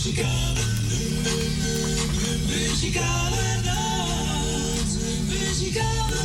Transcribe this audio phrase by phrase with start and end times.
[0.00, 0.64] Muzikale,
[2.48, 3.50] muzikale.
[5.28, 6.22] Muzikale.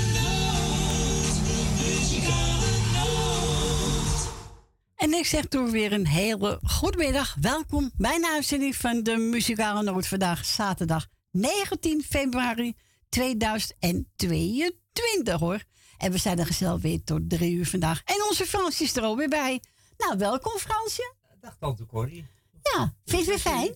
[4.96, 7.36] En ik zeg toen weer een hele goedemiddag.
[7.40, 10.06] Welkom bij een uitzending van de Muzikale Noot.
[10.06, 12.74] Vandaag zaterdag 19 februari
[13.08, 15.62] 2022 hoor.
[15.98, 18.02] En we zijn er gezellig weer tot drie uur vandaag.
[18.04, 19.62] En onze Frans is er alweer bij.
[19.96, 21.14] Nou, welkom Fransje.
[21.40, 22.26] Dag tante Corrie.
[22.62, 23.74] Ja, vind je het weer fijn?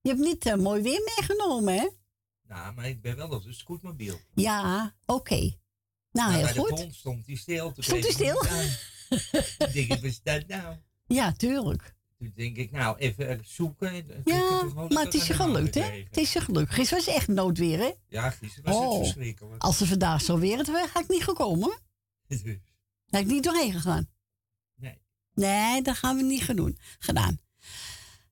[0.00, 1.88] Je hebt niet eh, mooi weer meegenomen, hè?
[2.48, 4.18] Nou, maar ik ben wel op de scootmobiel.
[4.34, 5.34] Ja, oké.
[5.40, 5.52] Nou,
[6.12, 6.68] Nou, heel bij de goed.
[6.68, 7.72] pont stond hij stil.
[7.78, 8.42] Stond hij ik stil?
[9.58, 10.76] denk ik, wat is dat nou?
[11.06, 11.94] Ja, tuurlijk.
[12.22, 13.90] Toen denk ik, nou, even eh, zoeken.
[13.92, 15.82] En toen Ja, maar het is je gelukt, hè?
[15.82, 16.72] Het is je gelukt.
[16.74, 17.90] Gisteren was echt noodweer, hè?
[18.08, 18.92] Ja, gisteren was Oh.
[18.92, 19.62] het verschrikkelijk.
[19.62, 21.62] Als ze vandaag zo weer het weer, ga ik niet gekomen.
[21.64, 21.80] hoor.
[22.28, 22.42] Dus,
[23.06, 24.08] Daar ik niet doorheen gegaan.
[24.74, 24.98] nee.
[25.34, 26.78] Nee, dat gaan we niet doen.
[26.98, 27.38] gedaan.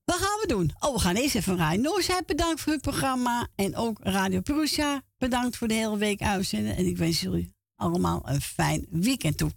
[0.04, 0.72] Wat gaan we doen?
[0.78, 3.48] Oh, we gaan eerst even Radio Noordzij bedankt voor het programma.
[3.54, 6.76] En ook Radio Perusia bedankt voor de hele week uitzenden.
[6.76, 9.50] En ik wens jullie allemaal een fijn weekend toe.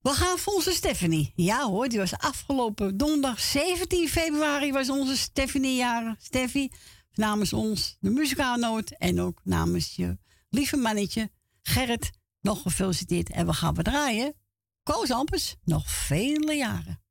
[0.00, 1.32] We gaan voor Stephanie.
[1.34, 6.16] Ja hoor, die was afgelopen donderdag 17 februari was onze Stephanie jaren.
[6.20, 6.70] Steffi,
[7.14, 11.30] namens ons de muzikale noot en ook namens je lieve mannetje
[11.62, 13.30] Gerrit nog gefeliciteerd.
[13.30, 14.34] En we gaan we draaien.
[14.82, 17.02] Koos Ampers, nog vele jaren.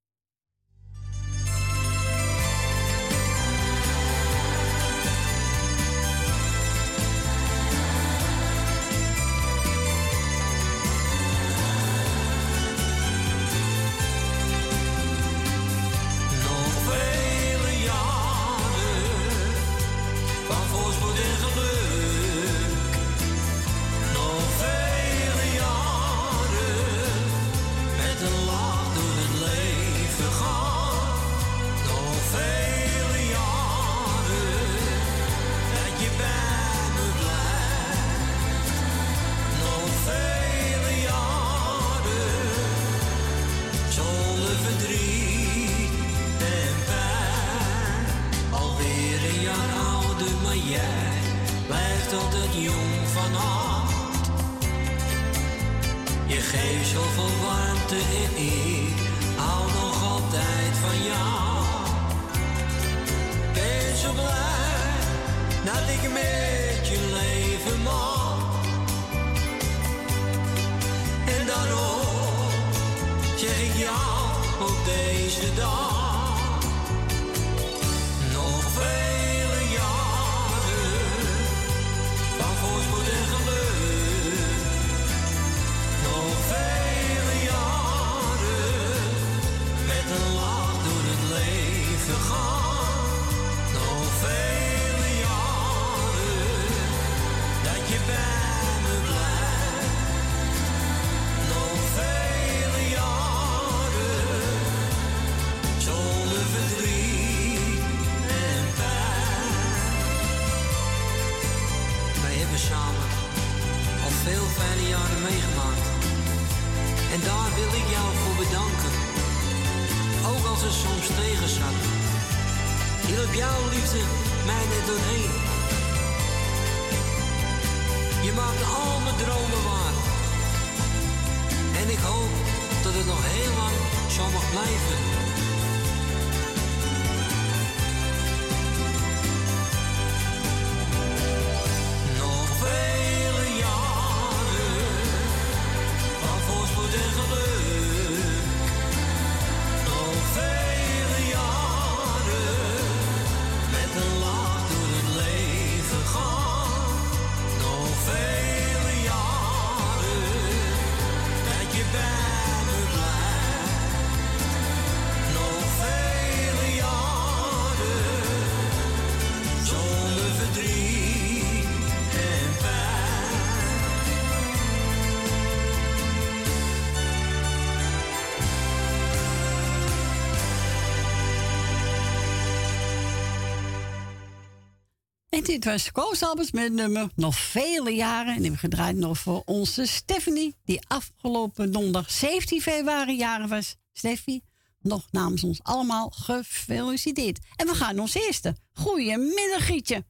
[185.49, 188.33] Dit was Koos Albers met nummer nog vele jaren.
[188.33, 193.49] En die hebben we gedraaid nog voor onze Stephanie, die afgelopen donderdag 17 februari jaren
[193.49, 193.77] was.
[193.93, 194.41] Steffi,
[194.81, 197.39] nog namens ons allemaal gefeliciteerd.
[197.55, 198.55] En we gaan ons eerste.
[198.73, 200.03] Goedemiddag, Gietje.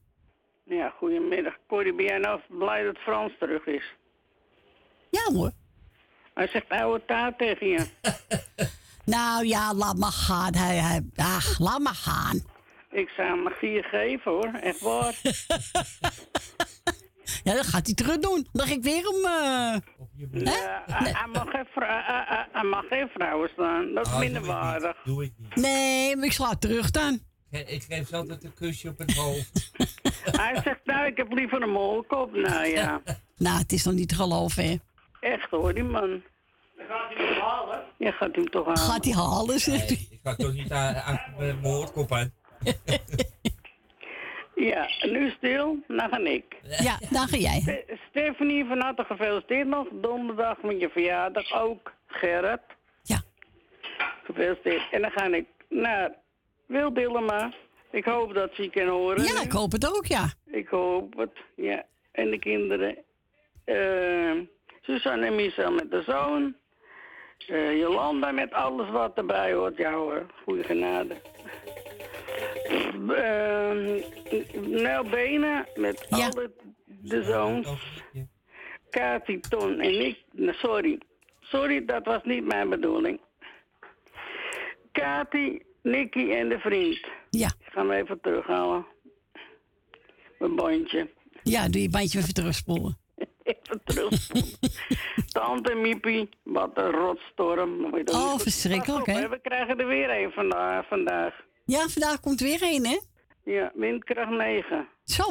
[0.64, 1.56] Ja, goedemiddag.
[1.68, 3.94] Corrie, ben jij nou blij dat Frans terug is?
[5.10, 5.50] Ja hoor.
[6.34, 7.86] Hij zegt oude taart tegen je.
[9.04, 10.54] Nou ja, laat maar gaan.
[10.54, 12.42] Hij, hij, ach, laat maar gaan.
[12.90, 15.14] Ik zou hem vier geven hoor, echt waar.
[17.44, 18.46] Ja, dan gaat hij terug doen.
[18.52, 19.76] Dan ga ik weer eh,
[20.16, 20.26] je Hè?
[20.30, 20.46] broek.
[20.46, 23.94] Ja, hij, hij mag geen vrou- hij- hij- hij mag geen vrouwen staan.
[23.94, 24.56] Dat is Ah, doe minder ik niet.
[24.56, 24.96] waardig.
[25.04, 25.54] Doe ik niet.
[25.56, 27.18] Nee, maar ik sla terug dan.
[27.50, 29.70] Ik geef ze altijd een kusje op het hoofd.
[30.40, 32.32] Hij zegt, nou, ik heb liever een molkop.
[32.34, 33.00] Nou ja,
[33.36, 34.76] Nou, het is nog niet te geloven, hè.
[35.20, 36.22] echt hoor, die man.
[36.88, 37.82] Gaat hij hem halen?
[37.98, 38.78] Ja, gaat hij hem toch halen.
[38.82, 39.96] Gaat hij halen, zegt hij.
[39.96, 42.32] Nee, ik ga toch niet aan, aan mijn moordkop aan.
[44.54, 46.56] Ja, nu stil, dan ga ik.
[46.82, 47.60] Ja, dan ga jij.
[47.60, 49.86] Ste- Stephanie, van harte gefeliciteerd nog.
[49.92, 51.92] Donderdag met je verjaardag ook.
[52.06, 52.60] Gerrit,
[53.02, 53.20] Ja.
[54.24, 54.82] gefeliciteerd.
[54.90, 56.14] En dan ga ik naar
[56.66, 57.52] Wil Dillema.
[57.90, 59.24] Ik hoop dat ze je kan horen.
[59.24, 60.32] Ja, ik hoop het ook, ja.
[60.46, 61.84] Ik hoop het, ja.
[62.12, 62.96] En de kinderen.
[64.80, 66.54] Suzanne en Michel met de zoon.
[67.48, 69.76] Eh, Jolanda met alles wat erbij hoort.
[69.76, 71.14] Ja hoor, goede genade.
[72.70, 74.04] Uh,
[74.66, 76.16] Nel Benen met Ja.
[76.28, 76.50] alle
[76.86, 77.68] de zoons.
[78.12, 78.22] Ja.
[78.90, 80.18] Kati, Ton en ik.
[80.32, 80.98] nee, Sorry.
[81.40, 83.20] Sorry, dat was niet mijn bedoeling.
[84.92, 87.00] Kati, Nicky en de vriend.
[87.30, 88.86] Ja, Ik ga hem even terughalen.
[90.38, 91.10] Mijn bandje.
[91.42, 92.98] ja doe je bandje even terugspoelen.
[93.42, 94.26] Even terug.
[95.32, 97.84] Tante Miepie, wat een rotstorm.
[98.04, 99.28] Oh, verschrikkelijk, hè?
[99.28, 100.86] We krijgen er weer een vandaag.
[100.88, 101.34] vandaag.
[101.70, 102.98] Ja, vandaag komt weer een, hè?
[103.44, 104.88] Ja, windkracht 9.
[105.04, 105.24] Zo.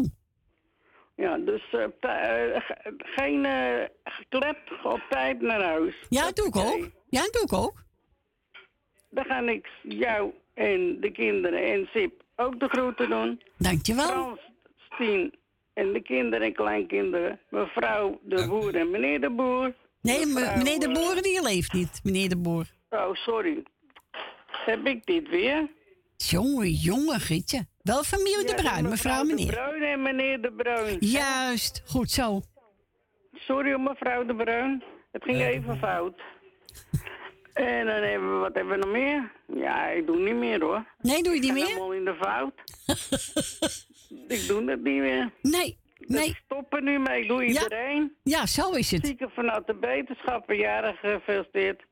[1.15, 3.85] Ja, dus eh, eh, ge- geen uh,
[4.29, 5.95] klep op tijd naar huis.
[6.09, 6.89] Ja, dat doe ik ook.
[7.09, 7.83] Ja, dat doe ik ook.
[9.09, 13.41] Dan ga ik jou en de kinderen en Sip ook de groeten doen.
[13.57, 14.05] Dankjewel.
[14.07, 14.39] Frans,
[14.93, 15.33] Stien
[15.73, 17.39] en de kinderen en kleinkinderen.
[17.49, 19.73] Mevrouw de boer en meneer de boer.
[20.01, 21.99] Nee, Mevrouw, meneer de Boer, die leeft niet.
[22.03, 22.65] Meneer de Boer.
[22.89, 23.63] Oh, sorry.
[24.47, 25.69] Heb ik dit weer?
[26.29, 27.65] Jongen, jongen, Gietje.
[27.81, 29.47] Wel familie de Ja, Bruin, mevrouw, De meneer.
[29.51, 30.97] Bruin en meneer de Bruin.
[30.99, 32.41] Juist, goed zo.
[33.33, 34.83] Sorry mevrouw de Bruin.
[35.11, 36.21] Het ging even fout.
[37.53, 39.31] En dan hebben we, wat hebben we nog meer?
[39.55, 40.85] Ja, ik doe niet meer hoor.
[41.01, 41.65] Nee, doe je niet Ik meer?
[41.65, 42.53] helemaal in de fout.
[44.37, 45.31] ik doe het niet meer.
[45.41, 46.27] Nee, nee.
[46.29, 47.21] Ik stop er nu mee.
[47.21, 47.47] Ik doe Ja.
[47.47, 48.15] iedereen.
[48.23, 49.05] Ja, zo is het.
[49.05, 51.83] Zieken vanuit de wetenschappen, jarig gefeliciteerd.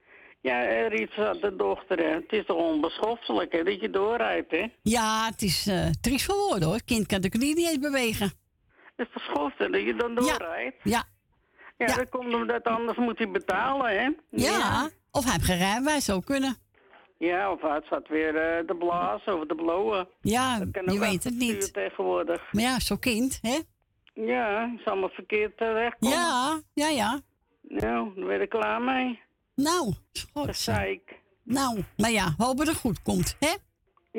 [0.47, 1.97] Ja, eh, Riet had de dochter.
[1.97, 2.13] Hè.
[2.13, 4.65] Het is toch onbeschoftelijk hè, dat je doorrijdt, hè?
[4.81, 6.83] Ja, het is eh triest voor woorden, hoor.
[6.85, 8.31] Kind kan de knie niet eens bewegen.
[8.95, 10.75] Het is beschoft hè, dat je dan doorrijdt.
[10.83, 11.03] Ja,
[11.77, 11.95] Ja, Ja.
[11.95, 14.09] dat komt omdat anders moet hij betalen, hè?
[14.29, 14.89] ja.
[15.11, 16.55] Of hij heeft geen rijbewijs, zou kunnen.
[17.17, 20.07] Ja, of hij zat weer eh, te blazen of te blowen.
[20.21, 21.73] Ja, je weet het niet.
[21.73, 22.41] tegenwoordig.
[22.51, 23.57] Maar ja, zo'n kind, hè?
[24.13, 26.17] Ja, is allemaal verkeerd terechtkomen.
[26.17, 27.19] Ja, ja, ja.
[27.61, 29.19] Nou, dan ben ik klaar mee.
[29.63, 30.55] Nou, Dat goed.
[30.57, 31.15] zei ik.
[31.43, 33.53] Nou, maar ja, hopen dat het goed komt, hè?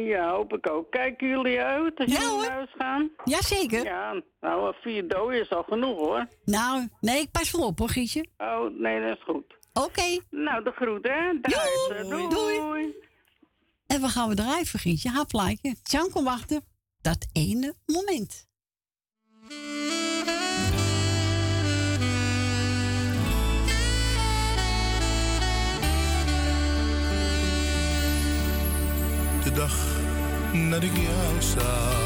[0.02, 0.90] Ja, hoop ik ook.
[0.90, 3.10] Kijken jullie uit als Ja, jullie naar huis gaan?
[3.24, 3.84] Jazeker.
[3.84, 6.26] Ja, nou, vier doden is al genoeg hoor.
[6.44, 8.26] Nou, nee, ik pas wel op, hoor, Gietje.
[8.38, 9.56] Oh, nee, dat is goed.
[9.72, 10.18] Oké.
[10.30, 11.28] Nou, de groet, hè?
[11.28, 12.28] Joe, Doei.
[12.28, 12.94] doei.
[13.86, 15.10] En we gaan we draaien, Gietje.
[15.10, 15.74] Haar plaatje.
[15.82, 16.64] Jan kon wachten.
[17.00, 18.46] Dat ene moment.
[29.58, 29.76] Dag
[30.70, 31.96] dat ik jou zag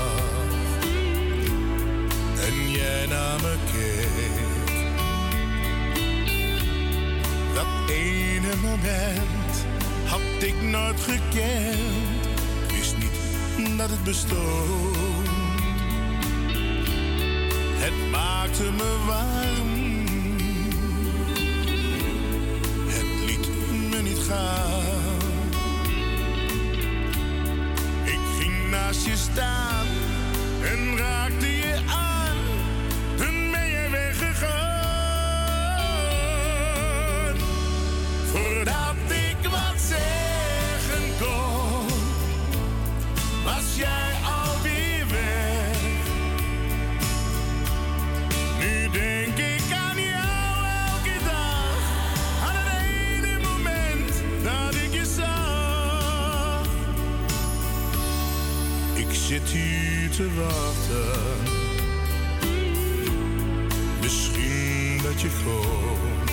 [2.47, 4.75] en jij naar me keek.
[7.55, 9.67] Dat ene moment
[10.07, 12.27] had ik nooit gekend,
[12.69, 14.97] Ik wist niet dat het bestond.
[17.85, 20.07] Het maakte me warm,
[22.87, 23.49] het liet
[23.91, 25.02] me niet gaan.
[28.83, 29.87] Naast je staan
[30.63, 31.62] en raakte je
[60.17, 61.21] te wachten.
[64.01, 66.31] Misschien dat je groot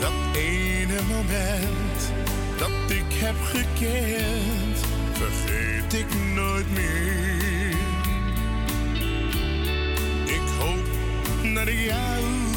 [0.00, 2.12] Dat ene moment
[2.58, 4.78] dat ik heb gekend,
[5.12, 7.76] vergeet ik nooit meer.
[10.24, 10.86] Ik hoop
[11.42, 12.47] naar jou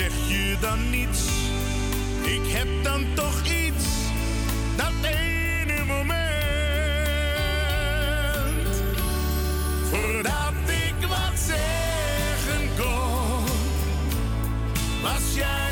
[0.00, 1.26] zeg je dan niets,
[2.22, 3.84] ik heb dan toch iets,
[4.76, 6.16] dat ene moment.
[9.90, 13.44] Voordat ik wat zeggen kon,
[15.02, 15.69] was jij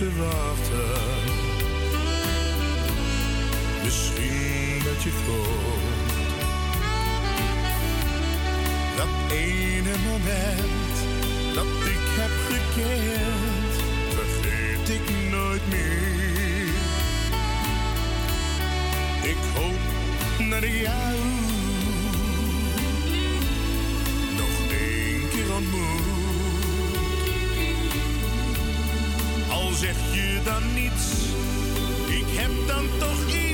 [0.00, 1.32] te wachten.
[3.84, 6.12] Misschien dat je komt.
[8.96, 10.94] Dat ene moment
[11.54, 11.64] dat
[11.94, 13.72] ik heb gekend,
[14.14, 16.74] vergeet ik nooit meer.
[19.22, 19.80] Ik hoop
[20.48, 21.49] ik jou
[30.44, 31.06] dan niets,
[32.06, 33.49] ik heb dan toch iets,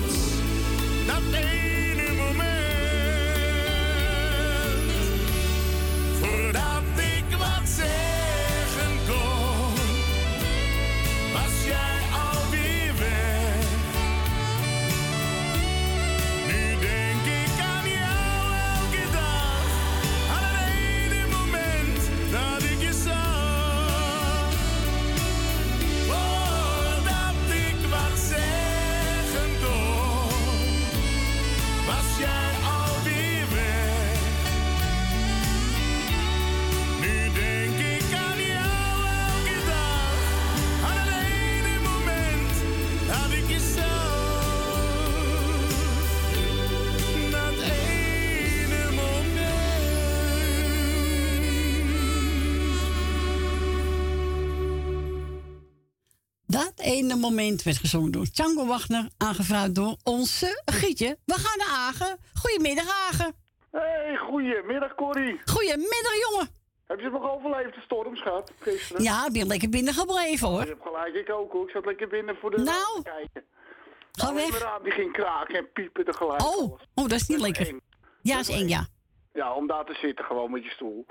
[57.09, 61.19] Dat ene moment werd gezongen door Django Wagner, aangevraagd door onze Gietje.
[61.25, 62.19] We gaan naar Agen.
[62.35, 63.35] Goedemiddag, Agen.
[63.71, 65.41] Hey, goedemiddag Corrie.
[65.45, 66.49] Goedemiddag, jongen.
[66.87, 69.03] Heb je het nog overleefd, de stormschat, gisteren?
[69.03, 70.63] Ja, ik ben lekker binnen gebleven, Je hoor.
[70.63, 71.65] hebt gelijk, ik ook hoor.
[71.65, 73.45] Ik zat lekker binnen voor de Nou, kijken.
[74.13, 74.51] Ga weg.
[74.51, 76.43] mijn raam die ging kraken en piepen tegelijk.
[76.43, 76.81] Oh, alles.
[76.95, 77.81] oh, dat is niet Dat lekker.
[78.23, 78.87] Ja, is eng, ja.
[79.33, 81.07] Ja, om daar te zitten gewoon met je stoel.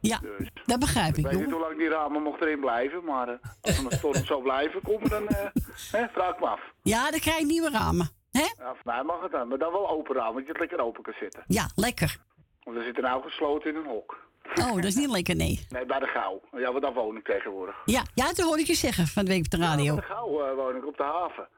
[0.00, 0.50] Ja, Dus.
[0.66, 3.34] dat begrijp Ik ik, weet niet hoe lang die ramen mocht erin blijven, maar eh,
[3.60, 5.46] als een storm zou blijven komen, dan eh,
[5.90, 6.60] hè, vraag ik me af.
[6.82, 8.08] Ja, dan krijg je nieuwe ramen.
[8.30, 8.40] Hè?
[8.58, 10.80] Ja, voor mij mag het dan, maar dan wel open raam, want je het lekker
[10.80, 11.42] open kan zitten.
[11.46, 12.16] Ja, lekker.
[12.62, 14.26] Want we zitten nou gesloten in een hok.
[14.54, 15.66] Oh, dat is niet lekker, nee.
[15.68, 16.40] Nee, bij de Gauw.
[16.52, 17.76] Ja, want daar woon ik tegenwoordig.
[17.84, 19.94] Ja, ja, dat hoorde ik je zeggen van de week op de radio.
[19.94, 21.48] Bij de Gauw eh, woon ik op de haven.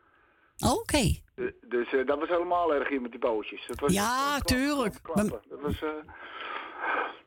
[0.79, 1.15] Oké.
[1.35, 3.67] De- Dus dat was helemaal erg hier met die bootjes.
[3.67, 4.99] Dat was, Ja, dat was tuurlijk.
[5.03, 5.41] klappen.
[5.49, 5.89] Dat was, eh,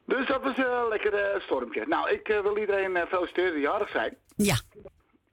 [0.05, 1.85] dus dat was een lekker eh, stormpje.
[1.87, 4.17] Nou, ik eh, wil iedereen eh, feliciteren die jarig zijn.
[4.35, 4.55] Ja,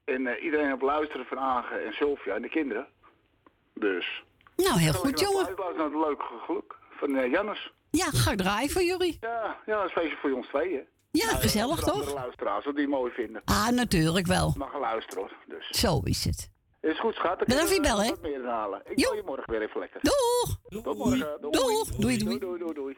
[0.04, 2.86] En eh, iedereen op luisteren van Agen en Sylvia en de kinderen.
[3.74, 4.22] Dus.
[4.56, 5.42] nou heel ik goed, jongen.
[5.44, 7.72] Luisteren naar het leuke geluk van eh, Jannes.
[7.90, 9.16] Ja, ga ik draaien voor jullie.
[9.20, 10.86] Ja, ja, een feestje voor ons tweeën.
[11.12, 12.20] Ja, gezellig Voor andere toch?
[12.20, 13.42] luisteraars, wat die mooi vinden.
[13.44, 14.54] Ah, natuurlijk wel.
[14.56, 15.32] Mag luisteren hoor.
[15.46, 15.66] Dus.
[15.68, 16.50] Zo is het.
[16.80, 17.38] Is goed, schat.
[17.38, 18.82] Dan Bedankt voor je inhalen.
[18.84, 20.00] Ik wil je morgen weer even lekker.
[20.02, 20.82] Doeg!
[20.82, 21.38] Tot morgen.
[21.40, 21.50] Doeg.
[21.50, 22.38] Doei, doei.
[22.38, 22.96] doei, doei, doei.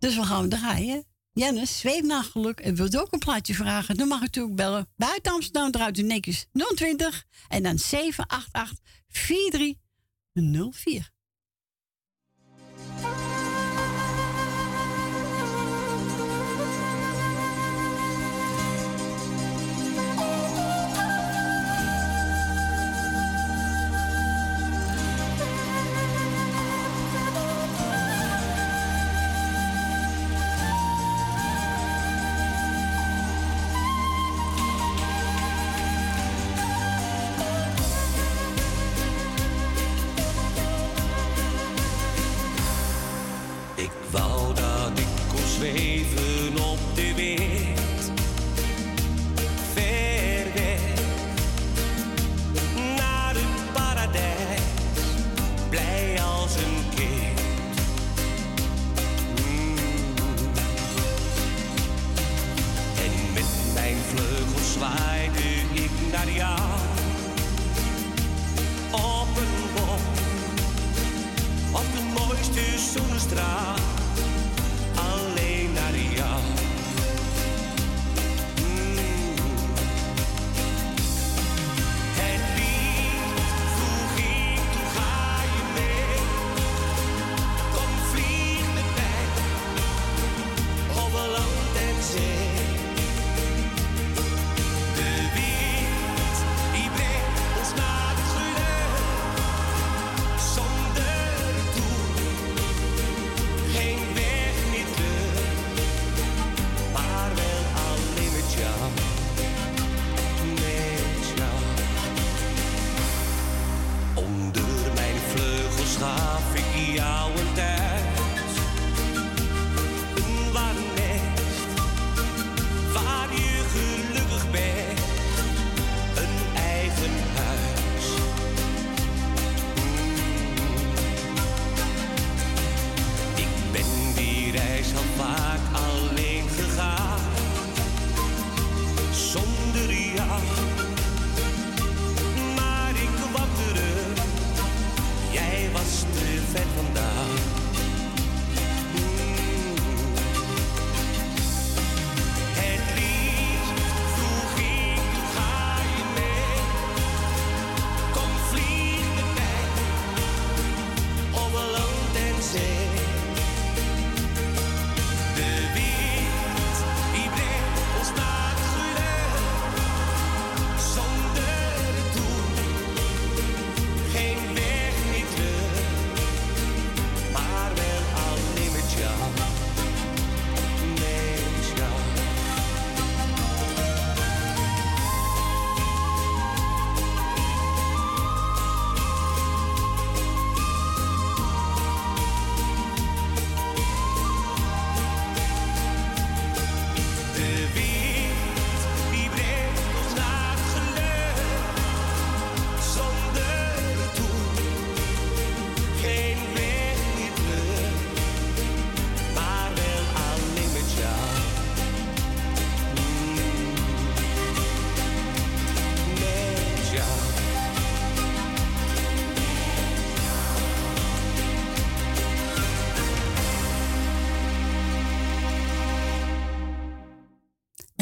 [0.00, 1.04] Dus we gaan draaien.
[1.32, 3.96] Jennis, zweef naar geluk en wilt ook een plaatje vragen?
[3.96, 4.88] Dan mag u natuurlijk bellen.
[4.96, 8.78] Buiten Amsterdam draait u netjes 020 en dan 788
[9.08, 11.10] 4304.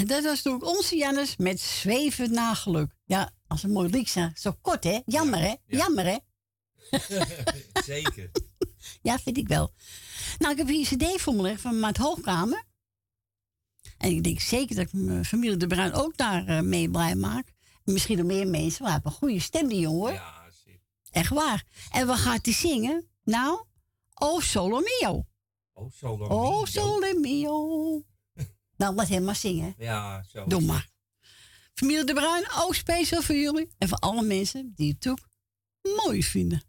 [0.08, 2.92] Dat was toen onze Jannes met Zweven na geluk.
[3.04, 4.32] Ja, als een mooi lied zijn.
[4.34, 5.00] Zo kort, hè?
[5.06, 5.54] Jammer, hè?
[5.66, 6.16] Jammer, hè?
[7.84, 8.30] Zeker.
[9.02, 9.72] Ja, vind ik wel.
[10.38, 12.64] Nou, ik heb hier een cd voor me liggen van Maat Hoogkamer.
[13.98, 17.14] En ik denk zeker dat ik mijn familie De Bruin ook daar eh, mee blij
[17.14, 17.52] maak.
[17.84, 18.84] En misschien nog meer mensen.
[18.84, 20.12] We hebben een goede stem, die jongen.
[20.12, 20.80] Ja, zeker.
[21.10, 21.64] Echt waar.
[21.90, 23.08] En wat gaat hij zingen?
[23.24, 23.64] Nou,
[24.18, 25.24] Oh Solo Mio.
[25.72, 26.30] Oh, lang.
[26.30, 28.02] Oh niet, Solo Mio.
[28.78, 29.74] Nou, laat hem maar zingen.
[29.78, 30.46] Ja, zo.
[30.46, 30.88] Doe maar.
[31.74, 33.68] Familie De Bruin, ook speciaal voor jullie.
[33.78, 35.28] En voor alle mensen die het ook
[36.04, 36.62] mooi vinden.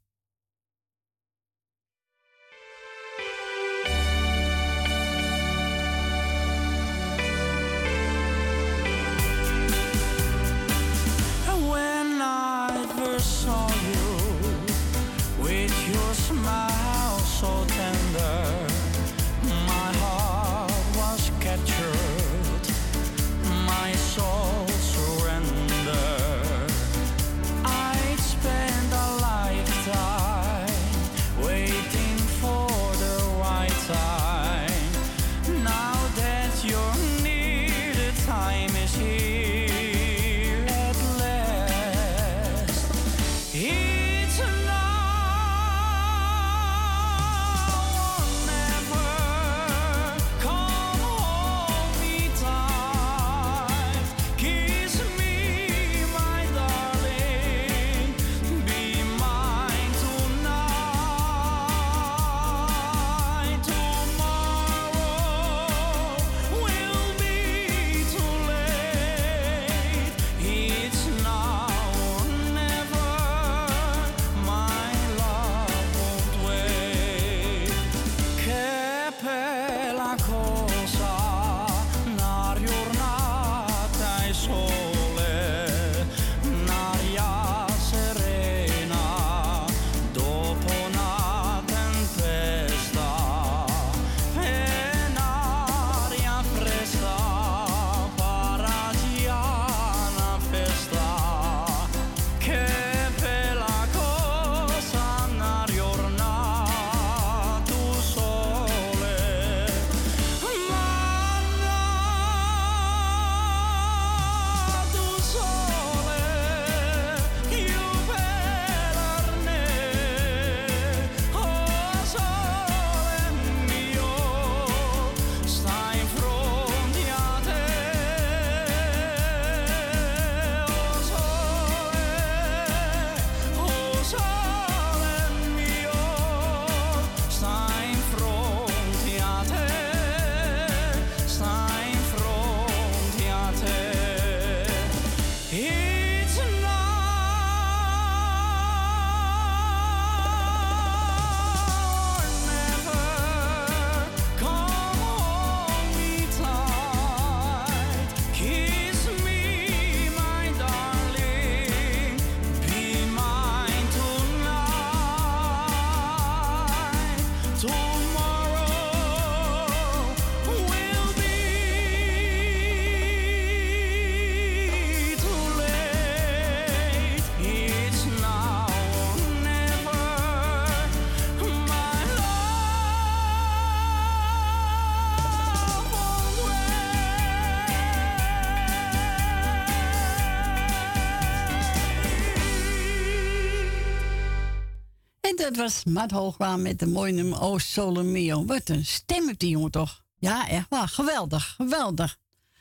[195.50, 198.46] Dat was Matt Hoogwaan met de mooie nummer Mio.
[198.46, 200.04] Wat een stem heeft die jongen toch?
[200.18, 200.88] Ja, echt waar.
[200.88, 202.18] Geweldig, geweldig.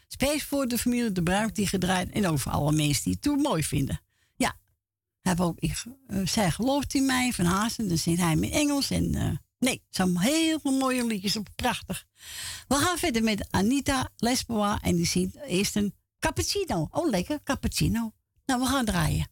[0.09, 2.11] Space voor de familie De Bruik die gedraaid.
[2.11, 4.01] En voor alle mensen die het mooi vinden.
[4.37, 4.57] Ja,
[5.21, 7.89] heb ook, ik, eh, zij gelooft in mij van Hazen.
[7.89, 8.91] Dan zingt hij in Engels.
[8.91, 11.37] En eh, nee, zijn heel veel mooie liedjes.
[11.55, 12.05] Prachtig.
[12.69, 14.81] We gaan verder met Anita Lesboa.
[14.83, 16.89] En die zingt eerst een cappuccino.
[16.91, 18.13] Oh, lekker, cappuccino.
[18.47, 19.29] Nou, we gaan draaien.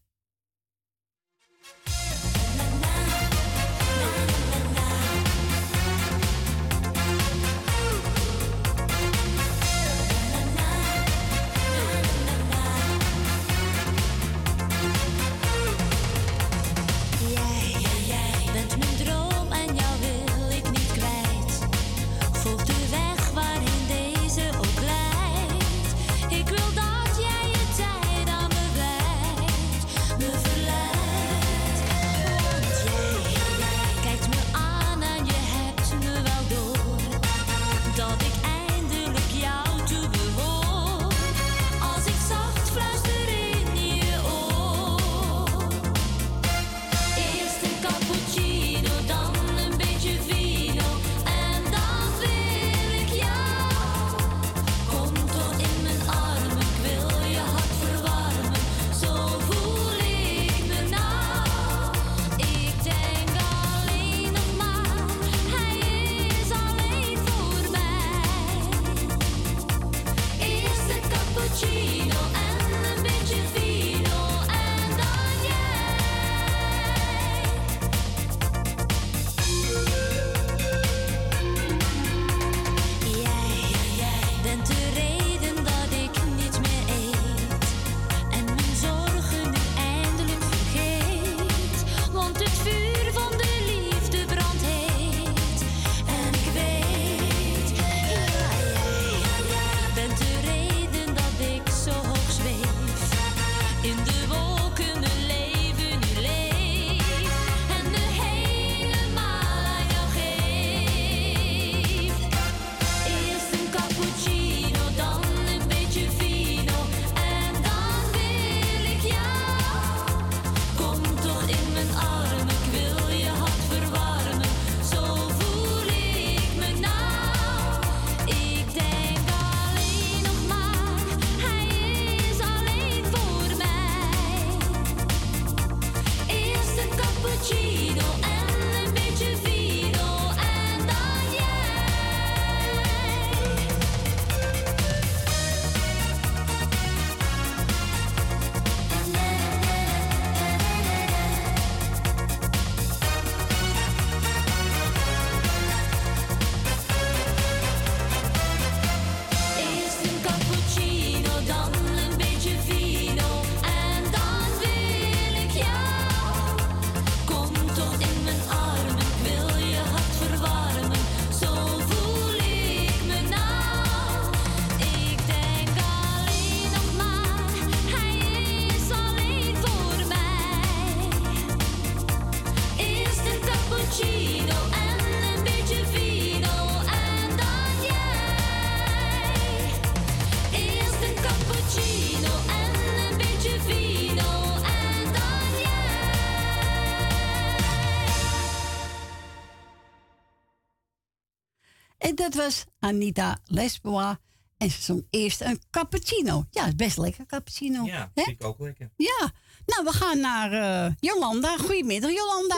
[202.26, 204.14] Dat was Anita Lesbois.
[204.58, 206.44] En ze zong eerst een cappuccino.
[206.50, 207.84] Ja, best lekker, cappuccino.
[207.84, 208.90] Ja, vind ik ook lekker.
[208.96, 209.30] Ja.
[209.66, 211.56] Nou, we gaan naar eh, Jolanda.
[211.56, 212.56] Goedemiddag, Jolanda.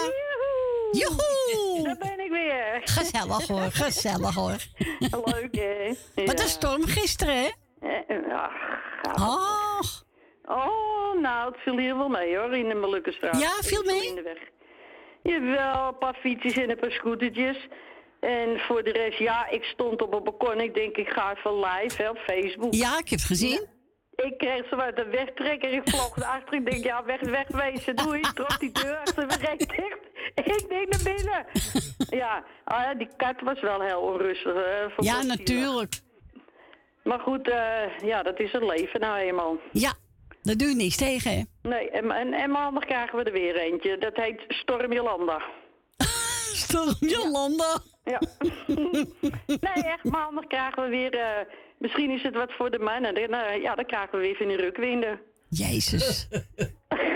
[0.92, 1.82] Joehoe!
[1.82, 2.80] Daar ben ik weer.
[2.84, 4.56] Gezellig hoor, gezellig hoor.
[4.98, 5.94] Leuk, hè?
[6.26, 6.44] Wat Ja.
[6.44, 7.48] een storm gisteren, hè?
[7.80, 8.50] Eh, Ja,
[9.14, 10.04] Och.
[10.44, 13.40] Oh, nou, het viel hier wel mee hoor, in de Molukkenstraat.
[13.40, 14.06] Ja, viel mee?
[14.08, 14.38] In de weg.
[15.22, 17.68] Jawel, een paar fietsjes en een paar scootertjes.
[18.20, 20.60] En voor de rest, ja, ik stond op een balkon.
[20.60, 22.74] Ik denk, ik ga even live hè, op Facebook.
[22.74, 23.66] Ja, ik heb het gezien.
[24.14, 25.72] Ik kreeg zo uit de wegtrekker.
[25.72, 26.54] Ik vloog naar achter.
[26.54, 27.96] Ik denk, ja, weg, wegwezen.
[27.96, 28.18] Doei.
[28.18, 29.98] Ik trok die deur achter me recht dicht.
[30.34, 31.46] Ik denk naar binnen.
[32.10, 34.54] Ja, ah, ja, die kat was wel heel onrustig.
[34.54, 36.00] hè, voor Ja, natuurlijk.
[37.04, 39.56] Maar goed, eh, ja, dat is het leven nou eenmaal.
[39.72, 39.92] Ja,
[40.42, 41.42] daar doe je niks tegen, hè?
[41.68, 43.98] Nee, en, en, en maandag krijgen we er weer eentje.
[43.98, 45.42] Dat heet Storm Jolanda.
[46.64, 47.64] Storm Jolanda.
[47.64, 47.96] Ja.
[49.46, 51.14] nee, echt, maandag krijgen we weer...
[51.14, 51.46] eh,
[51.78, 53.14] misschien is het wat voor de mannen.
[53.14, 55.20] Dan, eh, ja, dan krijgen we weer van die rukwinden.
[55.48, 56.28] Jezus.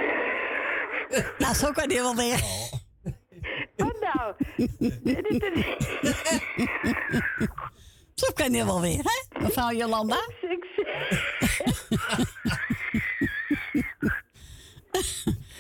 [1.43, 2.41] nou, zo kan die wel weer.
[3.77, 4.35] Wat nou?
[8.15, 9.41] Zo kan die wel weer, hè?
[9.41, 10.17] Mevrouw Jolanda.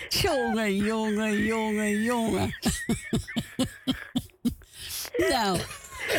[0.08, 2.54] Jongen, jongen, jongen, jongen.
[5.28, 5.58] Nou,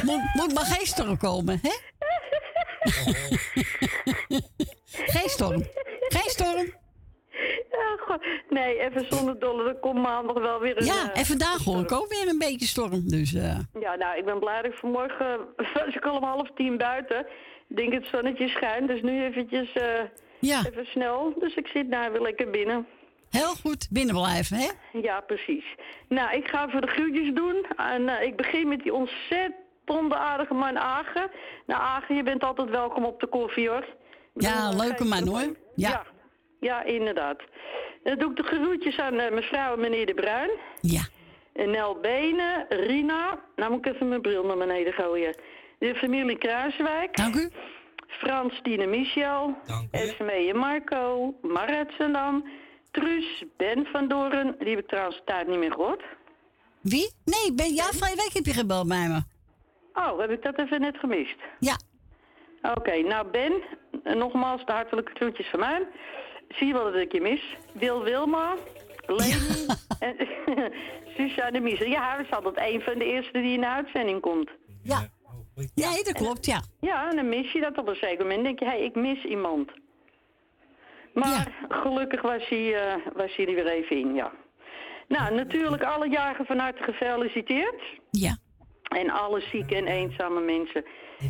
[0.03, 1.71] moet, moet maar geen storm komen, hè?
[5.15, 5.63] geen storm.
[6.07, 6.81] Geen storm.
[7.71, 9.67] Ja, nee, even zonder dolle.
[9.69, 10.85] Er komt maandag wel weer een...
[10.85, 13.07] Ja, eh, en vandaag hoor ik ook weer een beetje storm.
[13.09, 15.39] Dus eh, Ja, nou, ik ben blij dat ik vanmorgen...
[15.73, 17.19] was ik al om half tien buiten.
[17.69, 19.73] Ik denk het zonnetje schijnt, dus nu eventjes...
[19.73, 19.99] eh,
[20.39, 20.61] Ja.
[20.71, 21.33] Even snel.
[21.39, 22.87] Dus ik zit nou weer lekker binnen.
[23.39, 24.69] Heel goed binnen blijven, hè?
[24.99, 25.65] Ja, precies.
[26.07, 27.65] Nou, ik ga even de groetjes doen.
[27.77, 31.31] En eh, ik begin met die ontzettend aardige man Agen.
[31.65, 33.85] Nou, Agen, je bent altijd welkom op de koffie, hoor.
[34.33, 35.55] Ja, leuke man, hoor.
[35.75, 35.89] Ja.
[35.89, 36.03] ja.
[36.59, 37.41] Ja, inderdaad.
[38.03, 40.49] Dan doe ik de groetjes aan eh, mevrouw en meneer De Bruin.
[40.81, 41.01] Ja.
[41.53, 43.39] En Nel Benen, Rina.
[43.55, 45.35] Nou moet ik even mijn bril naar beneden gooien.
[45.79, 47.17] De familie Kruiswijk.
[47.17, 47.49] Dank u.
[48.07, 49.57] Frans, Tine, Michel.
[49.91, 51.33] Esmee en Marco.
[51.41, 52.43] Marit Zendam.
[52.93, 54.56] Truus, Ben van Doren.
[54.60, 56.03] Die heb ik trouwens tijd niet meer gehoord.
[56.82, 57.12] Wie?
[57.25, 59.21] Nee, ben, ja, vorige week heb je gebeld bij me.
[59.93, 61.36] Oh, heb ik dat even net gemist?
[61.60, 61.77] Ja.
[62.62, 63.53] Oké, nou Ben,
[64.17, 65.88] nogmaals de hartelijke groetjes van mij.
[66.49, 67.58] Zie je wel dat ik je mis.
[67.73, 68.56] Wil Wilma,
[69.08, 69.65] Leni
[70.08, 70.15] en
[71.15, 71.79] Suzanne Mies.
[71.79, 74.49] Ja, hij is altijd een van de eerste die in de uitzending komt.
[74.84, 75.10] Ja.
[75.75, 76.62] Ja, dat klopt, ja.
[76.79, 78.43] Ja, en dan mis je dat op een zeker moment.
[78.43, 79.71] denk je, hé, hey, ik mis iemand.
[81.13, 84.32] Maar gelukkig was hij, eh, was hij er weer even in, ja.
[85.08, 87.82] Nou, natuurlijk alle jaren van harte gefeliciteerd.
[88.12, 88.38] Ja.
[88.84, 90.84] En alle zieke en eenzame mensen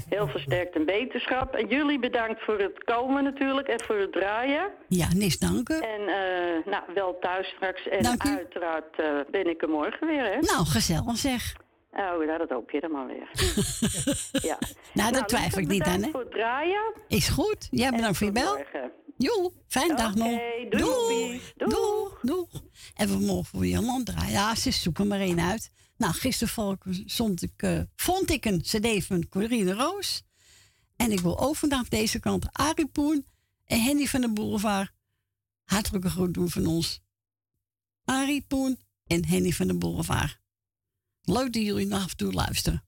[0.10, 1.56] heel versterkt en beterschap.
[1.56, 4.72] En jullie bedankt voor het komen natuurlijk en voor het draaien.
[4.88, 5.82] Ja, niks danken.
[5.82, 7.88] En eh, nou, wel thuis straks.
[7.88, 10.40] En Dank uiteraard eh, ben ik er morgen weer, hè?
[10.40, 11.56] Nou, gezellig zeg.
[11.92, 13.30] Oh, ja, dat hoop je dan maar weer.
[14.50, 14.58] ja.
[14.94, 16.12] Nou, daar twijfel ik niet aan, bedankt hè?
[16.12, 16.94] voor het draaien.
[17.08, 17.68] Is goed.
[17.72, 18.58] Jij bedankt voor je bel.
[19.18, 20.40] Jo, fijne dag nog.
[20.70, 21.70] doei, Doeg.
[21.70, 22.20] Doeg.
[22.22, 22.64] Doeg.
[22.94, 24.32] En we mogen voor Jolanda draaien.
[24.32, 25.72] Ja, ze zoeken maar één uit.
[25.98, 30.24] Nou, gisteren zond ik, eh, vond ik een cd van Corine Roos.
[30.96, 33.26] En ik wil ook vandaag deze kant Arie Poen
[33.66, 34.92] en Henny van de Boulevard.
[35.64, 37.02] Hartelijke groet doen van ons.
[38.06, 40.40] Arie Poen en Henny van de Boulevard.
[41.22, 42.84] Leuk dat jullie nog af en toe luisteren.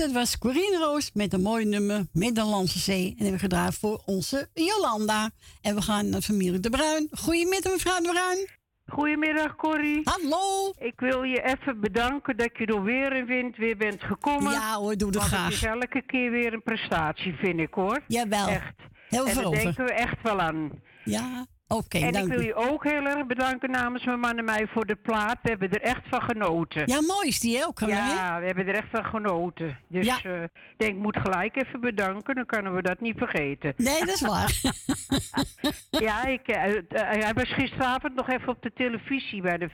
[0.00, 3.06] Dat was Corine Roos met een mooi nummer Middellandse Zee.
[3.06, 5.30] En hebben we gedaan voor onze Jolanda.
[5.60, 7.08] En we gaan naar familie De Bruin.
[7.10, 8.48] Goedemiddag mevrouw De Bruin.
[8.86, 10.00] Goedemiddag Corrie.
[10.04, 10.72] Hallo.
[10.78, 14.52] Ik wil je even bedanken dat je door weer en wind weer bent gekomen.
[14.52, 15.44] Ja hoor, doe dat graag.
[15.44, 18.00] Het is elke keer weer een prestatie, vind ik hoor.
[18.06, 18.48] Jawel.
[18.48, 18.74] Echt.
[19.08, 19.62] Heel en veel daar over.
[19.62, 20.70] denken we echt wel aan.
[21.04, 22.44] Ja, oké, en dank ik wil u.
[22.46, 25.38] je ook heel erg bedanken namens mijn man en mij voor de plaat.
[25.42, 26.82] We hebben er echt van genoten.
[26.86, 27.80] Ja, mooi is die ook.
[27.80, 27.86] hè?
[27.86, 29.78] Ja, we hebben er echt van genoten.
[29.88, 30.18] Dus Ja.
[30.22, 33.72] eh, ik denk, moet gelijk even bedanken, dan kunnen we dat niet vergeten.
[33.76, 34.60] Nee, dat is waar.
[36.08, 36.82] ja, ik, eh, eh,
[37.24, 39.64] hij was gisteravond nog even op de televisie bij de,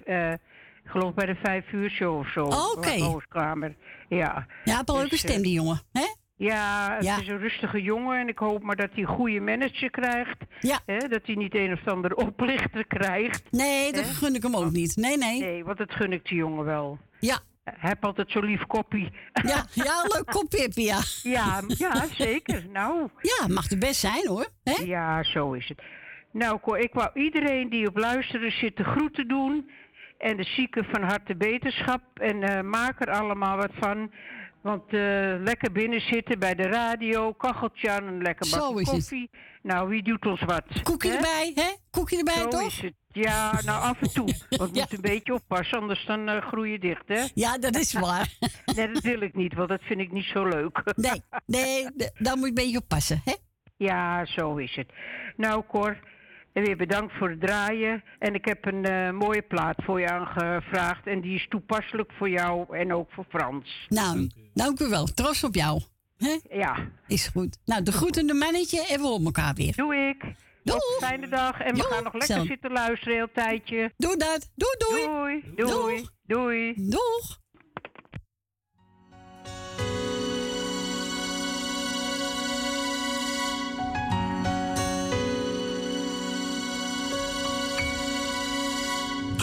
[0.85, 2.43] ik geloof bij de vijf uur show of zo.
[2.45, 3.05] Oké.
[3.05, 3.75] op Ooskamer.
[4.09, 4.47] Ja.
[4.65, 5.81] Ja, een leuke Dus, stem die jongen.
[5.93, 6.07] hè?
[6.37, 7.19] Ja, het Ja.
[7.21, 10.37] is een rustige jongen en ik hoop maar dat hij een goede manager krijgt.
[10.61, 10.79] Ja.
[10.87, 13.43] Hè, dat hij niet een of andere oplichter krijgt.
[13.51, 14.97] Nee, dat gun ik hem ook niet.
[14.97, 15.41] Nee, nee.
[15.41, 16.99] Nee, want dat gun ik die jongen wel.
[17.21, 17.39] Ja.
[17.65, 19.11] Heeft altijd zo'n lief koppie.
[19.33, 20.99] Ja, ja, leuk kopje, ja.
[21.23, 22.67] Ja, ja, zeker.
[22.73, 23.09] Nou.
[23.21, 24.47] Ja, mag er best zijn hoor.
[24.65, 24.83] Hè?
[24.85, 25.83] Ja, zo is het.
[26.33, 29.71] Nou, Cor, ik wou iedereen die op luisteren zit de groeten doen.
[30.19, 32.03] En de zieken van harte beterschap.
[32.15, 34.11] En eh, maak er allemaal wat van.
[34.63, 38.89] Want eh, lekker binnen zitten bij de radio, kacheltje aan, een lekker bakje het.
[38.89, 39.31] koffie.
[39.63, 40.65] Nou, wie doet ons wat?
[40.83, 41.15] Koekje hè?
[41.17, 41.71] erbij, hè?
[41.91, 42.67] Koekje erbij, Zo toch?
[42.67, 42.95] is het.
[43.09, 44.27] Ja, nou af en toe.
[44.59, 47.25] Want je moet een beetje oppassen, anders dan eh, groei je dicht, hè?
[47.35, 48.29] Ja, dat is waar.
[48.77, 50.83] nee, dat wil ik niet, want dat vind ik niet zo leuk.
[50.97, 53.33] Nee, nee, d- daar moet je een beetje op passen, hè?
[53.77, 54.93] Ja, zo is het.
[55.37, 55.99] Nou, Cor,
[56.57, 58.05] en weer bedankt voor het draaien.
[58.19, 61.07] En ik heb een eh, mooie plaat voor je aangevraagd.
[61.07, 63.87] En die is toepasselijk voor jou en ook voor Frans.
[63.89, 65.05] Nou, dank u wel.
[65.07, 65.81] Trots op jou.
[66.17, 66.37] Hè?
[66.51, 66.77] Ja.
[67.07, 67.59] Is goed.
[67.65, 69.75] Nou, de groetende mannetje en we horen elkaar weer.
[69.77, 70.25] Doe ik.
[70.63, 70.81] Doei.
[70.99, 71.61] Fijne dag.
[71.61, 71.93] En we Doei.
[71.95, 72.45] gaan nog lekker Zo.
[72.45, 73.93] zitten luisteren heel tijdje.
[73.97, 74.51] Doe dat.
[74.55, 75.43] Doei, doei.
[75.55, 75.55] Doei.
[75.57, 76.07] Doei.
[76.27, 76.75] Doei.
[76.77, 77.39] Doeg.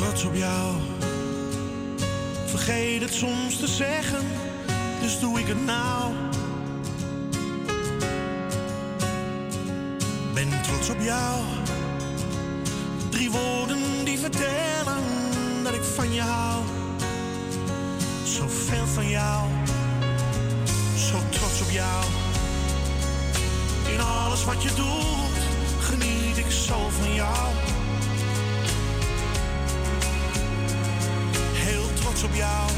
[0.03, 0.75] Trots op jou.
[2.45, 4.25] Vergeet het soms te zeggen,
[5.01, 6.13] dus doe ik het nou.
[10.33, 11.41] Ben trots op jou.
[13.09, 15.03] Drie woorden die vertellen
[15.63, 16.63] dat ik van je hou.
[18.23, 19.49] Zoveel van jou,
[20.95, 22.03] zo trots op jou.
[23.93, 25.43] In alles wat je doet,
[25.79, 27.82] geniet ik zo van jou.
[32.21, 32.69] Op jou.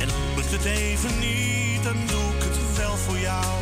[0.00, 3.54] En lukt het even niet, dan doe ik het wel voor jou.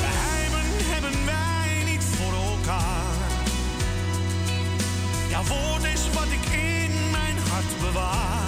[0.00, 3.16] Geheimen hebben wij niet voor elkaar.
[5.28, 8.47] Jouw woord is wat ik in mijn hart bewaar.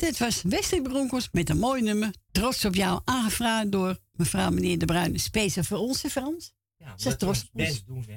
[0.00, 2.14] Het was Wesley Bronkels met een mooi nummer.
[2.32, 5.18] Trots op jou, aangevraagd door mevrouw meneer De Bruyne.
[5.18, 6.52] Speciaal voor ons, hè, Frans.
[6.76, 7.52] Ja, we trots op ons.
[7.52, 8.16] best doen, hè.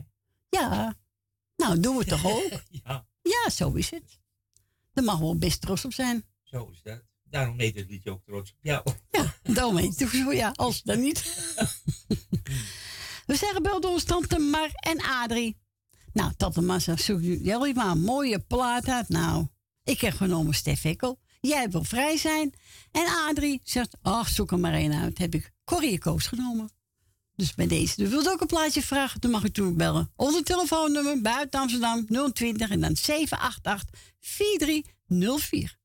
[0.50, 0.98] Ja,
[1.56, 2.50] nou doen we toch ook?
[2.70, 4.20] Ja, Ja, zo is het.
[4.94, 6.26] Daar mag wel best trots op zijn.
[6.44, 7.04] zo is dat.
[7.24, 8.84] Daarom heet het liedje ook trots op jou.
[9.44, 11.24] Daarom heet het zo, ja, als dan niet.
[13.26, 15.58] We zeggen bel door ons tante Mar en Adrie.
[16.14, 19.10] Nou, tante zegt, zoek jullie maar een mooie plaat uit.
[19.10, 19.48] Nou,
[19.84, 21.22] ik heb genomen Stef Ekkel.
[21.48, 22.54] Jij wil vrij zijn.
[22.91, 25.18] En Adrie zegt, ach, zoek er maar één uit.
[25.18, 26.70] Heb ik Corrie Koos genomen.
[27.36, 30.12] Dus bij deze, u wilt ook een plaatje vragen, dan mag u toen bellen.
[30.16, 35.78] Onze telefoonnummer buiten Amsterdam 020 en dan 788 4304.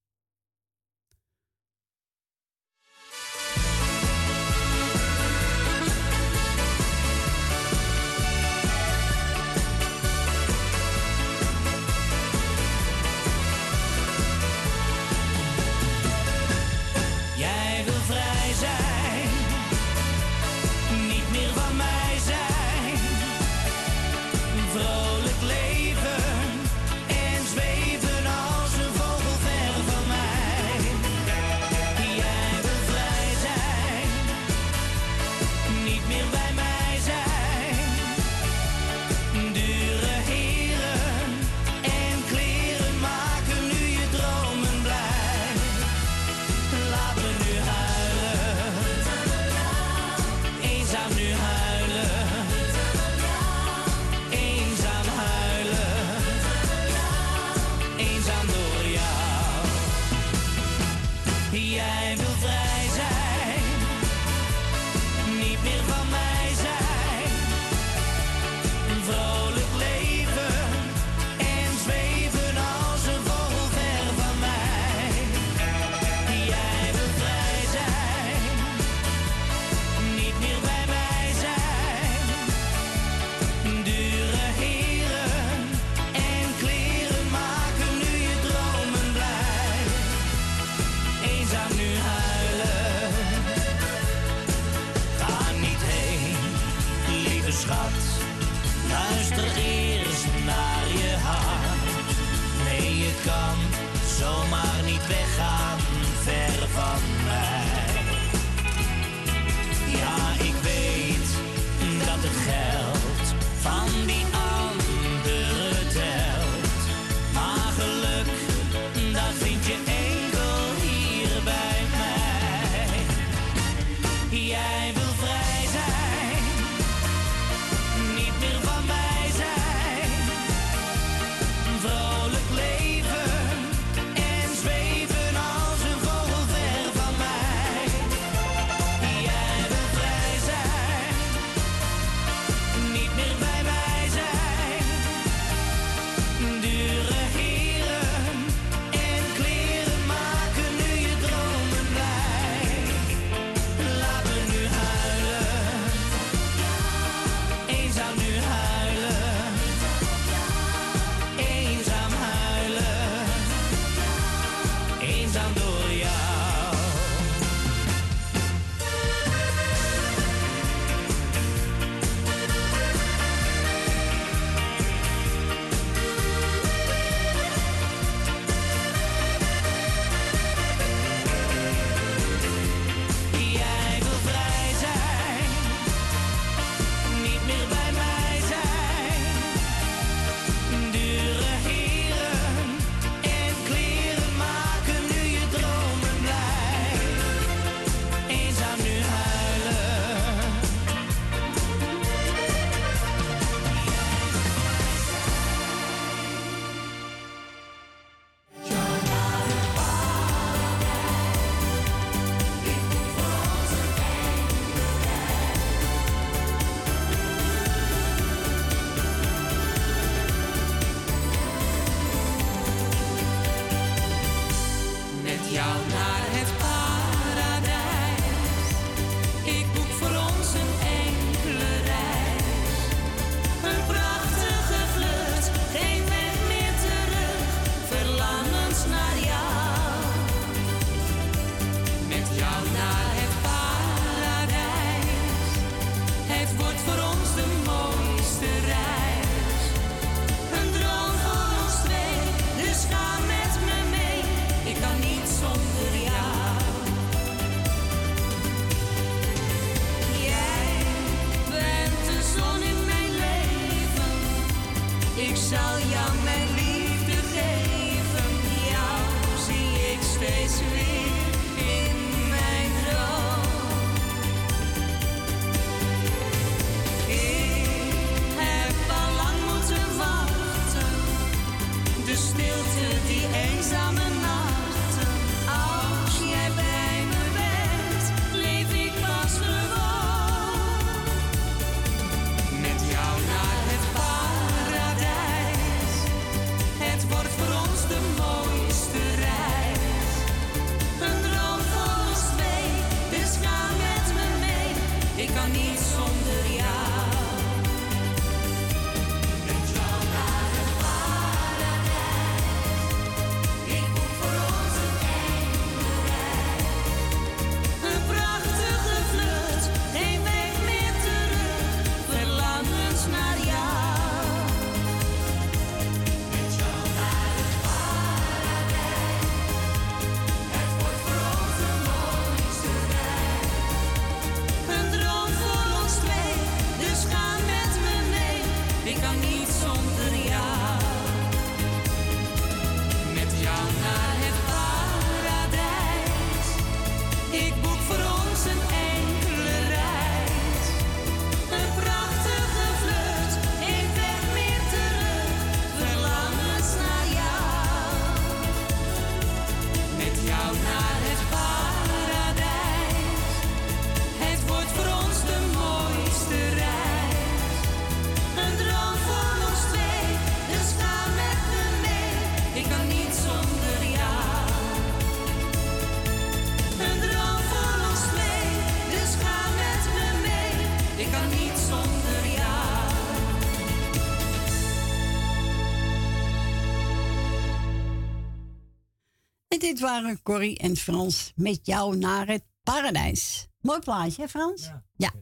[389.81, 393.49] Waren Corrie en Frans met jou naar het paradijs.
[393.61, 394.71] Mooi plaatje, hè Frans?
[394.97, 395.13] Ja.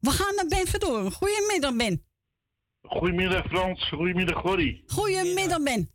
[0.00, 1.12] We gaan naar Ben Verdoren.
[1.12, 2.04] Goedemiddag, Ben.
[2.82, 4.82] Goedemiddag Frans, goedemiddag Corrie.
[4.86, 5.90] Goedemiddag, Ben.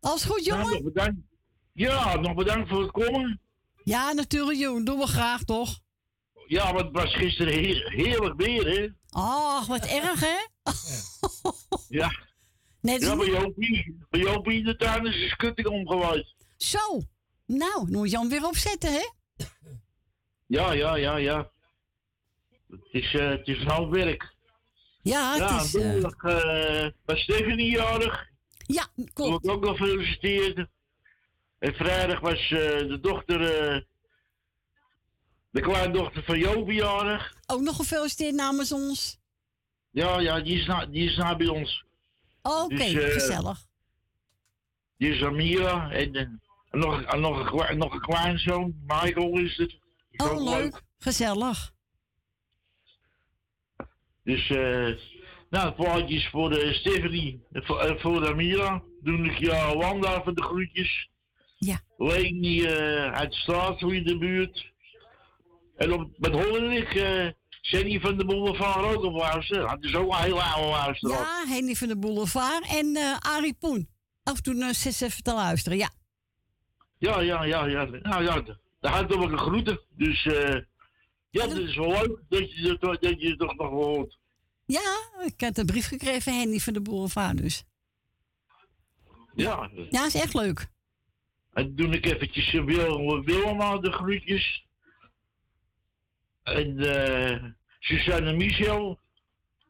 [0.00, 0.70] Alles goed, jongen?
[0.70, 1.20] nog bedankt.
[1.72, 3.40] Ja, nog bedankt voor het komen.
[3.84, 4.84] Ja, natuurlijk, jongen.
[4.84, 5.78] Doen we graag, toch?
[6.46, 8.88] Ja, want het was gisteren heer- heerlijk weer, hè?
[9.10, 10.36] Ach, wat erg, hè?
[11.88, 12.10] Ja.
[12.80, 16.34] Net ja, bij Jopie, bij Jopie in de tuin is een schutting omgewaaid.
[16.56, 17.02] Zo.
[17.46, 19.08] Nou, dan moet je hem weer opzetten, hè?
[20.46, 21.50] Ja, ja, ja, ja.
[22.68, 24.34] Het is, eh, het is werk.
[25.02, 25.74] Ja, het ja, is...
[25.74, 28.28] eh, donderdag eh was Stephanie jarig.
[28.66, 29.30] Ja, klopt.
[29.30, 30.66] Wordt ook nog gefeliciteerd.
[31.58, 33.38] En vrijdag was de dochter,
[35.50, 37.34] de kleindochter van Jopie jarig.
[37.46, 39.18] Ook nog gefeliciteerd namens ons.
[39.90, 41.84] Ja, ja, die is na, die is na bij ons.
[42.42, 43.66] Oké, Dus, gezellig.
[44.96, 46.42] Die is Amira en, en
[46.78, 49.78] nog, en nog, een, nog een kleinzoon, Michael is het.
[50.10, 50.82] Is Oh, leuk.
[50.98, 51.72] Gezellig.
[54.24, 54.88] Dus, eh,
[55.50, 58.82] nou, plaatjes voor de Stephanie en voor, en voor de Amira.
[59.02, 61.08] Doe ik ja Wanda van de groetjes.
[61.58, 61.80] Ja.
[61.96, 64.72] Leni eh, uit de straat, hoe in de buurt.
[65.76, 67.28] En op, met eh
[67.60, 69.66] Jenny van de Boulevard ook op luisteren.
[69.68, 71.18] Dat is ook een hele oude luisteraar.
[71.18, 73.88] Ja, Henny van de Boulevard en eh Arie Poen.
[74.22, 75.90] Af en toe uh, zit ze even te luisteren, ja.
[76.98, 77.84] Ja, ja, ja, ja.
[77.84, 78.42] Nou ja,
[78.80, 79.80] daar had ik een groeten.
[79.90, 80.60] Dus eh
[81.30, 84.18] ja, dat is wel leuk dat je, het- dat je toch nog hoort.
[84.66, 87.64] Ja, ik heb een brief gekregen van Henny van de Boulevard dus.
[89.34, 89.70] Ja.
[89.90, 90.68] Ja, is echt leuk.
[91.52, 94.66] En toen ik eventjes eh, Wil, Wilma de groetjes.
[96.42, 97.44] En eh
[97.78, 98.98] Suzanne Michel.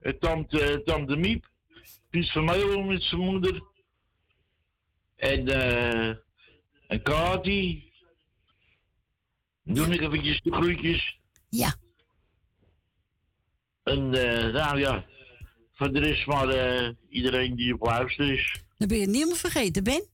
[0.00, 1.48] En tante, tante Miep.
[2.10, 3.62] Piet van Meulen met zijn moeder.
[5.16, 6.16] En, eh
[6.88, 7.92] en Kati.
[9.62, 11.18] Doe ik eventjes de groetjes.
[11.48, 11.74] Ja.
[13.82, 15.04] En eh nou ja,
[15.72, 18.60] voor de rest maar eh, iedereen die op luister is.
[18.78, 20.08] Dan ben je het niet meer vergeten, Ben.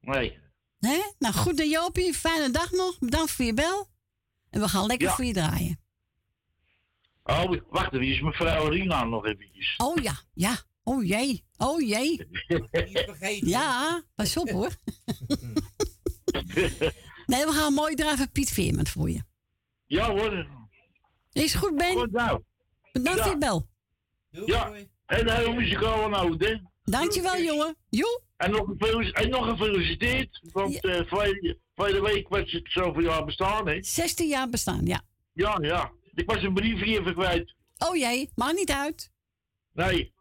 [0.00, 0.38] Nee.
[0.78, 1.00] Hè?
[1.18, 2.14] Nou, goed naar Jopie.
[2.14, 2.98] Fijne dag nog.
[2.98, 3.88] Bedankt voor je bel.
[4.50, 5.14] En we gaan lekker Ja.
[5.14, 5.78] voor je draaien.
[7.22, 9.74] Oh, wacht even, is mevrouw Rina nog eventjes.
[9.76, 10.56] Oh ja, ja.
[10.84, 11.44] Oh jee.
[11.56, 12.28] Oh jee.
[13.40, 14.70] Ja, pas op hoor.
[17.26, 19.22] nee, we gaan mooi draaien Piet Veerman voor je.
[19.86, 20.46] Ja hoor.
[21.32, 21.92] Is goed, Ben.
[21.96, 22.42] Goed nou.
[22.92, 23.24] Bedankt Ja.
[23.24, 23.68] voor je bel.
[24.46, 24.72] Ja,
[25.06, 26.56] en heel muzikaal en oud, hè.
[26.82, 27.76] Dankjewel, jongen.
[27.90, 28.22] Joe.
[28.36, 33.68] En nog, gefelici- en nog gefeliciteerd, want vorige, vorige week was het zoveel jaar bestaan,
[33.68, 33.82] hè.
[33.82, 35.02] 16 jaar bestaan, ja.
[35.32, 35.92] Ja, ja.
[36.14, 37.54] Ik was een briefje even kwijt.
[37.78, 39.10] Oh jee, maakt niet uit.
[39.72, 40.13] Nee.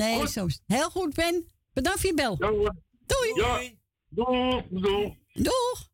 [0.00, 0.46] Nee, zo.
[0.66, 1.46] Heel goed, Ben.
[1.72, 2.36] Bedankt voor je bel.
[2.36, 3.34] Doei.
[3.34, 3.60] Ja.
[4.08, 5.14] Doeg, doeg.
[5.32, 5.89] Doeg.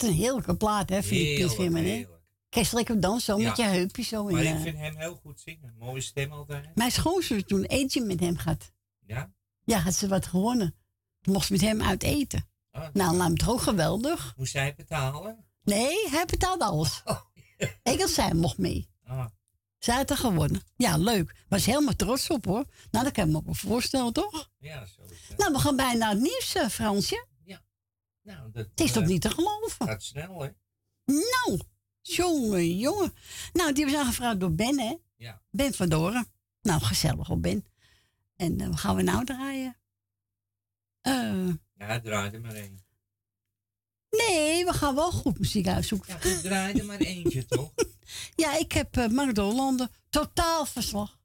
[0.00, 2.06] Wat een heerlijke plaat, hè, Heerlijk, Pieswimmer, hè?
[2.48, 3.68] Kerst lekker dansen, zo met je Ja.
[3.68, 4.24] heupjes zo.
[4.24, 5.74] Maar in, ik eh, vind hem heel goed zingen.
[5.78, 6.74] Mooie stem altijd.
[6.74, 8.72] Mijn schoonzus toen eentje met hem gehad.
[9.06, 9.32] Ja?
[9.64, 10.74] Ja, had ze wat gewonnen.
[11.22, 12.48] Mocht met hem uit eten.
[12.70, 12.88] Ah.
[12.92, 14.34] Nou, laat hem toch geweldig.
[14.36, 15.44] Moest hij betalen?
[15.62, 17.02] Nee, hij betaalde alles.
[17.82, 18.88] Ik als zij mocht mee.
[19.04, 19.26] Ah.
[19.78, 20.62] Zij had er gewonnen.
[20.76, 21.34] Ja, leuk.
[21.48, 22.64] Was helemaal trots op hoor.
[22.90, 24.50] Nou, dat kan ik me ook wel voorstellen, toch?
[24.58, 25.36] Ja, zo is.
[25.36, 27.26] Nou, we gaan bijna naar het nieuws, eh, Fransje.
[28.26, 29.86] Nou, dat, Het is toch eh, niet te geloven?
[29.86, 30.50] Gaat snel, hè?
[31.04, 31.60] Nou,
[32.00, 33.12] jongen, jongen.
[33.52, 34.94] Nou, die was aangevraagd door Ben, hè?
[35.16, 35.42] Ja.
[35.50, 36.26] Ben van Doren.
[36.62, 37.64] Nou, gezellig op Ben.
[38.36, 39.76] En wat gaan we nou draaien?
[41.00, 42.84] Eh, Ja, draai er maar één.
[44.10, 46.18] nee, we gaan wel goed muziek uitzoeken.
[46.22, 47.72] Ja, draai er maar eentje, toch?
[48.34, 49.88] Ja, ik heb uh, Mark Hollander.
[50.08, 51.18] Totaal verslag.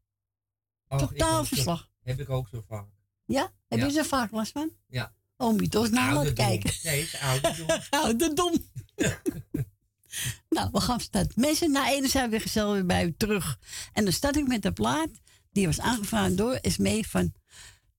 [0.87, 1.89] Och, ik Totaal ook zo- verslag.
[2.01, 2.87] Heb ik ook zo vaak.
[3.25, 3.53] Ja?
[3.67, 3.85] Heb Ja.
[3.85, 4.71] je er vaak last van?
[4.87, 5.13] Ja.
[5.41, 6.45] Oh, moet je toch naar Ouderdom.
[6.45, 6.73] kijken.
[6.83, 7.67] Nee, het is ouderdom.
[8.03, 8.53] Ouderdom.
[10.55, 11.41] nou, we gaan starten.
[11.41, 13.59] Mensen, na ene zijn we weer gezellig weer bij u terug.
[13.93, 15.09] En dan start ik met de plaat.
[15.51, 17.33] Die was aangevraagd door Esmee van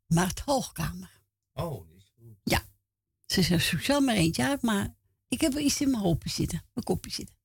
[0.07, 1.21] Mart Hoogkamer.
[1.53, 2.61] Oh, die is goed.
[3.27, 4.95] Ze zegt, zoek zelf maar eentje uit, maar
[5.29, 6.65] ik heb wel iets in mijn hoopje zitten.
[6.73, 7.37] Mijn kopje zitten.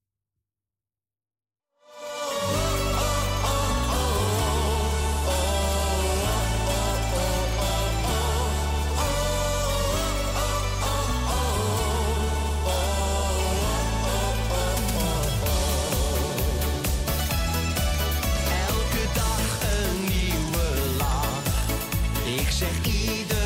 [22.57, 23.36] Ik zeg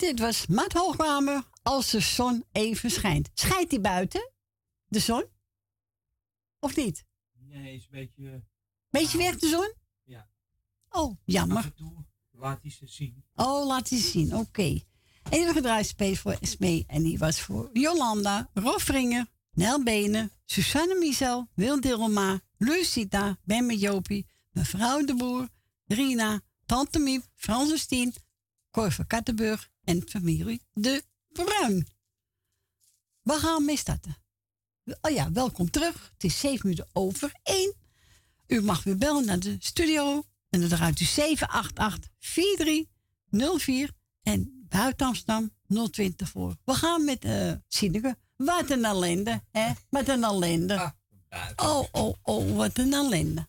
[0.00, 3.30] dit was Maat Hoogkamer als de zon even schijnt.
[3.34, 4.32] Schijnt die buiten?
[4.88, 5.24] De zon?
[6.58, 7.04] Of niet?
[7.32, 8.44] Nee, is een beetje...
[8.90, 9.74] Beetje weg de zon?
[10.04, 10.28] Ja.
[10.90, 11.56] Oh, jammer.
[11.56, 13.24] Af en toe laat hij ze zien.
[13.34, 14.36] Oh, laat die zien.
[14.36, 14.80] Oké.
[15.22, 16.84] En die gedraaid space voor Smee.
[16.86, 23.80] En die was voor Jolanda, Rofringer, Nel Benen, Susanne Michel, Wil Dilma, Lucita, Ben met
[23.80, 25.48] Jopie, mevrouw de Boer,
[25.86, 28.14] Rina, Tante Miep, Frans Stien,
[28.70, 31.86] Cor van Kattenburg en familie De Bruin.
[33.22, 34.16] We gaan mee starten.
[35.00, 36.10] Oh ja, welkom terug.
[36.12, 37.74] Het is zeven minuten over één.
[38.46, 40.24] U mag weer bellen naar de studio.
[40.48, 43.90] En dan draait u 788 4304
[44.22, 45.50] en buiten Amsterdam
[45.90, 46.56] 020 voor.
[46.64, 48.16] We gaan met eh Sineke.
[48.36, 49.72] Wat een ellende, hè?
[49.88, 50.94] Wat een ellende.
[51.56, 53.48] Oh, oh, oh, wat een ellende.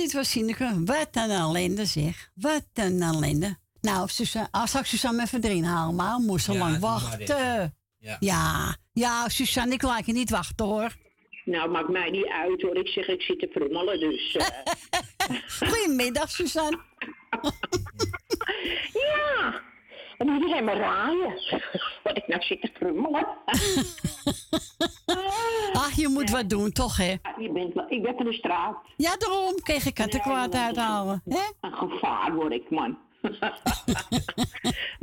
[0.00, 0.82] Dit was Sineke.
[0.84, 2.30] Wat een ellende zeg.
[2.34, 3.56] Wat een ellende.
[3.80, 7.74] Nou, Suzanne, als ik Suzanne even erin halen, maar moest zo Ja, lang wachten.
[7.98, 8.16] Ja.
[8.20, 8.76] Ja.
[8.92, 10.96] ja, Suzanne, ik laat je niet wachten hoor.
[11.44, 12.76] Nou, maakt mij niet uit hoor.
[12.76, 14.36] Ik zeg, ik zit te frummelen, dus...
[14.36, 14.46] eh.
[15.68, 16.78] Goedemiddag, Suzanne.
[20.20, 21.34] en moet je helemaal raaien.
[22.04, 23.26] Wat ik nou zit te frummelen.
[25.72, 27.14] Ach, je moet wat doen, toch, hè?
[27.38, 28.76] Je bent, ik ben van de straat.
[28.96, 29.54] Ja, daarom.
[29.62, 31.22] Kreeg ik kattenkwaad uithalen.
[31.24, 31.40] Hè?
[31.60, 32.98] Een gevaar word ik, man.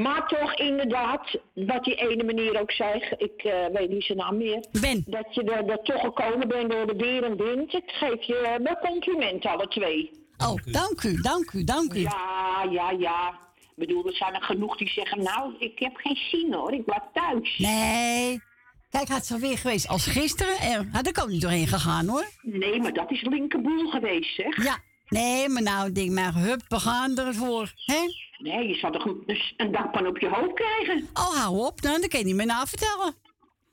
[0.06, 4.38] maar toch, inderdaad, wat die ene meneer ook zei, ik eh, weet niet zijn naam
[4.38, 4.66] meer.
[4.82, 5.04] Ben.
[5.08, 7.74] Dat je er, er toch gekomen bent door de weer en wind.
[7.74, 10.12] Ik geef je wel complimenten, alle twee.
[10.38, 12.00] Oh, dank u, dank u, dank u.
[12.00, 13.47] Ja, ja, ja.
[13.78, 16.86] Ik bedoel, er zijn er genoeg die zeggen, nou, ik heb geen zin hoor, ik
[16.86, 17.58] blijf thuis.
[17.58, 18.42] Nee.
[18.90, 20.58] Kijk, had ze weer geweest als gisteren.
[20.58, 22.28] En had ik ook niet doorheen gegaan, hoor.
[22.42, 24.64] Nee, maar dat is linkerboel geweest, zeg.
[24.64, 24.78] Ja.
[25.08, 27.74] Nee, maar nou, denk maar, hup, we gaan ervoor.
[27.76, 28.00] Hè?
[28.38, 31.08] Nee, je zou toch een, dus een dakpan op je hoofd krijgen?
[31.14, 33.16] Oh, hou op, dan, dan kan je niet meer na vertellen.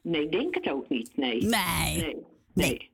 [0.02, 1.42] Nee, ik denk het ook niet, nee.
[1.42, 1.96] Nee.
[1.96, 2.02] Nee.
[2.02, 2.16] Nee.
[2.54, 2.90] nee.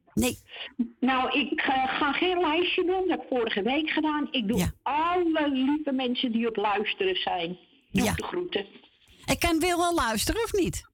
[1.00, 3.00] Nou, ik eh, ga geen lijstje doen.
[3.00, 4.28] Dat heb ik vorige week gedaan.
[4.30, 7.58] Ik doe alle lieve mensen die op luisteren zijn.
[7.92, 8.14] Doe Ja.
[8.14, 8.66] de groeten.
[9.26, 10.88] Ik kan wel wel luisteren, of niet?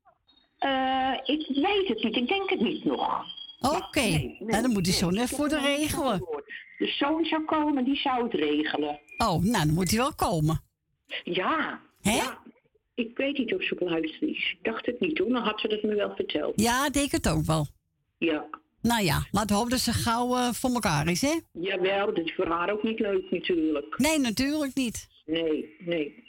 [0.58, 2.16] Eh, ik weet het niet.
[2.16, 3.24] Ik denk het niet nog.
[3.60, 4.34] Oké.
[4.38, 6.18] nou, dan moet hij zo net voor de regelen.
[6.78, 9.00] De zoon zou komen, die zou het regelen.
[9.18, 10.60] Oh, nou, dan moet hij wel komen.
[11.24, 11.80] Ja.
[12.00, 12.16] Hè?
[12.16, 12.38] ja.
[12.94, 14.50] Ik weet niet of ze op luisteren is.
[14.58, 15.28] Ik dacht het niet hoor.
[15.28, 16.60] Dan had ze dat me wel verteld.
[16.60, 17.66] Ja, ik denk het ook wel.
[18.18, 18.44] Ja.
[18.86, 21.34] Nou ja, we hopen dat ze gauw eh, voor elkaar is, hè?
[21.52, 23.98] Jawel, dat is voor haar ook niet leuk natuurlijk.
[23.98, 25.08] Nee, natuurlijk niet.
[25.24, 26.24] Nee, nee.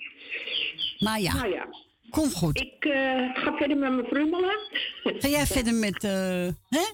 [1.00, 1.68] Maar ja, Nou ja.
[2.10, 2.60] kom goed.
[2.60, 2.94] Ik eh,
[3.34, 4.56] ga verder met mijn frummelen.
[5.04, 6.86] Ga jij verder met, eh hè?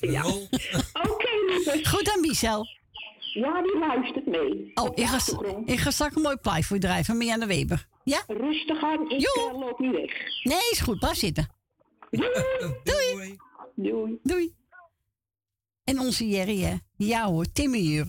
[0.00, 0.26] Ja.
[1.10, 1.88] Oké, lieverd.
[1.88, 2.66] Goed dan, Michel.
[3.32, 4.70] Ja, die luistert mee.
[4.74, 5.18] Oh, ik ga,
[5.64, 7.86] ik ga straks een mooi plaatje voor je draaien van Marianne Weber.
[8.04, 8.22] Ja?
[8.26, 10.12] Rustig aan, ik eh, loop niet weg.
[10.42, 10.98] Nee, is goed.
[10.98, 11.48] Blijf zitten.
[12.82, 13.36] Doei.
[13.74, 14.18] Doei.
[14.22, 14.54] Doei.
[15.84, 16.76] En onze Jerry, hè?
[16.96, 18.04] Ja hoor, Timmy.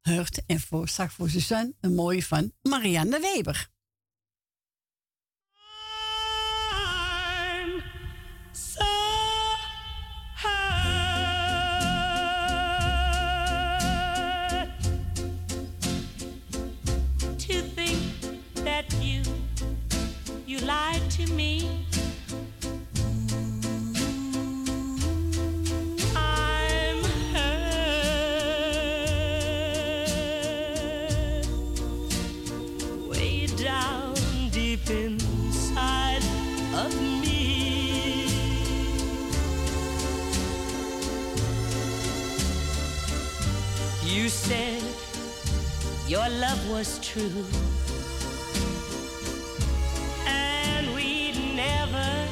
[0.00, 3.74] Hurt en voor, straks voor Suzanne een mooie van Marianne Weber.
[46.08, 47.44] Your love was true,
[50.26, 52.28] and we'd never,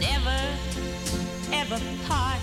[0.00, 0.40] never,
[1.52, 2.40] ever part.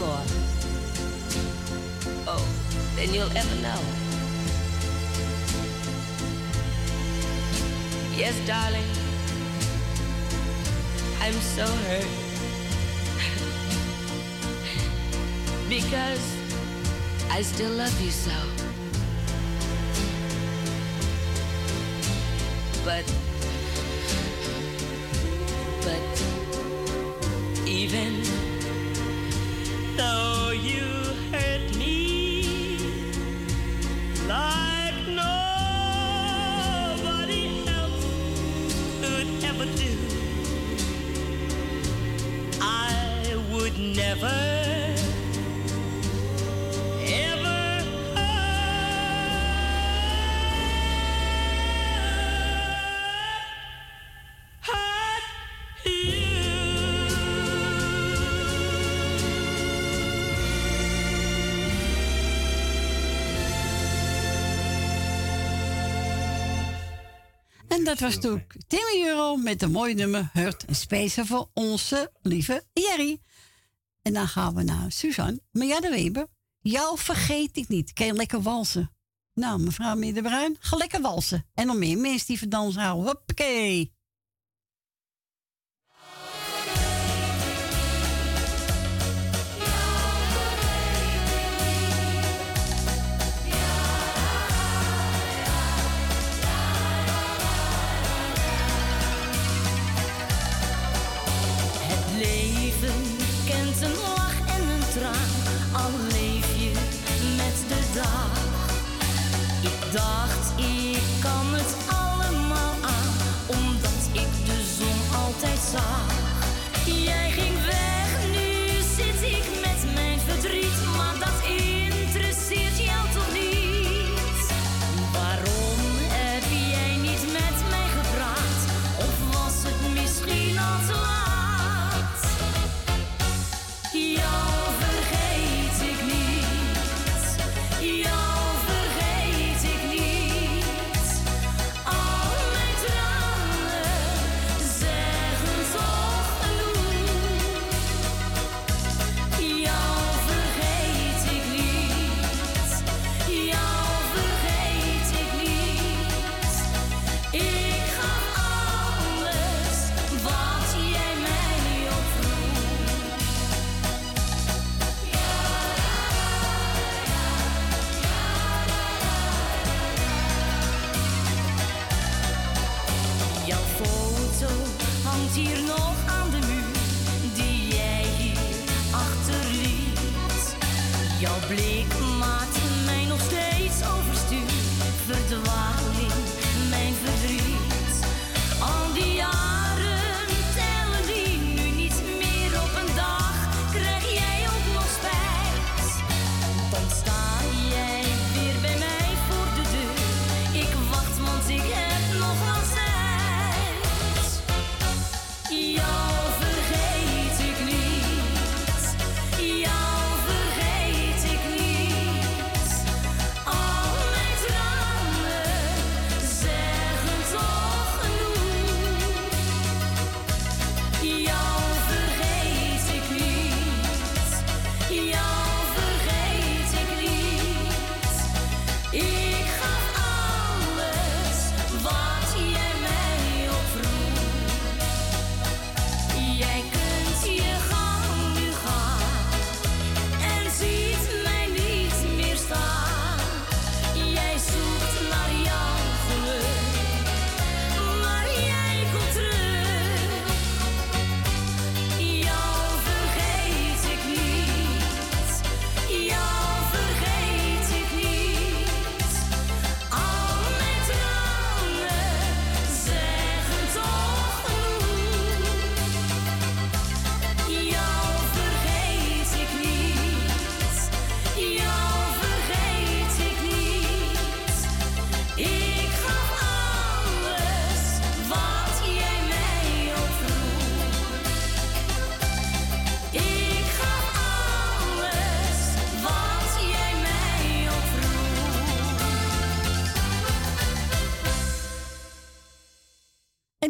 [0.00, 0.24] More.
[2.26, 2.44] Oh,
[2.96, 3.80] than you'll ever know.
[8.16, 8.88] Yes, darling.
[11.20, 12.08] I'm so hurt.
[15.68, 16.24] because
[17.30, 18.32] I still love you so.
[22.86, 23.04] But,
[67.90, 72.64] dat was toen Timmy Euro met een mooi nummer Hurt en Special voor onze lieve
[72.72, 73.20] Jerry.
[74.02, 75.40] En dan gaan we naar Suzanne.
[75.50, 76.26] Marianne Weber,
[76.60, 77.92] jou vergeet ik niet.
[77.92, 78.94] Kan je lekker walsen?
[79.34, 81.46] Nou, mevrouw Middenbruin, ga lekker walsen.
[81.54, 83.06] En nog meer mensen die van dansen houden.
[83.06, 83.92] Hoppakee.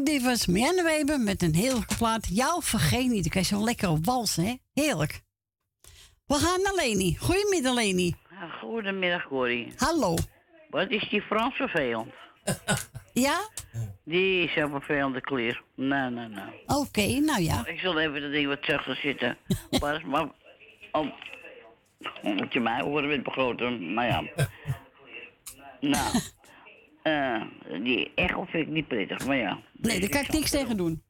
[0.00, 2.28] En dit was Marianne Weber met een heel plaat.
[2.30, 3.26] Jou vergeet niet.
[3.26, 4.54] Ik heb zo'n lekkere wals, hè?
[4.72, 5.20] Heerlijk.
[6.26, 7.16] We gaan naar Leni.
[7.16, 8.14] Goedemiddag, Leni.
[8.60, 9.72] Goedemiddag, Corrie.
[9.76, 10.16] Hallo.
[10.70, 12.12] Wat is die Frans vervelend?
[13.12, 13.48] Ja?
[14.04, 15.62] Die is een vervelende klier.
[15.74, 16.62] Nee, nee, nee.
[16.66, 17.66] Oké, nou ja.
[17.66, 19.36] Ik zal even dat ding wat zachter zitten.
[19.80, 20.28] maar maar...
[20.92, 21.14] Om,
[22.22, 24.20] moet je mij horen met begroten, maar ja.
[25.80, 26.20] nou,
[27.02, 27.42] eh,
[27.82, 29.58] die echo vind ik niet prettig, maar ja.
[29.72, 31.02] Nee, daar kan ik niks tegen doen.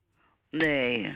[0.51, 1.15] Nee.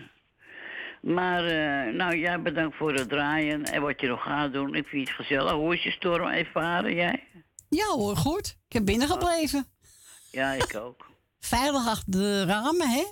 [1.03, 4.75] Maar, eh, nou, jij bedankt voor het draaien en wat je nog gaat doen.
[4.75, 5.53] Ik vind het gezellig.
[5.53, 7.23] Hoe is je storm ervaren, jij?
[7.69, 8.57] Ja hoor, goed.
[8.67, 9.67] Ik heb binnengebleven.
[10.31, 11.07] Ja, ik ook.
[11.41, 13.05] Veilig achter de ramen, hè?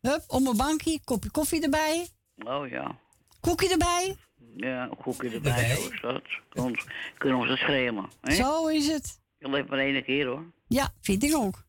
[0.00, 2.96] Hup, om een bankje, kopje koffie erbij, Oh ja.
[3.40, 4.16] koekje erbij.
[4.56, 6.22] Ja, een koekje erbij, zo is dat.
[6.54, 6.84] Ons,
[7.18, 8.08] kunnen we ze schreeuwen.
[8.20, 8.34] Hè?
[8.34, 9.19] Zo is het.
[9.40, 10.44] Je leeft maar één keer hoor.
[10.66, 11.64] Ja, vind ik ook.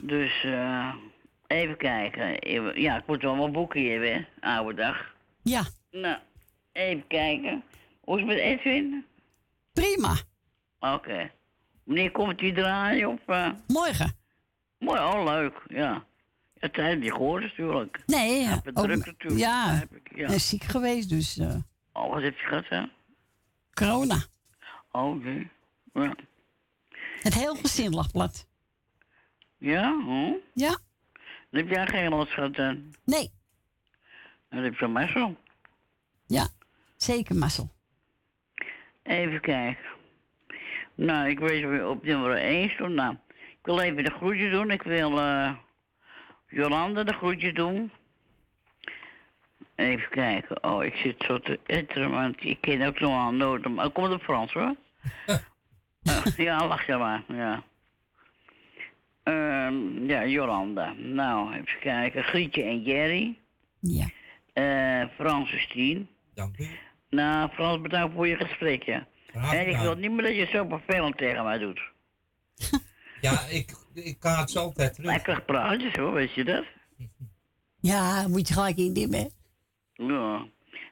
[0.00, 0.94] Dus, eh,
[1.46, 2.50] even kijken.
[2.80, 4.48] Ja, ik moet wel mijn boekje hebben, hè?
[4.56, 5.14] Oude dag.
[5.42, 5.62] Ja.
[5.90, 6.16] Nou,
[6.72, 7.62] even kijken.
[8.00, 9.04] Hoe is het met Edwin?
[9.72, 10.14] Prima.
[10.80, 11.30] Oké.
[11.84, 13.08] Wanneer komt hij draaien?
[13.08, 13.50] Of, eh?
[13.66, 14.12] Morgen.
[14.78, 16.04] Mooi, oh leuk, ja.
[16.54, 18.02] Ja, tijd je gehoord natuurlijk.
[18.06, 19.40] Nee, Ja, ik ben druk natuurlijk.
[19.40, 19.74] ja.
[19.74, 20.28] Heb ik, ja.
[20.28, 21.54] Is ziek geweest, dus eh,
[21.92, 22.82] Oh, wat heb je gehad, hè?
[23.74, 24.24] corona.
[24.92, 25.48] Oh, oké.
[25.94, 26.14] Ja.
[27.22, 28.46] Het hele gezin lag plat.
[29.58, 30.00] Ja?
[30.04, 30.32] Hm?
[30.54, 30.78] Ja.
[31.50, 32.94] Dan heb jij geen last gehad, dan?
[33.04, 33.30] Nee.
[34.48, 35.36] Dan heb je zo.
[36.26, 36.48] Ja,
[36.96, 37.70] zeker Marcel.
[39.02, 39.84] Even kijken.
[40.94, 42.94] Nou, ik weet weer op nummer 1 stond.
[42.94, 44.70] Nou, ik wil even de groetje doen.
[44.70, 45.54] Ik wil eh
[46.48, 47.92] Jolanda de groetje doen.
[49.74, 50.64] Even kijken.
[50.64, 53.74] Oh, ik zit zo te etteren, want ik ken ook nog wel noten.
[53.74, 54.74] Maar komt op Frans hoor.
[56.36, 57.62] Ja, wacht je maar, ja.
[59.22, 60.92] Ehm, ja, Jolanda.
[60.92, 62.24] Nou, even kijken.
[62.24, 63.38] Grietje en Jerry.
[63.80, 64.06] Ja.
[64.52, 66.08] Eh Frans en Stien.
[66.34, 66.66] Dank u.
[67.10, 69.06] Nou, Frans, bedankt voor je gesprekje.
[69.26, 71.80] Graag En ik wil niet meer dat je zo vervelend tegen mij doet.
[73.20, 75.10] Ja, ik, ik kan het zo altijd terug.
[75.10, 76.64] Lekker praatjes hoor, weet je dat?
[77.80, 79.30] Ja, moet je gelijk in dimmen.
[79.92, 80.46] Ja.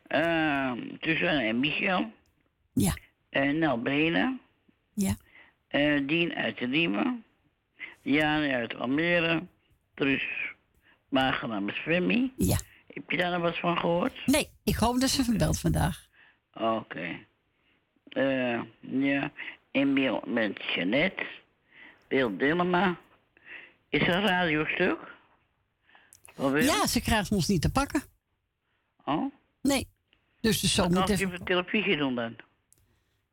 [0.07, 2.12] Ehm tussen en Michel.
[2.74, 2.97] Ja.
[3.31, 4.41] En Nel Benen.
[5.01, 5.16] Ja.
[5.68, 7.24] Eh, Dien uit de Diemen.
[8.02, 9.43] Jan uit Almere.
[9.94, 10.24] Truus
[11.09, 12.32] Wagenaar met Femi.
[12.36, 12.59] Ja.
[12.86, 14.27] Heb je daar nog wat van gehoord?
[14.27, 16.06] Nee, ik hoop dat ze verbelt vandaag.
[16.55, 17.18] Oké.
[18.09, 19.32] Eh, ja.
[19.70, 21.27] Emiel met Jeannette.
[22.09, 22.98] Wil Dillema.
[23.89, 24.98] Is er een radiostuk?
[26.36, 28.02] Ja, ze krijgt ons niet te pakken.
[29.05, 29.32] Oh?
[29.62, 29.89] Nee.
[30.40, 31.44] Dus de zoon Dan moet even...
[31.44, 32.36] televisie doen dan.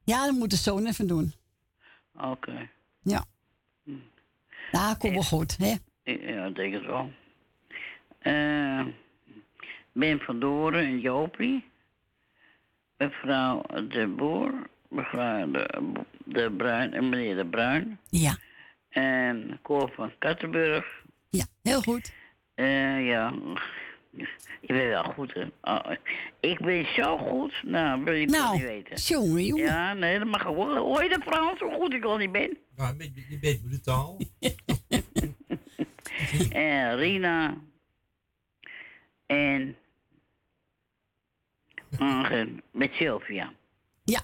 [0.04, 1.34] Ja, dat moet de zoon even doen.
[2.22, 2.70] Oké.
[3.02, 3.26] Ja.
[4.72, 5.76] Nou, komt wel goed, hè?
[6.04, 7.12] Ja, ik denk het wel.
[8.20, 8.86] Eh
[9.98, 11.64] ben van Doren en Jopie.
[12.98, 14.52] Mevrouw de Boer.
[14.90, 15.92] Mevrouw de,
[16.26, 18.00] de Bruin en meneer de Bruin.
[18.10, 18.38] Ja.
[18.90, 21.04] En Cor van Kattenburg.
[21.30, 22.14] Ja, heel goed.
[22.54, 23.34] Eh ja.
[24.62, 25.46] Je bent wel goed, hè?
[25.62, 25.92] Oh,
[26.40, 27.54] ik ben zo goed.
[27.64, 28.96] Nou, wil je het Nou, niet weten.
[28.96, 29.66] jongen, jongen.
[29.66, 30.78] Ja, nee, dat mag gewoon.
[30.78, 32.58] Hoor je de Frans, hoe goed ik al niet ben?
[32.76, 34.18] Ja, je bent- je bent brutaal.
[36.52, 37.58] En Rina.
[39.26, 39.76] En.
[41.98, 43.54] Angel met Sylvia.
[44.04, 44.22] Ja.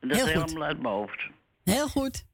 [0.00, 0.44] Dat heel is goed.
[0.44, 1.22] helemaal uit mijn hoofd.
[1.64, 2.24] Heel goed.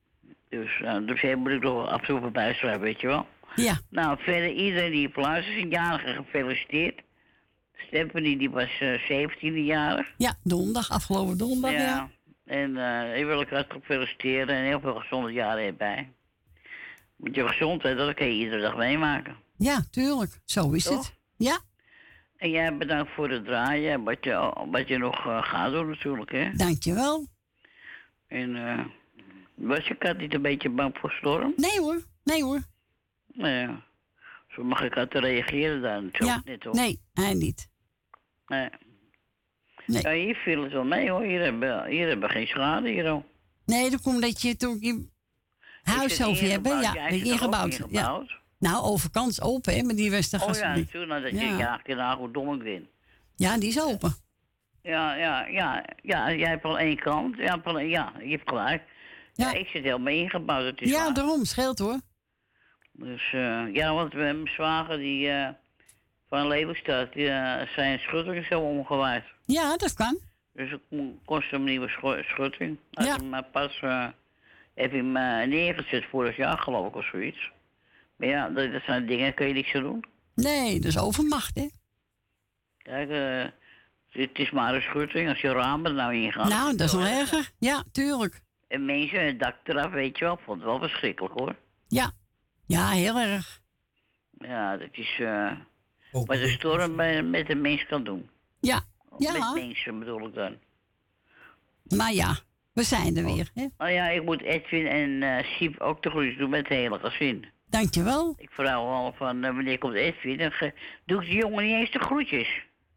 [0.48, 3.26] Dus, uh, dus moet ik nog wel af en toe voorbij schrijven, weet je wel.
[3.62, 3.78] Ja.
[3.90, 7.00] Nou, verder iedereen die op luistert, is een jarige gefeliciteerd.
[7.76, 10.06] Stephanie, die was uh, 17 jarig.
[10.16, 12.10] Ja, donderdag, afgelopen donderdag, ja.
[12.44, 16.12] En uh, ik wil ik hartelijk feliciteren en heel veel gezonde jaren erbij.
[17.16, 19.36] Met je gezondheid, dat kan je iedere dag meemaken.
[19.56, 20.40] Ja, tuurlijk.
[20.44, 20.96] Zo is Toch?
[20.96, 21.16] het.
[21.36, 21.58] Ja,
[22.36, 25.88] En jij bedankt voor het draaien en wat je, wat je nog uh, gaat doen
[25.88, 26.50] natuurlijk, hè.
[26.52, 27.26] dankjewel.
[28.28, 28.84] En uh,
[29.54, 31.52] was je kat niet een beetje bang voor storm?
[31.56, 32.60] Nee hoor, nee hoor.
[33.38, 33.68] Nee.
[34.48, 36.74] Zo mag ik uit te reageren daar natuurlijk Ja, niet, hoor.
[36.74, 37.68] nee, hij niet.
[38.46, 38.68] Nee.
[39.86, 41.22] Ja, hier viel het wel mee hoor.
[41.22, 43.22] Hier hebben, hier hebben we geen schade hier hoor.
[43.64, 45.08] Nee, dat komt dat je toen je
[45.82, 47.76] huis over hebt, ja, dat je er ingebouwd.
[47.76, 47.84] Ja.
[47.88, 48.36] ingebouwd?
[48.58, 51.10] Nou, overkant is open, hè, maar die was de Oh ja, natuurlijk.
[51.10, 51.40] Nou, dat Ja.
[51.40, 52.88] je ja, ja, hoe dom ik ben.
[53.36, 54.14] Ja, die is open.
[54.82, 57.36] Ja, ja, ja, ja, jij hebt al één kant.
[57.36, 58.82] Ja, al- ja je hebt gelijk.
[59.34, 59.52] Ja.
[59.52, 60.80] ik zit helemaal ingebouwd.
[60.80, 61.14] Ja, waar.
[61.14, 62.00] daarom, scheelt hoor.
[62.98, 65.48] Dus eh, ja, want we, mijn zwager die eh,
[66.28, 69.24] van Leeuwenstad, die eh, zijn schutting zo omgewaaid.
[69.46, 70.18] Ja, dat kan.
[70.52, 72.78] Dus mo- kost hem een nieuwe schu- schutting.
[72.90, 73.04] Ja.
[73.16, 73.80] hem maar pas
[74.74, 75.12] heeft hem,
[75.48, 77.50] neergezet vorig jaar geloof ik of zoiets.
[78.16, 80.04] Maar ja, dat, dat zijn dingen, kun je niks aan doen.
[80.34, 81.68] Nee, dat is overmacht, hè?
[82.78, 83.44] Kijk, eh,
[84.22, 86.48] het is maar een schutting als je ramen er nou in gaan.
[86.48, 87.50] Nou, dat is nog erger.
[87.58, 88.40] Ja, tuurlijk.
[88.68, 91.54] En mensen, het dak eraf, weet je wel, vond het wel verschrikkelijk hoor.
[91.88, 92.10] Ja.
[92.68, 93.60] Ja, heel erg.
[94.38, 95.52] Ja, dat is eh
[96.10, 98.28] wat de storm bij- met een mens kan doen.
[98.60, 98.80] Ja.
[99.18, 99.32] Ja.
[99.32, 100.56] Met mensen bedoel ik dan.
[101.96, 102.36] Maar ja,
[102.72, 103.66] we zijn er weer, hè?
[103.78, 106.98] Oh ja, ik moet Edwin en eh Siep ook de groetjes doen met het hele
[106.98, 107.46] gezin.
[107.66, 108.34] Dankjewel.
[108.38, 110.38] Ik vraag al van eh, wanneer komt Edwin?
[110.38, 110.74] Dan ge-
[111.06, 112.48] doe ik die jongen niet eens de groetjes.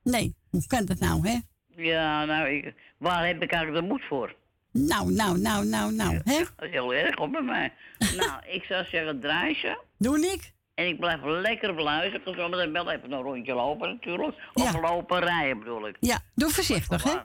[0.04, 1.38] Nee, hoe kan dat nou, hè?
[1.84, 4.36] Ja, nou, ik, waar heb ik eigenlijk de moed voor?
[4.72, 6.38] Nou, nou, nou, nou, nou, hè?
[6.56, 7.74] Dat is heel erg op bij mij.
[8.18, 9.78] nou, ik zou zeggen, draai ze.
[9.98, 10.52] Doe ik.
[10.76, 12.20] En ik blijf lekker beluisteren.
[12.28, 14.36] Ik ga zo meteen wel even een rondje lopen natuurlijk.
[14.54, 15.98] Of lopen rijden bedoel ik.
[16.00, 17.16] Ja, doe voorzichtig, hè?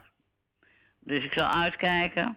[1.01, 2.36] Dus ik zal uitkijken.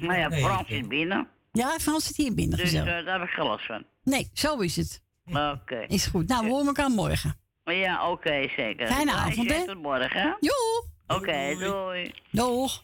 [0.00, 1.28] Maar ja, nee, Frans is binnen.
[1.52, 2.98] Ja, Frans zit hier binnen, Dus gezellig.
[2.98, 3.84] eh, daar heb ik geen last van.
[4.04, 5.02] Nee, zo is het.
[5.26, 5.84] Oké.
[5.88, 6.28] Is goed.
[6.28, 7.36] Nou, we horen elkaar morgen.
[7.64, 8.86] Maar ja, oké, zeker.
[8.86, 9.64] Fijne avond, hè?
[9.66, 10.36] Tot morgen?
[10.40, 10.84] Joe.
[11.06, 12.14] Oké, doei.
[12.30, 12.82] Doeg.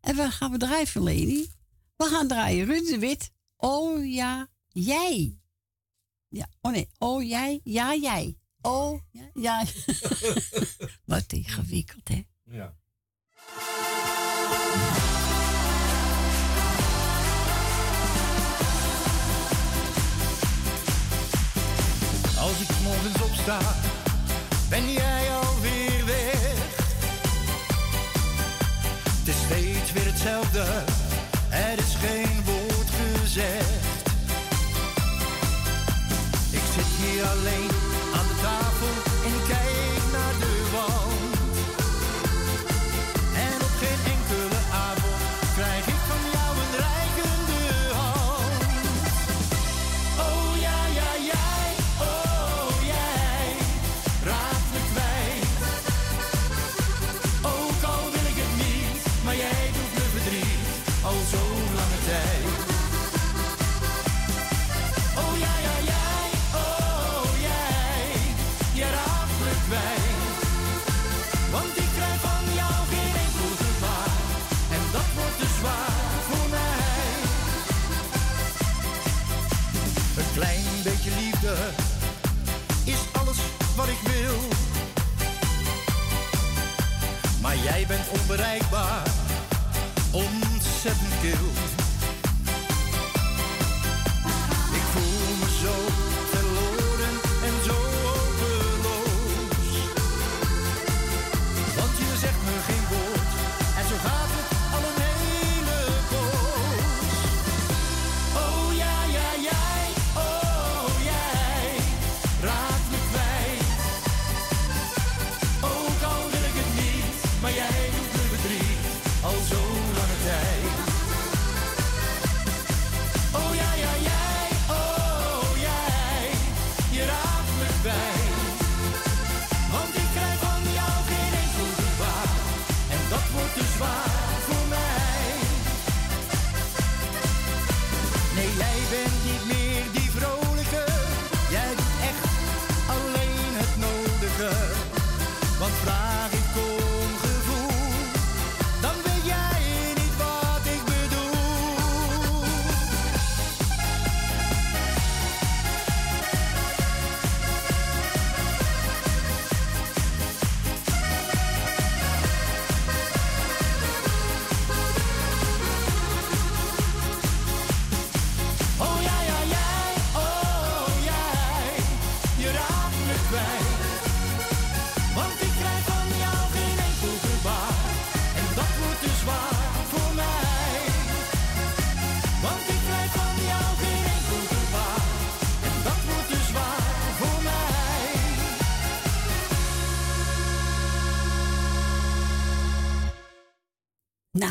[0.00, 1.48] En wat gaan we draaien, Lady?
[1.96, 3.32] We gaan draaien Ruud de Wit.
[3.56, 5.38] Oh ja, jij.
[6.28, 6.88] Ja, oh nee.
[6.98, 8.38] Oh jij, ja jij.
[8.60, 9.64] Oh ja, ja.
[11.04, 12.22] wat ingewikkeld, hè?
[12.44, 12.78] Ja.
[22.38, 23.58] Als ik morgens opsta,
[24.68, 25.79] ben jij alweer
[30.22, 30.64] hetzelfde,
[31.50, 34.08] er is geen woord gezegd.
[36.50, 37.69] Ik zit hier alleen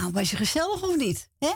[0.09, 1.29] Nou, was je gezellig of niet?
[1.37, 1.53] Hè?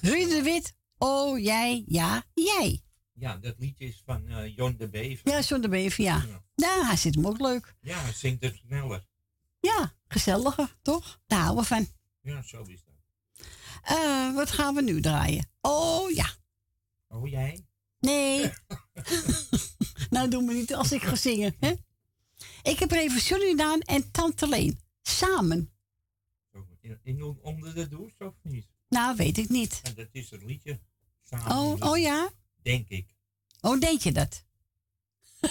[0.00, 2.82] Ruud de Wit, oh jij, ja, jij.
[3.12, 5.28] Ja, dat liedje is van eh Jon de Bever.
[5.30, 6.42] Ja, John de Bever, ja.
[6.54, 7.74] Ja, hij zit hem ook leuk.
[7.80, 9.04] Ja, hij zingt het sneller.
[9.60, 11.20] Ja, gezelliger, toch?
[11.26, 11.88] Daar houden we van.
[12.20, 13.46] Ja, zo is dat.
[13.82, 15.50] Eh, wat gaan we nu draaien?
[15.60, 16.30] Oh ja.
[17.08, 17.66] Oh, jij?
[17.98, 18.52] Nee.
[20.10, 21.56] nou, doe me niet als ik ga zingen.
[21.58, 21.72] Hè?
[22.62, 24.80] Ik heb er even Surinaan en Tante Leen.
[25.02, 25.71] Samen.
[27.02, 28.66] In, onder de douche of niet?
[28.88, 29.80] Nou, weet ik niet.
[29.82, 30.80] En dat is het liedje.
[31.20, 32.30] Samen Oh, liedje, oh ja?
[32.62, 33.14] Denk ik.
[33.60, 34.44] Oh, denk je dat?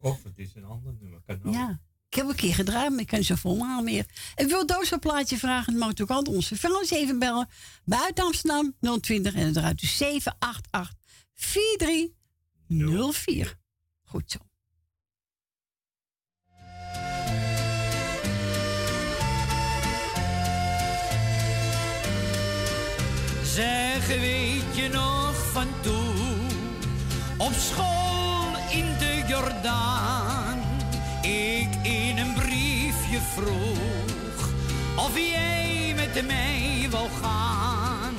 [0.00, 1.20] Of het is een ander nummer.
[1.26, 1.54] Kan ook.
[1.54, 1.80] Ja.
[2.08, 4.06] Ik heb een keer gedraaid, maar ik kan zo volmaal meer.
[4.34, 5.72] Ik wil Doos een plaatje vragen.
[5.72, 7.48] Dan mag u ook aan onze vrouwen even bellen.
[7.84, 10.98] Buiten Amsterdam 020 en het eruit dus 788
[11.34, 13.58] 4304.
[14.02, 14.38] Goed zo.
[23.54, 26.48] Zeg, weet je nog van toen?
[27.36, 30.58] Op school in de Jordaan.
[31.22, 34.48] Ik in een briefje vroeg
[34.96, 38.14] of jij met mij wil gaan.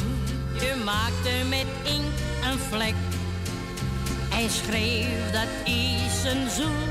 [0.54, 2.96] Je maakte met inkt een vlek
[4.30, 6.90] en schreef dat is een zoen.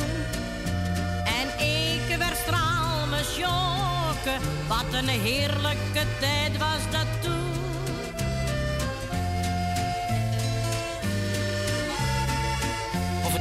[1.24, 3.22] En ik werd straal me
[4.68, 7.49] wat een heerlijke tijd was dat toen.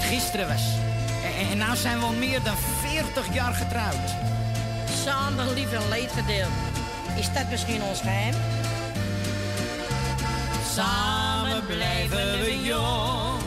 [0.10, 0.64] Gisteren was.
[1.24, 4.10] En, en nou zijn we al meer dan 40 jaar getrouwd.
[5.04, 6.52] Samen lief en leed gedeeld.
[7.16, 8.36] Is dat misschien ons geheim?
[10.74, 13.42] Samen blijven we jong,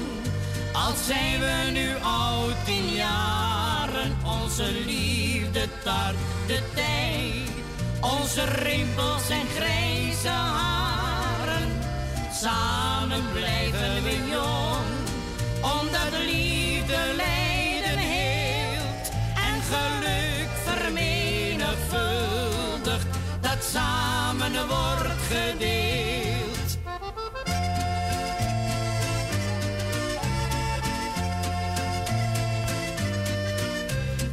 [0.72, 4.16] al zijn we nu oud in jaren.
[4.42, 6.16] Onze liefde tart
[6.46, 7.50] de tijd,
[8.00, 11.72] onze rimpels en grijze haren.
[12.32, 13.61] Samen blijven
[25.32, 26.78] gedeeld.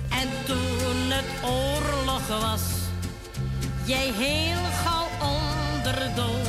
[0.09, 2.61] En toen het oorlog was,
[3.85, 6.47] jij heel gauw onderdood.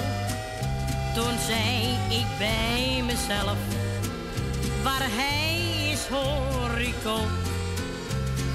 [1.15, 3.59] Toen zei ik bij mezelf,
[4.83, 6.95] waar hij is hoor ik.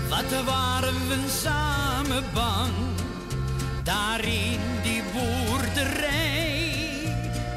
[0.10, 2.74] Wat waren we samen bang,
[3.84, 4.26] daar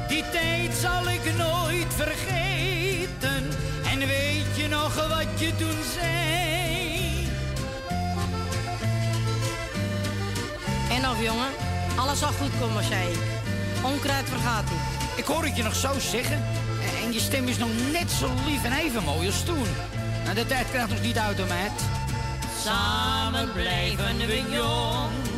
[0.07, 3.49] die tijd zal ik nooit vergeten.
[3.91, 7.27] En weet je nog wat je toen zei?
[10.89, 11.49] En of jongen,
[11.95, 13.07] alles zal goed komen, als jij
[13.83, 14.99] Onkruid vergaat niet.
[15.15, 16.43] Ik hoor het je nog zo zeggen.
[17.03, 19.67] En je stem is nog net zo lief en even mooi als toen.
[20.23, 21.81] Nou, de tijd krijgt ons niet uit om het.
[22.63, 25.28] Samen blijven we jong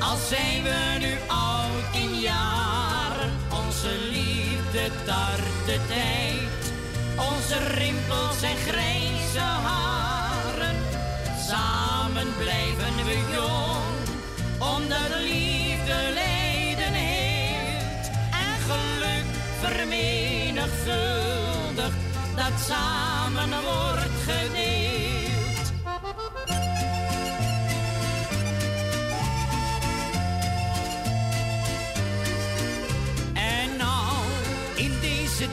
[0.00, 3.30] al zijn we nu oud in jaren.
[3.66, 6.72] Onze liefde tart de tijd,
[7.16, 10.76] onze rimpels en grijze haren.
[11.48, 13.84] Samen blijven we jong,
[14.58, 18.10] omdat liefde lijden heeft.
[18.30, 19.26] En geluk
[19.60, 21.96] vermenigvuldigd,
[22.36, 24.77] dat samen wordt gedeeld.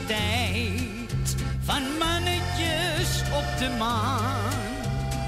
[0.06, 4.54] Tijd van mannetjes op de maan.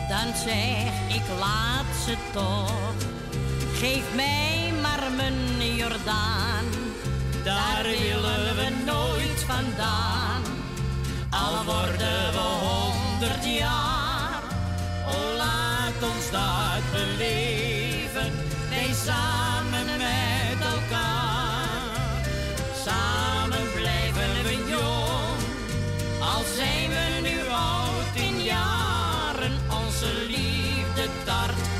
[0.08, 2.94] Dan zeg ik laat ze toch,
[3.74, 6.64] geef mij maar mijn Jordaan.
[7.44, 10.42] Daar willen we nooit vandaan,
[11.30, 14.42] al worden we honderd jaar.
[15.06, 18.32] Oh, laat ons dat beleven,
[18.68, 21.18] wij samen met elkaar.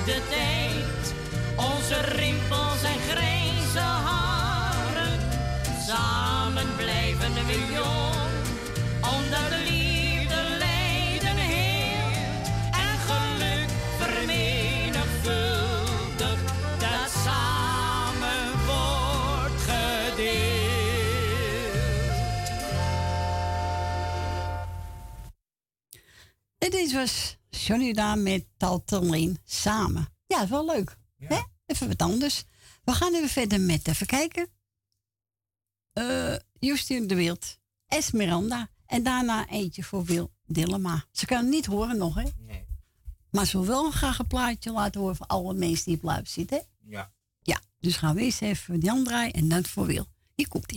[0.09, 1.15] De tijd,
[1.57, 5.21] onze rimpels en grijze haren.
[5.87, 8.31] Samen blijven we jong,
[9.51, 12.49] de liefde lijden heeft.
[12.71, 13.69] En geluk
[13.99, 20.57] vermenigvuldigd, dat samen wordt gedeeld.
[26.59, 30.09] Dit was Johnny Daan met Taltelin samen.
[30.27, 30.97] Ja, is wel leuk.
[31.19, 31.41] Hè?
[31.67, 32.45] Even wat anders.
[32.85, 34.49] We gaan even verder met, even kijken.
[35.93, 38.69] Eh Justine de Wild, Esmeralda.
[38.87, 41.05] En daarna eentje voor Wil Dillema.
[41.13, 42.25] Ze kan het niet horen nog, hè?
[42.39, 42.67] Nee.
[43.31, 46.29] Maar ze wil wel graag een plaatje laten horen voor alle mensen die op luid
[46.29, 46.63] zitten, hè?
[46.91, 47.13] Ja.
[47.43, 50.07] Ja, dus gaan we eens even Jan draaien en dan voor Wil.
[50.35, 50.73] Hier komt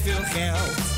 [0.00, 0.93] veel geld.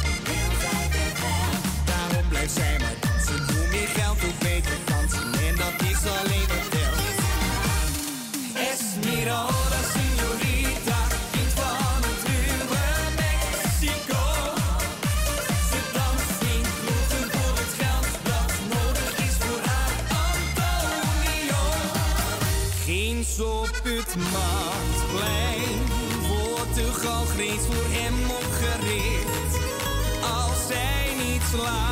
[31.50, 31.85] Zij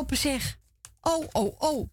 [0.00, 0.58] afgelopen, zeg.
[1.00, 1.88] Oh, oh, oh.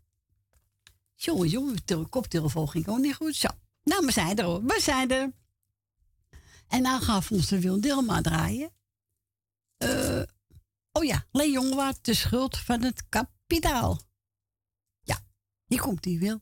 [1.16, 3.36] Jongen, jongen, de koptelefoon ging ook niet goed.
[3.36, 3.48] Zo.
[3.84, 4.66] Nou, we zijn er.
[4.66, 5.32] We zijn er.
[6.68, 8.72] En nou gaan we onze Wil Dilma draaien.
[9.78, 10.22] Eh,
[10.92, 14.00] oh ja, Leen Jongewaard, de schuld van het kapitaal.
[15.02, 15.20] Ja,
[15.66, 16.40] hier komt die Wil.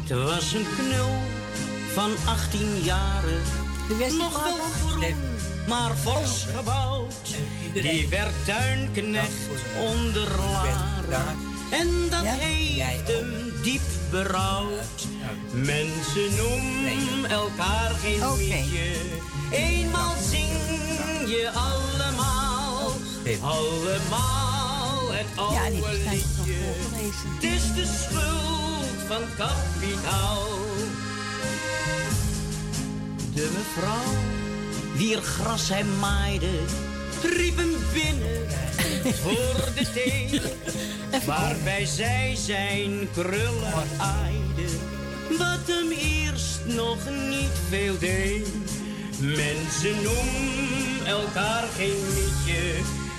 [0.00, 1.39] Het was een knul
[1.94, 3.42] van 18 jaren.
[4.18, 4.56] Nog wel
[4.86, 5.14] groen,
[5.68, 7.36] maar fors gebouwd.
[7.72, 9.48] Die werd tuinknecht
[9.78, 11.36] onder Laren.
[11.70, 13.80] En dat heeft hem diep
[14.10, 15.06] berouwd.
[15.52, 18.92] Mensen noemen elkaar geen mietje.
[19.50, 20.48] Eenmaal zing
[21.26, 22.92] je allemaal.
[23.40, 25.70] Allemaal het oude
[26.10, 26.54] liedje.
[27.34, 30.48] Het is de schuld van kapitaal.
[33.34, 34.12] De mevrouw,
[34.96, 36.50] wier gras hij maaide,
[37.22, 38.46] riep hem binnen
[39.22, 40.40] voor de thee.
[41.26, 44.68] Waarbij zij zijn krullen aaide,
[45.38, 46.98] wat hem eerst nog
[47.28, 48.48] niet veel deed.
[49.18, 52.74] Mensen noemen elkaar geen liedje,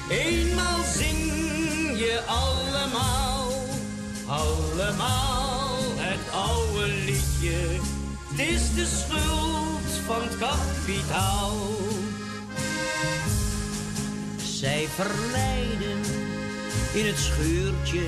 [0.09, 1.31] eenmaal zing
[1.97, 3.51] je allemaal,
[4.25, 7.99] allemaal het oude liedje.
[8.49, 11.57] Is de schuld van het kapitaal.
[14.43, 16.01] Zij verleiden
[16.93, 18.05] in het schuurtje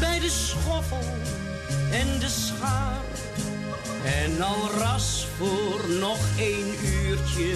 [0.00, 1.04] bij de schoffel
[1.90, 3.00] en de schaar.
[4.04, 7.54] En al ras voor nog één uurtje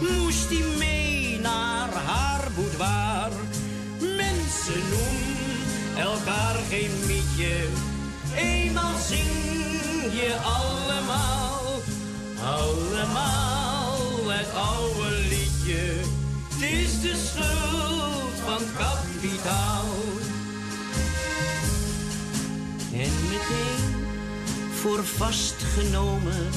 [0.00, 3.32] moest hij mee naar haar boudoir.
[3.98, 5.38] Mensen noemen
[5.96, 7.66] elkaar geen mietje,
[8.38, 11.82] eenmaal zing je allemaal,
[12.42, 16.00] allemaal het oude liedje.
[16.48, 19.86] Het is de schuld van kapitaal.
[22.92, 24.06] En meteen
[24.74, 26.48] voor vastgenomen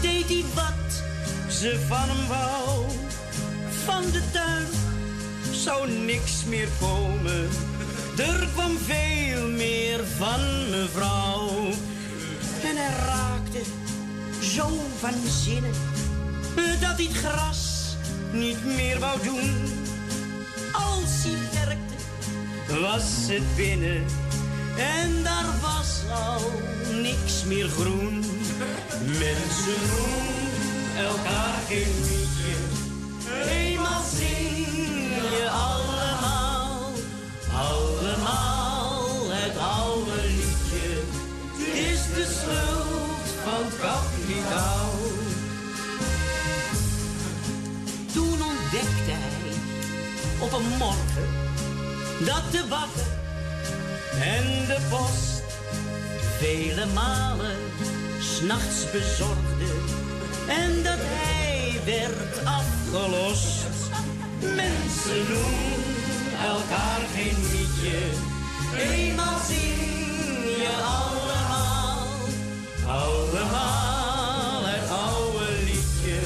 [0.00, 1.02] deed hij wat
[1.50, 2.86] ze van hem wou.
[3.84, 4.66] Van de tuin
[5.50, 7.48] zou niks meer komen.
[8.28, 11.68] Er kwam veel meer van mevrouw.
[12.62, 13.62] En hij raakte
[14.40, 14.68] zo
[14.98, 15.14] van
[15.44, 15.74] zinnen
[16.80, 17.96] dat hij het gras
[18.32, 19.54] niet meer wou doen.
[20.72, 21.94] Als hij werkte,
[22.80, 24.04] was het binnen
[24.76, 26.52] en daar was al
[27.02, 28.24] niks meer groen.
[29.04, 32.54] Mensen noemen elkaar geen liedje,
[33.50, 34.66] eenmaal zing
[35.36, 36.19] je allemaal,
[37.54, 41.02] allemaal het oude liedje.
[41.90, 44.92] Is de schuld van het kapitaal.
[48.12, 49.52] Toen ontdekte hij
[50.38, 51.28] op een morgen
[52.24, 53.10] dat de bakker
[54.20, 55.42] en de post
[56.38, 57.56] vele malen
[58.20, 59.70] s'nachts bezorgde
[60.48, 63.66] en dat hij werd afgelost.
[64.40, 66.09] Mensen noemen
[66.46, 67.98] elkaar geen liedje,
[68.78, 69.80] eenmaal zing
[70.62, 72.06] je allemaal,
[72.86, 76.20] allemaal het oude liedje.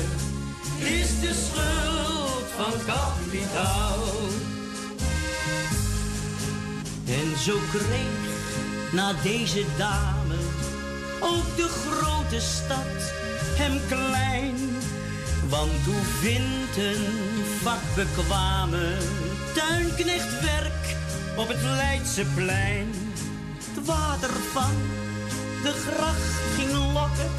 [0.99, 4.03] Is de schuld van kapitaal.
[7.07, 8.33] En zo kreeg
[8.93, 10.35] na deze dame
[11.21, 13.13] ook de grote stad
[13.57, 14.74] hem klein.
[15.55, 17.07] Want hoe vindt een
[17.63, 18.97] vakbekwame
[19.55, 20.97] tuinknecht werk
[21.37, 22.89] op het Leidseplein?
[23.75, 24.75] Het water van
[25.63, 27.31] de gracht ging lokken,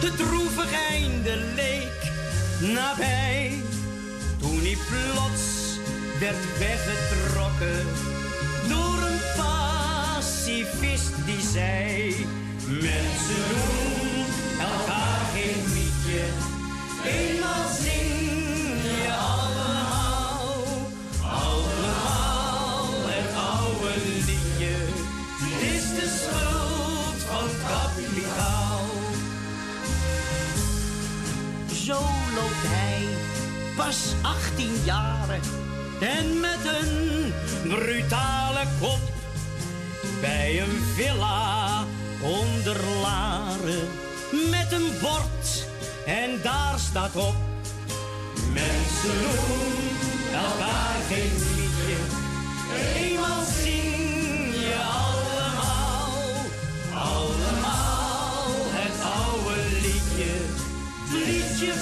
[0.00, 2.00] de droevig einde leek
[2.74, 3.62] nabij.
[4.40, 5.78] Toen hij plots
[6.20, 7.86] werd weggetrokken
[8.68, 12.14] door een pacifist die zei:
[12.66, 14.24] Mensen doen
[14.60, 16.47] elkaar geen mietje,
[17.08, 20.54] eenmaal zing je allemaal,
[21.22, 23.92] allemaal het oude
[24.26, 24.76] liedje.
[25.74, 28.86] Is de schuld van kapitaal.
[31.84, 32.00] Zo
[32.34, 33.02] loopt hij,
[33.76, 35.40] pas 18 jaren
[36.00, 37.32] en met een
[37.68, 39.00] brutale kop
[40.20, 41.84] bij een villa
[42.20, 43.88] onder Laren
[44.50, 45.67] met een bord
[46.08, 47.34] en daar staat op
[48.52, 49.78] mensen noemen
[50.32, 51.96] elkaar geen liedje.
[52.94, 56.12] Eenmaal zing je allemaal
[56.94, 59.60] allemaal het oude
[61.26, 61.72] liedje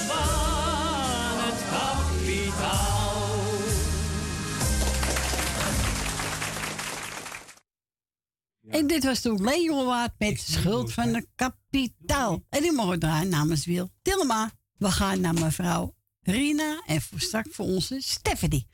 [8.77, 12.43] En dit was toen Leeuwenwaard met Schuld van de Kapitaal.
[12.51, 14.51] En die mogen draaien namens Wil Tilma.
[14.79, 18.67] We gaan naar mevrouw Rina en voor straks voor onze Stephanie.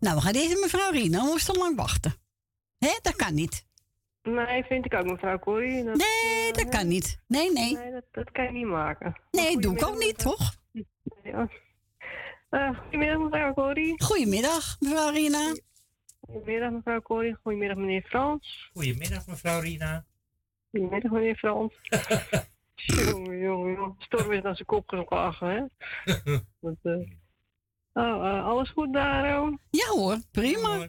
[0.00, 1.24] Nou, we gaan deze mevrouw Rina.
[1.24, 2.14] We moesten lang wachten.
[2.78, 3.66] Hé, dat kan niet.
[4.22, 5.84] Nee, vind ik ook, mevrouw Corrie.
[5.84, 7.18] Dat, Nee, eh, dat kan niet.
[7.26, 7.76] Nee, nee.
[7.76, 9.20] Nee, dat, dat kan je niet maken.
[9.30, 10.54] Nee, doe ik ook niet, toch?
[11.22, 11.48] Ja.
[12.50, 14.02] Eh, goedemiddag, mevrouw Corrie.
[14.02, 15.54] Goedemiddag, mevrouw Rina.
[16.26, 17.34] Goedemiddag, mevrouw Corrie.
[17.42, 18.70] Goedemiddag, meneer Frans.
[18.72, 20.04] Goedemiddag, mevrouw Rina.
[20.70, 21.72] Goedemiddag, meneer Frans.
[22.74, 23.94] jongen, jongen, jongen.
[23.98, 25.60] Storm is naar zijn kop geslagen, hè?
[26.60, 27.10] Dat, eh,
[27.94, 29.56] Oh, eh, alles goed, Daro?
[29.70, 30.88] Ja hoor, prima.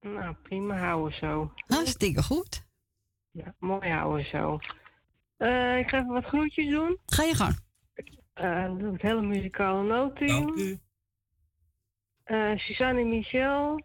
[0.00, 1.52] Nou, prima, houden zo.
[1.66, 2.66] Hartstikke goed.
[3.30, 4.58] Ja, mooi houden zo.
[5.36, 6.98] Eh, ik ga even wat groetjes doen.
[7.06, 7.58] Ga je gang.
[8.32, 10.26] Eh, doe het hele muzikale noten.
[10.26, 10.78] Dank u.
[12.24, 13.80] Eh, Suzanne en Michel,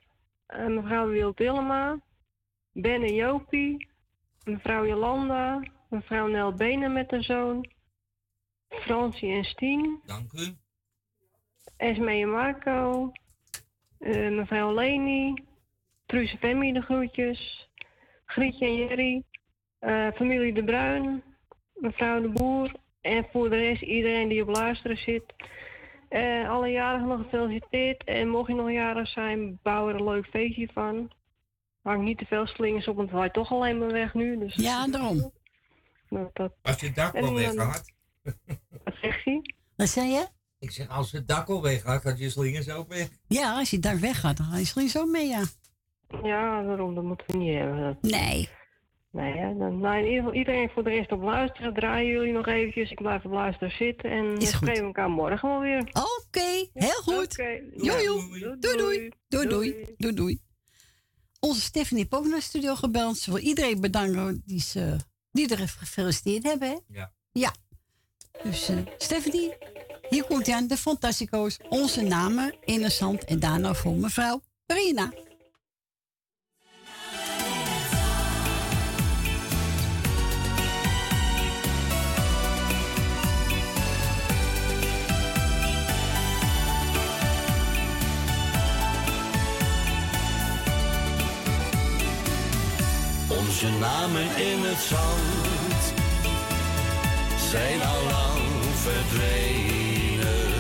[0.58, 2.00] mevrouw Wil Tillema,
[2.72, 3.88] Ben en Jopie,
[4.44, 7.70] mevrouw Jolanda, mevrouw Nel Benen met haar zoon,
[8.70, 10.56] Francie en Stien, Dank u.
[11.78, 13.12] Esme en Marco,
[14.00, 15.34] eh, mevrouw Leni,
[16.06, 17.70] Truus en Femi de groetjes,
[18.26, 19.24] Grietje en Jerry,
[19.80, 21.24] eh, familie De Bruin,
[21.74, 22.72] mevrouw De Boer
[23.02, 25.24] en voor de rest iedereen die op luisteren zit.
[26.14, 30.26] Eh, alle jarigen nog gefeliciteerd en mocht je nog jarig zijn, bouw er een leuk
[30.26, 31.12] feestje van.
[31.82, 34.38] Hang niet te veel slingers op, want het waait toch alleen maar weg nu.
[34.40, 35.32] Dus Ja, daarom.
[36.10, 36.54] Nou, dat...
[36.62, 37.92] Als je dak al weg had.
[38.84, 39.42] Wat zegt hij?
[39.76, 40.28] Wat zei je?
[40.60, 43.10] Ik zeg, als het dak al weg had, had je slingers ook weg.
[43.28, 45.44] Ja, als je daar weggaat, dan ga je misschien zo mee, ja.
[46.24, 47.98] Ja, daarom, dat moeten we niet hebben.
[48.02, 48.50] Nee.
[49.14, 51.74] Nee, hè, dan, nou, in ieder geval iedereen voor de rest op luisteren.
[51.74, 52.92] Draaien jullie nog eventjes.
[52.92, 54.12] Ik blijf op luisteren zitten.
[54.12, 55.80] En we spreken elkaar morgen wel weer.
[55.80, 57.36] Oké, heel goed.
[57.36, 58.58] Joe, Ja, joe.
[58.60, 59.10] Doei, doei.
[59.28, 59.96] Doei, doei.
[59.98, 60.42] Doei, doei.
[61.40, 63.18] Onze Stephanie heeft ook naar de studio gebeld.
[63.18, 64.98] Ze wil iedereen bedanken die, ze,
[65.32, 66.68] die er gefeliciteerd hebben.
[66.70, 66.78] Hè?
[66.88, 67.12] Ja.
[67.32, 67.54] Ja.
[68.44, 69.54] Dus eh, Stephanie,
[70.10, 70.68] hier komt hij aan.
[70.68, 71.60] De Fantastico's.
[71.70, 73.26] Onze namen in de zand.
[73.26, 75.14] En daarna voor mevrouw Rina.
[93.38, 95.94] Onze namen in het zand
[97.52, 98.42] zijn al lang
[98.76, 100.52] verdwenen.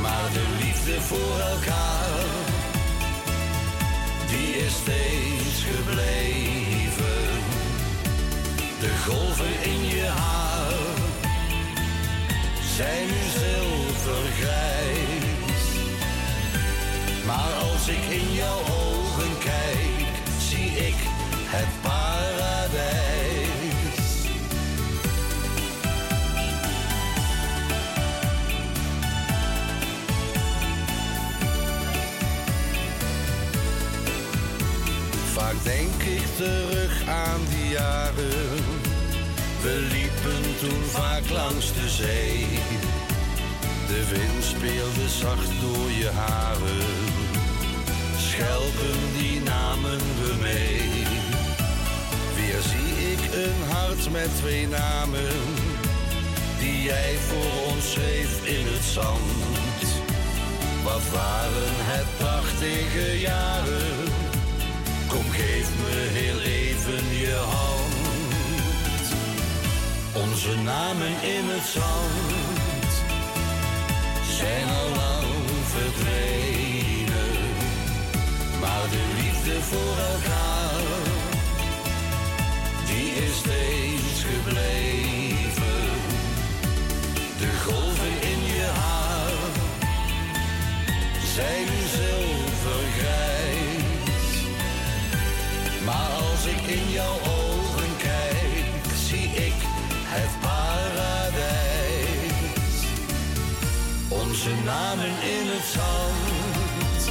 [0.00, 2.24] Maar de liefde voor elkaar,
[4.30, 7.28] die is steeds gebleven.
[8.80, 10.72] De golven in je haar
[12.76, 15.64] zijn nu zilvergrijs.
[17.26, 18.99] Maar als ik in jouw ogen
[21.60, 23.50] het paradijs.
[35.32, 38.64] Vaak denk ik terug aan die jaren.
[39.62, 42.46] We liepen toen vaak langs de zee.
[43.86, 46.86] De wind speelde zacht door je haren.
[48.18, 50.99] Schelpen die namen we mee.
[52.50, 55.32] Weer zie ik een hart met twee namen.
[56.58, 59.86] Die jij voor ons schreef in het zand.
[60.84, 63.96] Wat waren het prachtige jaren.
[65.06, 69.04] Kom geef me heel even je hand.
[70.24, 72.90] Onze namen in het zand
[74.38, 75.28] zijn al lang
[75.76, 77.32] verdwenen.
[78.60, 80.59] Maar de liefde voor elkaar,
[83.50, 85.82] steeds gebleven.
[87.38, 89.32] De golven in je haar
[91.34, 94.30] zijn zilvergrijs.
[95.84, 99.54] Maar als ik in jouw ogen kijk, zie ik
[100.14, 101.38] het paradijs.
[104.08, 107.02] Onze namen in het zand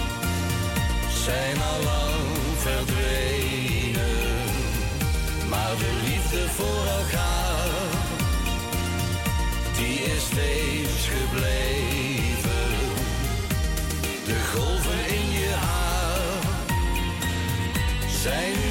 [1.26, 2.16] zijn al lang
[2.58, 4.18] verdwenen.
[5.50, 5.99] Maar de
[10.32, 12.70] steeds gebleven.
[14.26, 16.66] De golven in je haar
[18.24, 18.69] zijn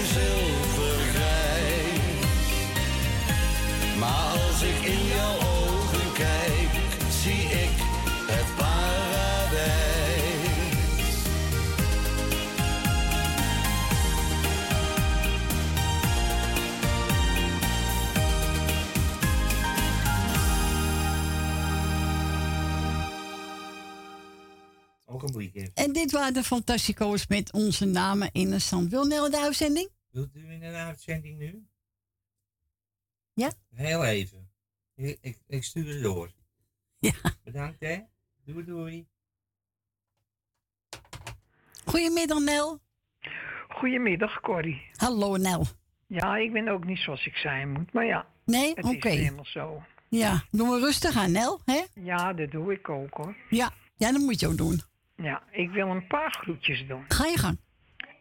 [25.99, 28.91] dit waren de Fantastico's met onze namen in een stand.
[28.91, 29.91] Wil Nel de uitzending?
[30.11, 31.67] Wilt u in een uitzending nu?
[33.33, 33.53] Ja?
[33.75, 34.51] Heel even.
[34.95, 36.33] Ik, ik, ik stuur het door.
[36.99, 37.13] Ja.
[37.45, 37.99] Bedankt hè.
[38.45, 39.07] Doei doei.
[41.85, 42.81] Goedemiddag Nel.
[43.69, 44.83] Goedemiddag, Corrie.
[44.93, 45.67] Hallo Nel.
[46.07, 48.27] Ja, ik ben ook niet zoals ik zijn moet, maar ja.
[48.45, 48.73] Nee?
[48.75, 49.09] Het Oké.
[49.09, 49.83] is helemaal zo.
[50.09, 51.85] Ja, doen we rustig aan Nel, hè?
[51.95, 53.37] Ja, dat doe ik ook hoor.
[53.51, 54.81] Ja, ja dat moet je ook doen.
[55.23, 57.05] Ja, ik wil een paar groetjes doen.
[57.09, 57.59] Ga je gang.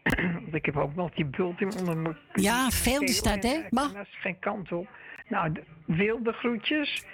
[0.42, 2.16] Want ik heb ook nog die bult in onder mijn...
[2.32, 3.60] Ja, veel is dat, hè?
[3.70, 3.92] Maar...
[3.92, 4.88] Dat is geen kant op.
[5.28, 7.04] Nou, de wilde groetjes.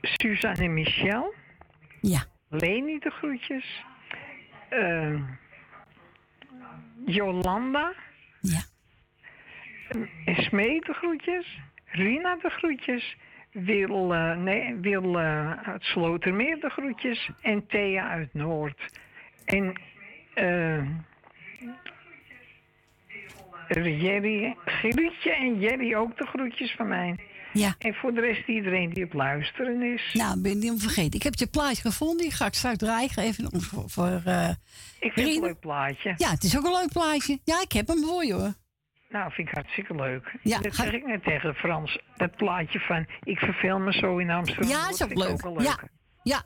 [0.00, 1.34] Suzanne en Michel.
[2.00, 2.24] Ja.
[2.48, 3.84] Leni de groetjes.
[4.68, 5.20] Eh,
[7.06, 7.92] Jolanda.
[8.40, 8.60] Ja.
[10.24, 11.58] Smee de groetjes.
[11.84, 13.16] Rina de groetjes.
[13.52, 17.30] Wil, eh, nee, Wil eh, uit Slotermeer de groetjes.
[17.40, 18.80] En Thea uit Noord.
[19.44, 19.80] En
[20.34, 20.82] eh
[23.68, 27.16] Jerry, Grietje en Jerry ook de groetjes van mij.
[27.52, 27.74] Ja.
[27.78, 30.10] En voor de rest iedereen die op luisteren is.
[30.12, 31.12] Nou, ben je niet om vergeten.
[31.12, 32.16] Ik heb je plaatje gevonden.
[32.16, 33.10] Die ga ik straks draaien.
[33.16, 33.90] Even voor...
[33.90, 34.08] voor
[35.00, 36.14] Ik vind het een leuk plaatje.
[36.16, 37.38] Ja, het is ook een leuk plaatje.
[37.44, 38.54] Ja, ik heb hem voor je hoor.
[39.12, 40.34] Nou, vind ik hartstikke leuk.
[40.42, 41.98] Ja, dat ga- zeg ik net tegen Frans.
[42.16, 44.68] Dat plaatje van ik verveel me zo in Amsterdam.
[44.70, 45.58] Ja, is ook vind ik leuk.
[45.64, 45.78] Ja,
[46.22, 46.42] ja.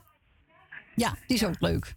[0.95, 1.93] Ja, die is ook leuk.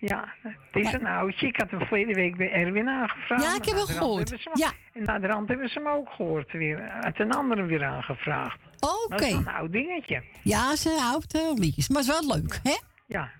[0.00, 0.56] Ja, het
[0.86, 1.46] is een oudje.
[1.46, 3.42] Ik had hem verleden week bij Erwin aangevraagd.
[3.42, 4.30] Ja, ik heb naderhand gehoord.
[4.30, 4.72] hem- Ja.
[4.92, 6.80] En na de rand hebben ze hem ook gehoord weer.
[6.88, 8.58] Uit een andere weer aangevraagd.
[8.80, 9.08] Oké.
[9.08, 10.22] Dat is wel een oud dingetje.
[10.42, 11.88] Ja, ze houdt uh, liedjes.
[11.88, 12.76] Maar het is wel leuk, hè?
[13.06, 13.30] Ja.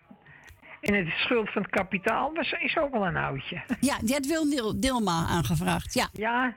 [0.80, 3.62] En het schuld van het kapitaal was, is ook wel een oudje.
[3.80, 5.94] Ja, die had Wil Dil- Dilma aangevraagd.
[5.94, 6.08] Ja.
[6.12, 6.54] Ja.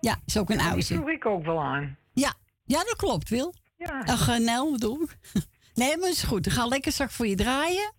[0.00, 0.94] Ja, is ook een Die oudje.
[0.94, 1.96] vroeg ik ook wel aan.
[2.12, 3.54] Ja, ja dat klopt, Wil.
[3.76, 4.02] Ja.
[4.06, 5.16] Ach, Nel, bedoel ik.
[5.74, 6.46] Nee, maar het is goed.
[6.46, 7.92] Ik ga lekker straks voor je draaien.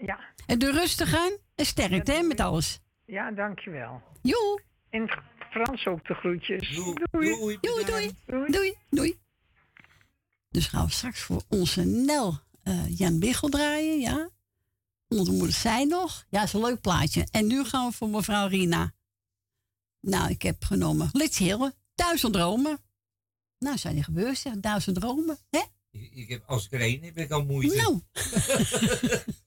[0.00, 0.18] Ja.
[0.46, 1.32] En doe rustig aan.
[1.54, 2.80] En sterkte, hè, met alles.
[3.04, 4.02] Ja, dankjewel.
[4.22, 4.62] Joe.
[4.90, 5.08] En
[5.50, 6.68] Frans ook de groetjes.
[7.10, 7.58] Doei.
[7.60, 8.14] Doei, doei.
[8.46, 9.18] Doei, doei.
[10.50, 14.28] Dus gaan we straks voor onze Nel eh, Jan Biggel draaien, ja.
[15.08, 16.24] Onze moeder zei nog.
[16.28, 17.26] Ja, is een leuk plaatje.
[17.30, 18.92] En nu gaan we voor mevrouw Rina.
[20.00, 22.78] Nou, ik heb genomen Lits Hillen, Duizend Dromen.
[23.58, 24.52] Nou, zijn die gebeurd, zeg.
[24.56, 25.62] Duizend Dromen, hè?
[25.90, 27.76] Ik, ik heb, als ik er één heb, heb ik al moeite.
[27.76, 28.00] Nou.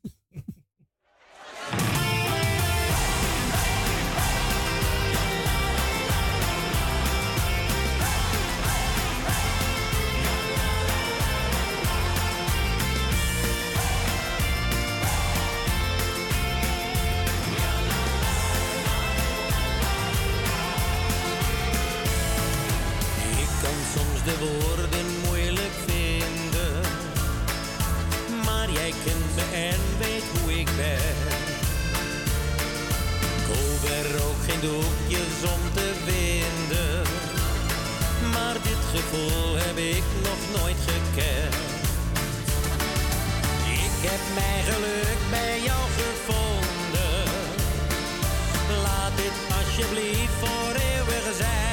[34.62, 37.02] doekjes om te winden,
[38.34, 41.56] maar dit gevoel heb ik nog nooit gekend.
[43.86, 47.24] Ik heb mijn geluk bij jou gevonden.
[48.84, 51.71] Laat dit alsjeblieft voor eeuwig zijn.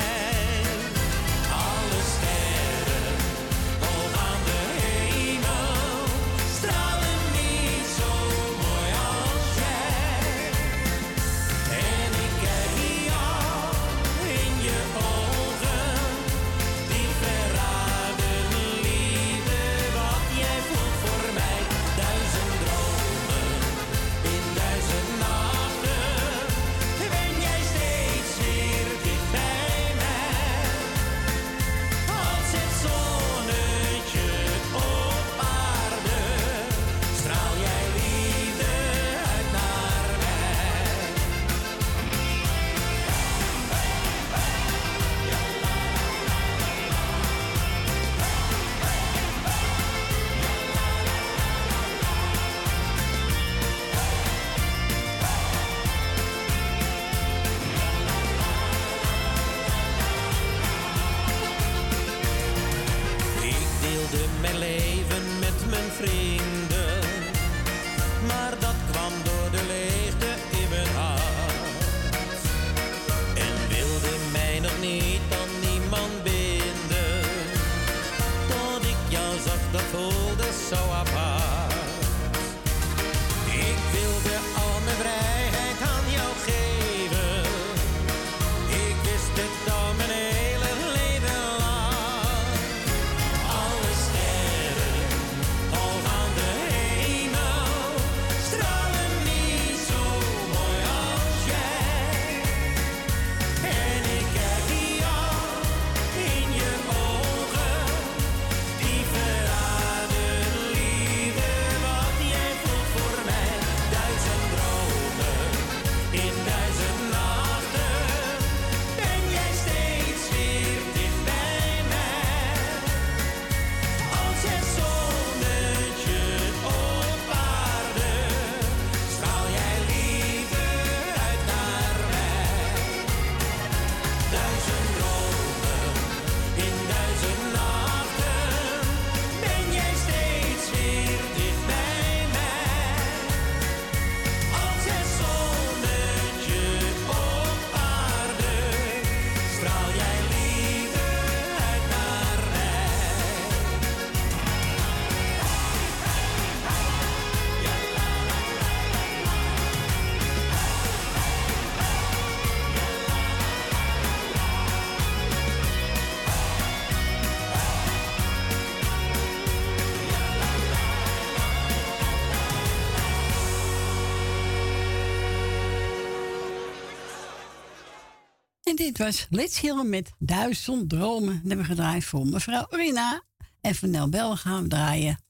[178.78, 181.32] Dit was Let's Hillen met Duizend Dromen.
[181.32, 183.22] Dat hebben we gedraaid voor mevrouw Rina.
[183.60, 185.22] En van Nel Bel gaan we draaien.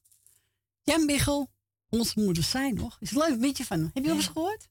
[0.83, 1.51] Jan Biggel,
[1.89, 2.97] onze moeder zijn nog.
[2.99, 3.89] Is een leuk liedje van hem.
[3.93, 4.67] Heb je al eens gehoord?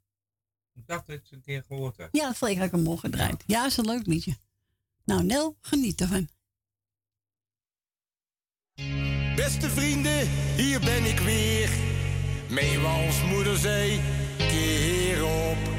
[0.75, 2.09] Ik dacht dat ik het een keer gehoord heb.
[2.13, 3.45] Ja, dat vond ik ook een morgen gedraaid.
[3.47, 4.37] Ja, is een leuk liedje.
[5.05, 6.29] Nou, Nel, geniet ervan.
[9.37, 11.71] Beste vrienden, hier ben ik weer.
[12.49, 14.01] Meewals moederzee,
[14.37, 15.78] keer op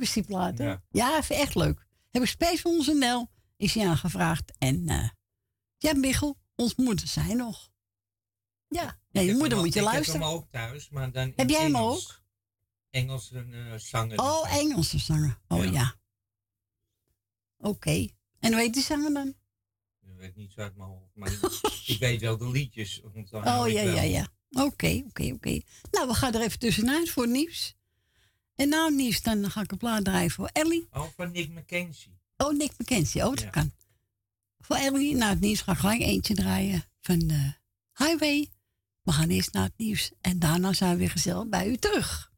[0.00, 0.76] leuk is die plaat, hè?
[0.90, 1.86] Ja, vind ik echt leuk.
[2.10, 4.52] Heb ik speciaal van onze Nel, is hij aangevraagd.
[4.58, 5.08] En eh
[5.76, 7.70] ja, Michel, ons moeder zijn nog.
[8.68, 10.20] Ja, nee, je moeder moet je luisteren.
[10.20, 12.08] Ik heb hem ook thuis, maar dan Heb jij hem Engels.
[12.10, 12.22] ook?
[12.90, 14.18] Engels uh, zanger.
[14.18, 15.40] Oh, Engelse zanger.
[15.48, 15.70] Oh ja.
[15.70, 15.98] Ja.
[17.56, 18.08] Oké.
[18.40, 19.28] En hoe heet die zanger dan?
[20.00, 21.32] Ik weet niet zo uit mijn hoofd, maar
[21.86, 23.02] ik weet wel de liedjes.
[23.02, 24.28] Oh ja, ja, ja.
[24.50, 25.60] Oké, oké, oké.
[25.90, 27.74] Nou, we gaan er even tussenuit voor nieuws.
[28.60, 30.88] En nou nieuws, dan ga ik een plaat draaien voor Ellie.
[30.92, 32.18] Oh, van Nick McKenzie.
[32.36, 33.22] Oh, Nick McKenzie.
[33.22, 33.50] Oh, dat Ja.
[33.50, 33.72] kan.
[34.58, 37.52] Voor Ellie, na het nieuws ga ik gelijk eentje draaien van de
[37.94, 38.48] Highway.
[39.02, 42.29] We gaan eerst naar het nieuws en daarna zijn we weer gezellig bij u terug.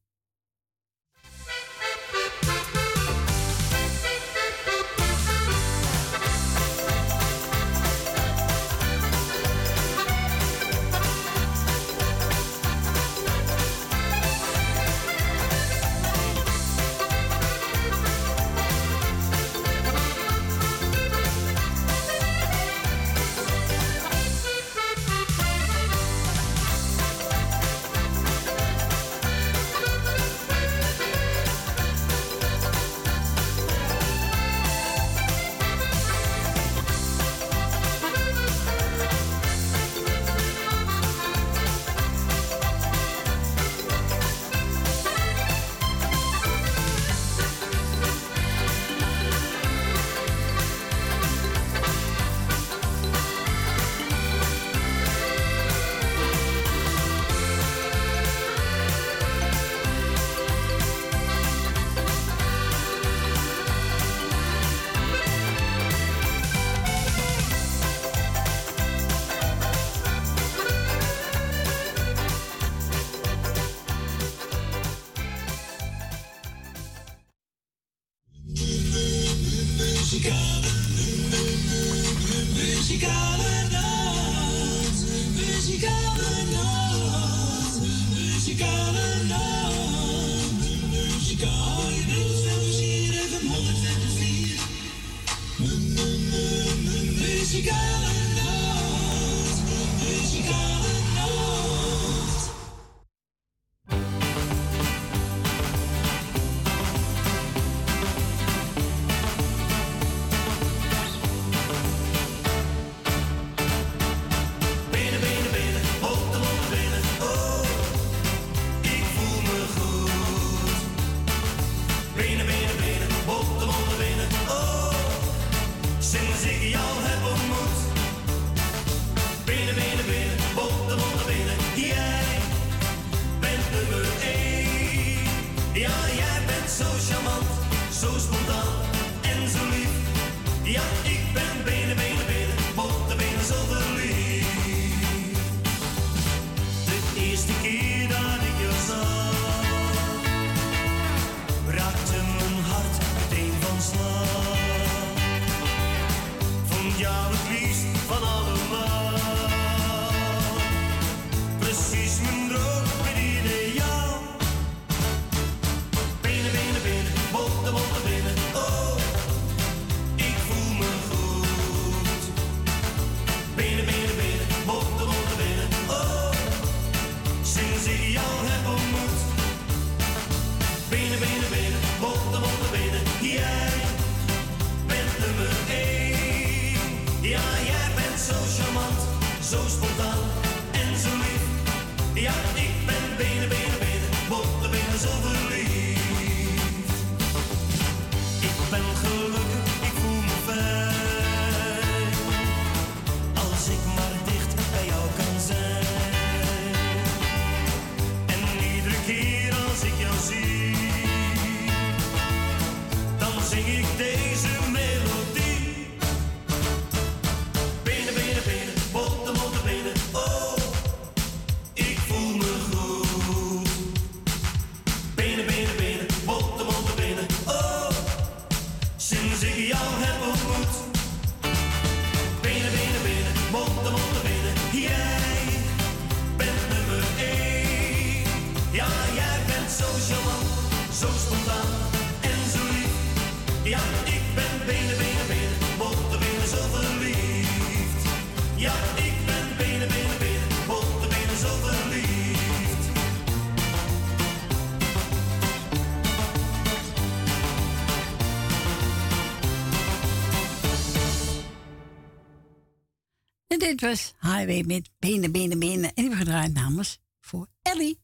[264.46, 265.84] Highway met Benen, Benen, Benen.
[265.84, 268.00] En die hebben gedraaid namens voor Ellie.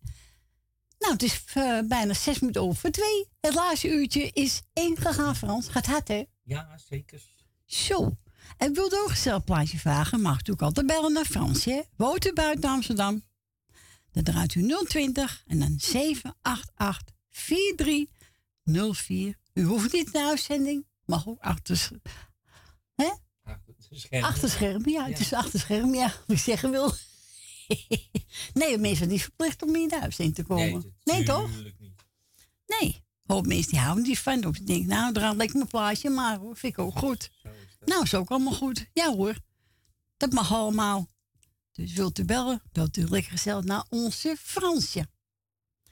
[0.99, 3.29] Nou, het is eh, bijna zes minuten over twee.
[3.41, 5.69] Het laatste uurtje is ingegaan, Frans.
[5.69, 6.25] Gaat hard, hè?
[6.43, 7.23] Ja, zeker.
[7.65, 8.17] Zo.
[8.57, 10.21] En wilt u ook een plaatje vragen?
[10.21, 11.81] Mag u ook altijd bellen naar Frans, hè?
[11.97, 13.23] Woont u buiten Amsterdam?
[14.13, 19.37] Dan draait u 020 en dan 788 4304.
[19.55, 20.87] U hoeft niet naar uitzending.
[21.05, 21.91] Mag ook achter...
[22.95, 23.11] Hè?
[23.91, 24.29] Schermen.
[24.29, 25.07] Achter scherm, ja.
[25.07, 26.15] Het is achter scherm, ja.
[26.27, 26.93] Ik zeggen wil.
[28.55, 30.95] nee, mensen zijn niet verplicht om in de uitzending te komen.
[31.05, 31.51] Nee, toch?
[32.67, 33.07] Nee.
[33.27, 34.45] Hoop mensen die houden niet van.
[34.45, 36.57] Of die denken, nou, draai lekker mijn plaatje maar hoor.
[36.57, 37.31] Vind ik ook goed.
[37.85, 38.87] Nou, is ook allemaal goed.
[38.93, 39.39] Ja hoor.
[40.17, 41.09] Dat mag allemaal.
[41.73, 45.09] Dus wilt u bellen, dat u lekker gezellig naar onze Fransje.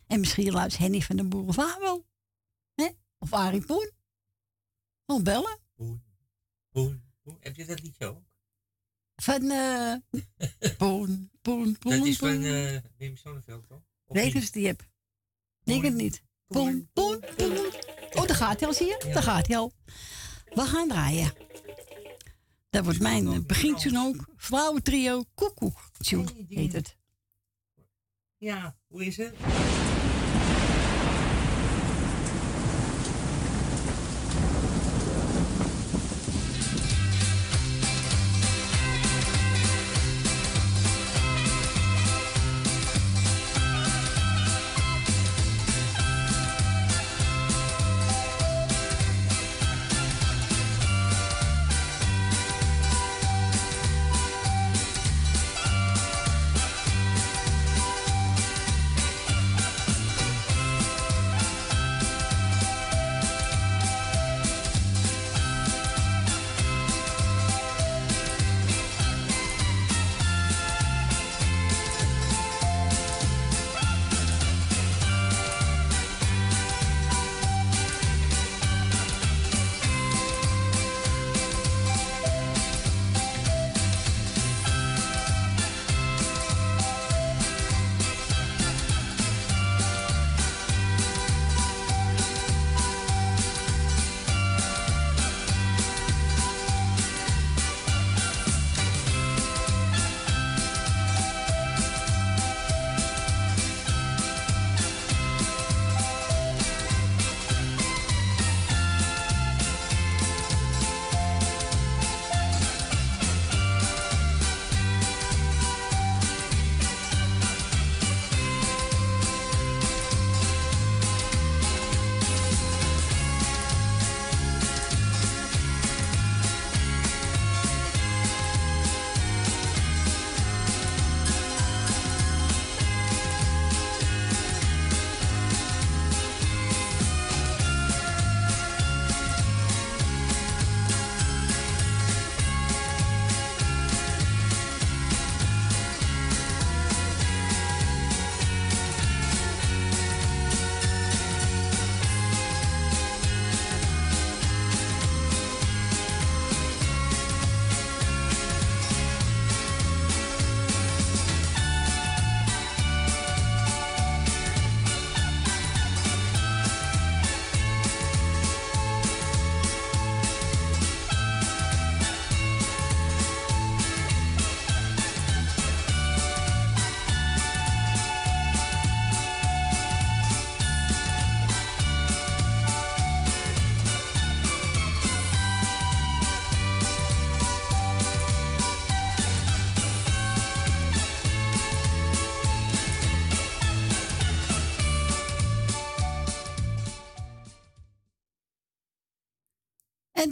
[0.07, 2.07] En misschien luistert Henny van de Boulevard wel.
[2.75, 2.89] Hè?
[3.19, 3.91] Of Arie Poen.
[5.07, 5.59] Of bellen.
[5.77, 6.03] Poen,
[6.73, 7.06] Poen.
[7.41, 8.23] Heb je dat liedje ook?
[9.17, 9.95] Van eh
[10.79, 11.99] Poen, Poen, Poen.
[11.99, 13.83] Dat is van eh Wim Sonneveld, toch?
[14.07, 14.89] Je of die heb?
[15.63, 16.23] Denk het niet.
[16.47, 17.59] Poen, poen, poen.
[18.13, 19.11] Oh, daar gaat hij al, zie je?
[19.13, 19.73] Daar gaat hij al.
[20.45, 21.33] We gaan draaien.
[22.71, 24.29] Dat wordt mijn eh, begintje ook.
[24.37, 25.91] Vrouwentrio Koekoek.
[25.99, 26.97] Tune heet het.
[28.37, 29.35] Ja, hoe is het?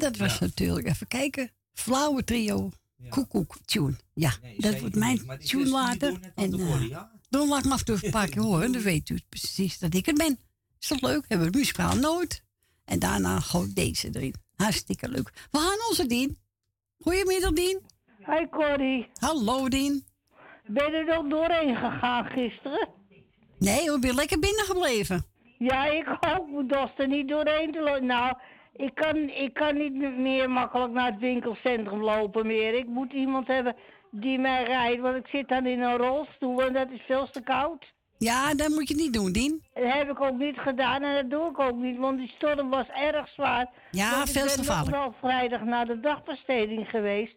[0.05, 2.71] Dat was natuurlijk, even kijken, Flauwe Trio,
[3.09, 3.97] Koekoek Tune.
[4.15, 6.33] Ja, dat wordt mijn tune later.
[6.35, 6.99] En uh,
[7.29, 8.73] dan laat ik me af en toe een paar keer horen.
[8.73, 10.39] Dan weet u precies dat ik het ben.
[10.81, 11.25] Is toch leuk?
[11.29, 12.43] Hebben we muzikaal nooit.
[12.85, 14.35] En daarna gewoon deze erin.
[14.57, 15.31] Hartstikke leuk.
[15.51, 16.39] We gaan onze Dien.
[16.99, 17.81] Goedemiddag, Dien.
[18.27, 19.09] Hi, Corrie.
[19.15, 20.05] Hallo, Dien.
[20.67, 22.89] Ben je er nog doorheen gegaan gisteren?
[23.59, 25.25] Nee, we ben lekker binnen gebleven.
[25.59, 26.61] Ja, ik ook.
[26.61, 28.07] Ik dorst er niet doorheen te lopen.
[28.07, 28.37] Nou,
[28.77, 32.75] ik kan, ik kan niet meer makkelijk naar het winkelcentrum lopen meer.
[32.75, 33.77] Ik moet iemand hebben
[34.11, 37.41] die mij rijdt, want ik zit dan in een rolstoel en dat is veel te
[37.41, 37.93] koud.
[38.19, 39.65] Ja, dat moet je niet doen, Dien.
[39.75, 42.71] Dat heb ik ook niet gedaan en dat doe ik ook niet, want die storm
[42.71, 43.69] was erg zwaar.
[43.91, 44.97] Ja, veel te Ik ben gevaarlijk.
[44.97, 47.35] nog wel vrijdag naar de dagbesteding geweest,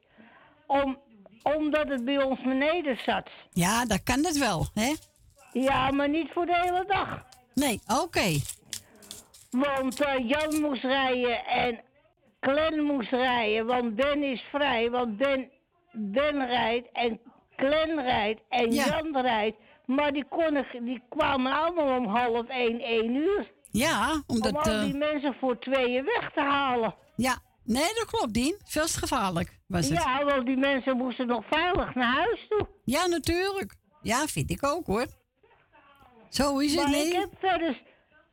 [0.67, 0.97] om,
[1.43, 3.29] omdat het bij ons beneden zat.
[3.51, 4.93] Ja, dat kan het wel, hè?
[5.51, 7.23] Ja, maar niet voor de hele dag.
[7.53, 8.39] Nee, oké.
[9.49, 11.79] Want eh, Jan moest rijden en
[12.39, 14.89] Glenn moest rijden, want Ben is vrij.
[14.89, 15.51] Want Ben,
[15.91, 17.19] ben rijdt en
[17.55, 18.85] Glenn rijdt en Ja.
[18.85, 19.57] Jan rijdt.
[19.85, 23.51] Maar die, konden, die kwamen allemaal om half één, één uur.
[23.71, 24.51] Ja, omdat...
[24.51, 26.95] Om al eh, die mensen voor tweeën weg te halen.
[27.15, 28.59] ja, nee, dat klopt, Dien.
[28.65, 30.03] Veel te gevaarlijk was het.
[30.03, 32.67] Ja, want die mensen moesten nog veilig naar huis toe.
[32.83, 33.75] Ja, natuurlijk.
[34.01, 35.05] Ja, vind ik ook, hoor.
[36.29, 37.07] Zo is het, maar nee.
[37.07, 37.81] ik heb verder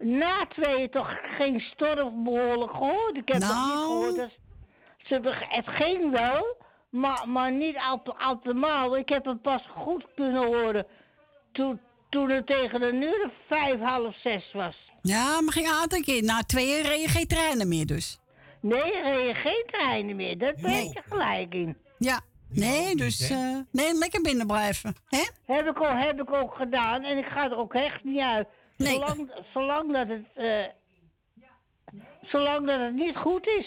[0.04, 3.16] na tweeën toch geen storm behoorlijk gehoord.
[3.16, 3.78] Ik heb nog niet Nou.
[3.86, 4.16] gehoord.
[4.16, 4.30] Dat
[5.06, 6.56] ze, beg- het ging wel,
[6.90, 8.96] maar, maar niet al- allemaal.
[8.96, 10.86] Ik heb het pas goed kunnen horen
[11.52, 14.76] toen, toen het tegen een uur of vijf, half zes was.
[15.02, 16.22] Ja, maar geen aantal keer.
[16.22, 18.18] Na tweeën reden geen treinen meer dus.
[18.60, 20.38] Nee, reden geen treinen meer.
[20.38, 21.76] Dat ben je gelijk in.
[21.98, 22.20] Ja.
[22.48, 23.30] Nee, dus...
[23.30, 24.94] eh, nee, lekker binnen blijven.
[25.08, 25.22] Hè?
[25.46, 28.46] Heb ik, ook, heb ik ook gedaan en ik ga er ook echt niet uit.
[28.76, 28.92] Nee.
[28.92, 30.64] Zolang, zolang, dat het, eh,
[32.22, 33.66] zolang dat het niet goed is.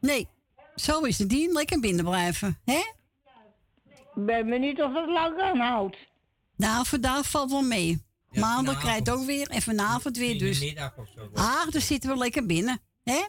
[0.00, 0.28] Nee,
[0.74, 1.52] zo is het, Dien.
[1.52, 2.58] Lekker binnen blijven.
[2.64, 2.82] Hè?
[4.14, 5.96] Ik ben benieuwd of het lang aanhoudt.
[6.56, 8.02] Nou, vandaag valt wel mee.
[8.30, 8.78] Maandag vanavond.
[8.78, 10.60] krijgt ook weer en vanavond weer In de dus.
[10.60, 11.28] middag of zo.
[11.34, 12.80] Ah, dan zitten we lekker binnen.
[13.04, 13.20] Hè?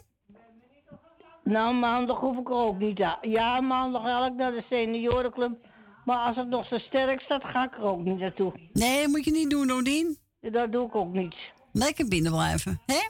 [1.44, 3.18] Nou, maandag hoef ik er ook niet aan.
[3.20, 5.52] Ja, maandag ga ik naar de seniorenclub.
[6.04, 8.52] Maar als het nog zo sterk staat, ga ik er ook niet naartoe.
[8.72, 10.18] Nee, dat moet je niet doen, Odien.
[10.40, 11.34] Dat doe ik ook niet.
[11.72, 12.80] Lekker binnen blijven.
[12.86, 13.08] Hè?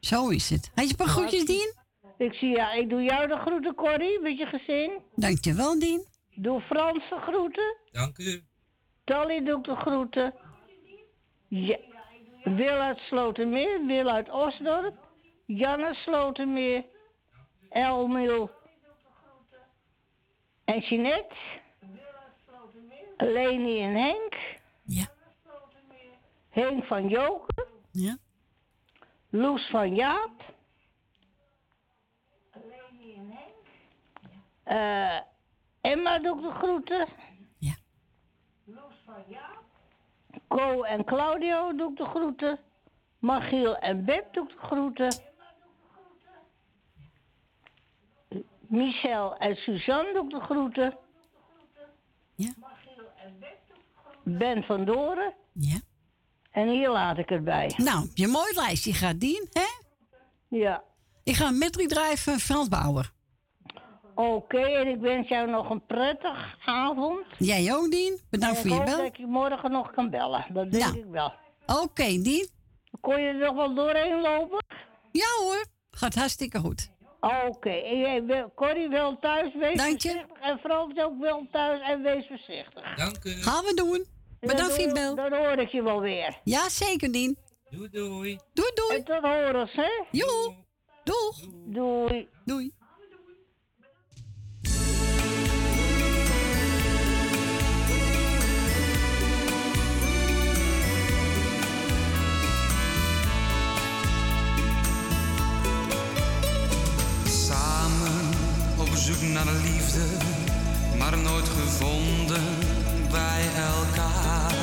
[0.00, 0.70] Zo is het.
[0.74, 1.74] Had je een paar groetjes, Dien?
[2.18, 5.00] Ik zie ja, ik doe jou de groeten, Corrie, met je gezin.
[5.14, 6.06] Dankjewel, Dien.
[6.34, 7.76] Doe Frans de groeten.
[7.92, 8.42] Dank u.
[9.04, 10.34] Tally doe ik de groeten.
[11.48, 11.78] Ja.
[12.44, 14.94] Wil uit Slotermeer, Wil uit Osdorp.
[15.46, 16.84] Jan uit Slotermeer.
[17.70, 18.50] Elmil.
[20.64, 21.34] En Jeanette.
[23.16, 24.57] Leni en Henk.
[24.88, 25.06] Ja.
[26.48, 27.66] Henk van Joken.
[27.90, 28.16] Ja.
[29.30, 30.56] Loes van Jaap.
[34.62, 35.20] Eh,
[35.80, 37.08] Emma doe ik de groeten.
[37.58, 37.74] Ja.
[40.48, 42.58] Co en Claudio doe ik de groeten.
[43.18, 45.14] Magiel en Beb doe ik de groeten.
[48.60, 50.98] Michel en Suzanne doe ik de groeten.
[52.34, 52.52] Ja.
[54.28, 55.34] Ben van Doren.
[55.52, 55.80] Ja.
[56.50, 57.72] En hier laat ik het bij.
[57.76, 59.66] Nou, je mooi lijstje gaat, Dien, hè?
[60.48, 60.82] Ja.
[61.24, 63.12] Ik ga een medley drijven, Frans Bauer.
[64.14, 67.26] Oké, en ik wens jou nog een prettige avond.
[67.38, 68.18] Jij ook, Dien.
[68.30, 68.96] Bedankt voor ik je hoop bel.
[68.96, 70.46] dat ik je morgen nog kan bellen.
[70.52, 70.98] Dat denk Nou.
[70.98, 71.32] ik wel.
[71.66, 72.48] Oké, Dien.
[73.00, 74.64] Kon je er nog wel doorheen lopen?
[75.12, 76.90] Ja hoor, gaat hartstikke goed.
[77.20, 80.08] Oké, en jij wil, Corrie wel thuis, wees Dank je.
[80.08, 80.38] voorzichtig.
[80.40, 82.94] En Frans ook wel thuis en wees voorzichtig.
[82.96, 83.30] Dank u.
[83.30, 84.04] Gaan we doen.
[84.40, 85.14] Bedankt dan voor je bel.
[85.14, 86.40] Dan hoor ik je wel weer.
[86.44, 87.38] Ja, zeker, Dien.
[87.70, 88.38] Doei doei.
[88.52, 88.96] Doei, doei.
[88.96, 90.04] En tot horens, hè?
[90.10, 90.54] Jo.
[91.04, 91.40] Doeg.
[91.66, 92.28] Doei.
[92.44, 92.72] Doei.
[107.26, 108.30] Samen
[108.78, 110.06] op zoek naar de liefde,
[110.98, 112.77] maar nooit gevonden
[113.10, 114.54] bij elkaar.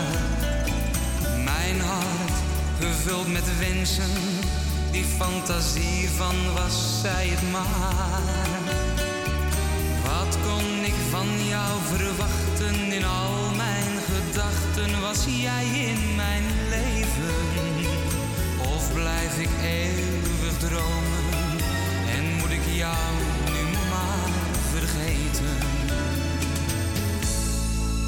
[1.44, 2.38] Mijn hart
[2.80, 4.12] gevuld met wensen,
[4.92, 8.64] die fantasie van was zij het maar.
[10.04, 15.02] Wat kon ik van jou verwachten in al mijn gedachten?
[15.02, 17.36] Was jij in mijn leven?
[18.76, 21.60] Of blijf ik eeuwig dromen
[22.16, 23.14] en moet ik jou
[23.54, 24.30] nu maar
[24.72, 25.75] vergeten?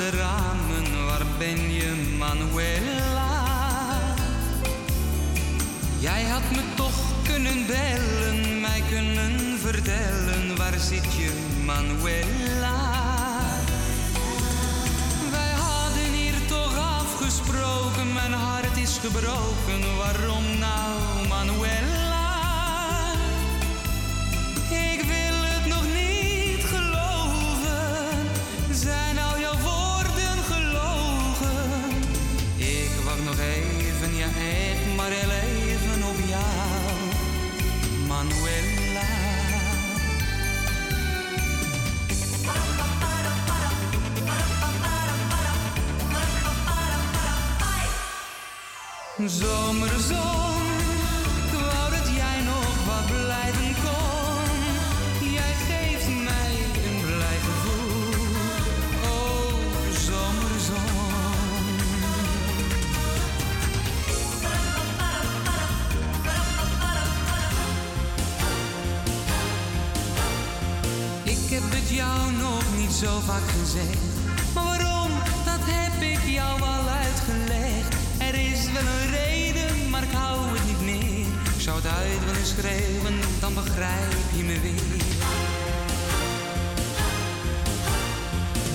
[0.00, 1.06] De ramen.
[1.06, 3.44] Waar ben je, Manuela?
[5.98, 10.56] Jij had me toch kunnen bellen, mij kunnen vertellen.
[10.56, 11.30] Waar zit je,
[11.64, 12.78] Manuela?
[15.30, 19.96] Wij hadden hier toch afgesproken, mijn hart is gebroken.
[19.96, 22.09] Waarom nou, Manuela?
[49.26, 50.62] Zomerzon,
[51.46, 55.28] ik wou dat jij nog wat blijven kon.
[55.30, 56.54] Jij geeft mij
[56.86, 58.24] een blij gevoel.
[59.02, 59.52] Oh,
[59.92, 60.98] zomerzon.
[71.22, 73.98] Ik heb het jou nog niet zo vaak gezegd.
[74.54, 75.10] Maar waarom,
[75.44, 77.98] dat heb ik jou al uitgelegd.
[78.18, 79.09] Er is wel
[81.70, 85.02] zou het uit willen schreeuwen, dan begrijp je me weer.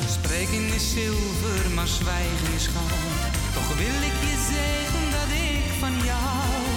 [0.10, 3.34] Spreken is zilver, maar zwijgen is goud.
[3.54, 6.75] Toch wil ik je zeggen dat ik van jou.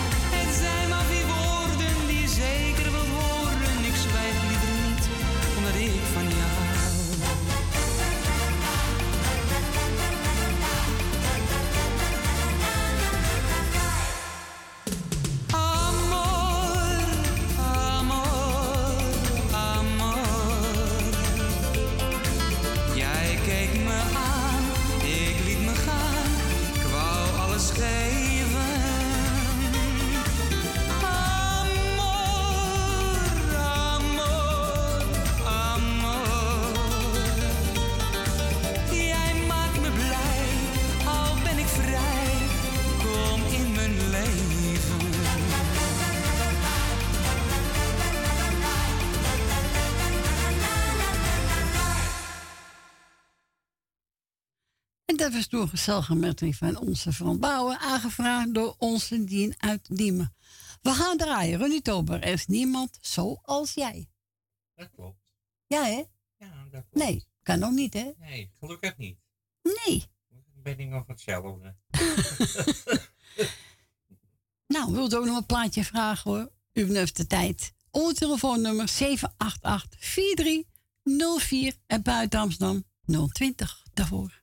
[55.38, 60.34] En dat was toen gezellige metrie van onze Bouwen, aangevraagd door onze Dien uit Diemen.
[60.82, 62.22] We gaan draaien, Ronnie Tober.
[62.22, 64.08] Er is niemand zoals jij.
[64.74, 65.18] Dat klopt.
[65.66, 66.04] Ja, hè?
[66.36, 66.94] Ja, dat klopt.
[66.94, 68.10] Nee, kan ook niet, hè?
[68.18, 69.18] Nee, gelukkig niet.
[69.62, 70.04] Nee.
[70.54, 71.76] Ben ik nog hetzelfde.
[74.66, 76.52] Nou, wilt u ook nog een plaatje vragen hoor?
[76.72, 77.72] U heeft de tijd.
[77.90, 78.92] Ons telefoonnummer 788-4304
[81.86, 82.84] en buiten Amsterdam
[83.32, 84.37] 020 daarvoor.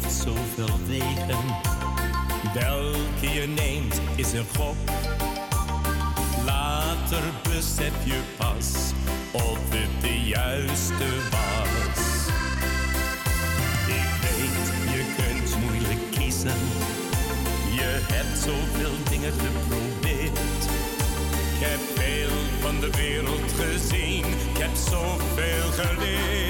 [0.00, 1.44] Heeft zoveel wegen.
[2.54, 4.76] Welke je neemt is een gok.
[6.44, 8.92] Later besef je pas
[9.32, 12.04] of het de juiste was.
[13.86, 16.60] Ik weet, je kunt moeilijk kiezen.
[17.74, 20.62] Je hebt zoveel dingen geprobeerd.
[21.54, 24.24] Ik heb veel van de wereld gezien.
[24.24, 26.45] Ik heb zoveel geleerd.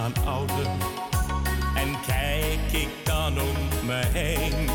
[0.00, 0.66] Aan ouder.
[1.74, 4.68] En kijk ik dan om me heen,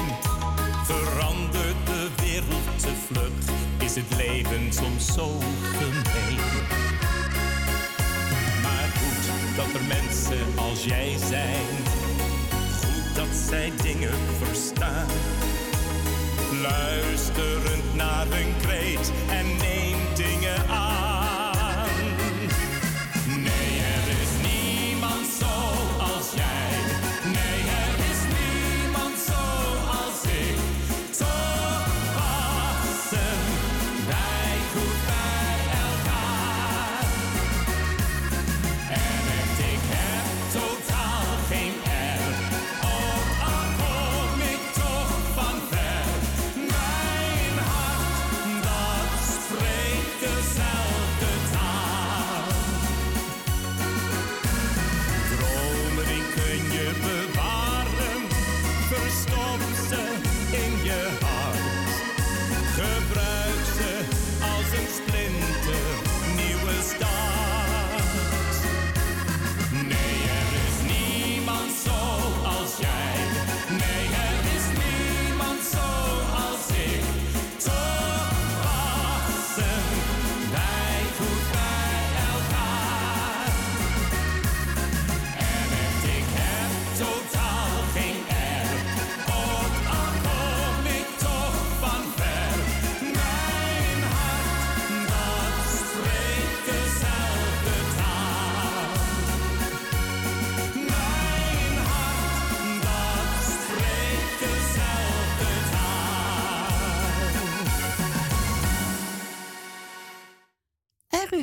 [0.84, 5.40] verandert de wereld te vlug, is het leven soms zo
[5.78, 6.40] gemeen.
[8.64, 11.66] Maar goed dat er mensen als jij zijn,
[12.82, 15.08] goed dat zij dingen verstaan.
[16.62, 21.25] Luisterend naar hun kreet en neem dingen aan.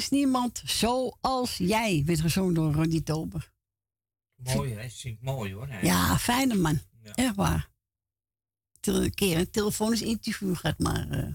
[0.02, 3.52] Is niemand zoals jij, werd gezongen door Ronnie Tober.
[4.36, 5.68] Mooi, hij zingt mooi hoor.
[5.68, 5.84] hij.
[5.84, 6.80] Ja, fijne man.
[7.02, 7.70] Echt waar.
[8.80, 11.34] Een keer een telefonisch interview gaat, maar eh,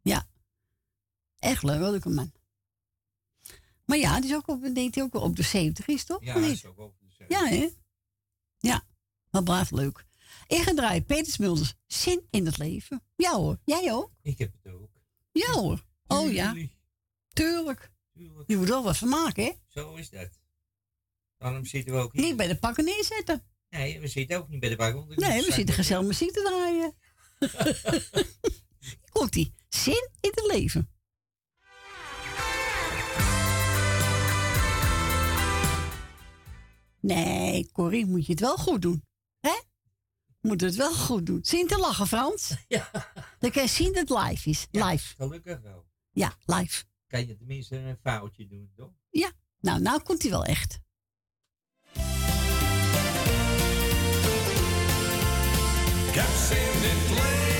[0.00, 0.28] ja.
[1.38, 2.32] Echt leuk, leuke man.
[3.84, 6.24] Maar ja, die is ook op, denkt hij ook wel op de 70 is, toch?
[6.24, 7.68] Ja, hij is ook op de Ja, hè?
[8.58, 8.86] Ja,
[9.30, 10.04] wat braaf leuk.
[10.46, 11.74] Ingedraaid, Peter Smulders.
[11.86, 13.02] Zin in het leven.
[13.16, 14.10] Ja hoor, jij ook?
[14.22, 14.90] Ik heb het ook.
[15.32, 15.84] Ja hoor.
[16.06, 16.54] Oh ja.
[17.32, 17.90] Tuurlijk.
[18.46, 19.52] Je moet wel wat van maken, hè?
[19.68, 20.28] Zo is dat.
[21.38, 22.22] Daarom zitten we ook hier.
[22.22, 23.42] Niet bij de pakken neerzetten.
[23.68, 26.94] Nee, we zitten ook niet bij de ik Nee, we zitten gezellig muziek te draaien.
[29.12, 29.54] Komt ie.
[29.68, 30.90] Zin in het leven.
[37.00, 39.04] Nee, Corrie, moet je het wel goed doen.
[39.40, 39.60] Hè?
[40.40, 41.38] Moet het wel goed doen.
[41.42, 42.54] Zin te lachen, Frans.
[42.68, 42.90] Ja.
[43.38, 44.66] Dan kan je zien dat het live is.
[44.70, 45.14] Live.
[45.16, 45.86] Gelukkig wel.
[46.10, 46.84] Ja, live.
[47.10, 48.92] Kan je tenminste een foutje doen, toch?
[49.10, 49.30] Ja.
[49.60, 50.80] Nou, nou komt hij wel echt.
[56.08, 57.59] Ik heb zin in het leven,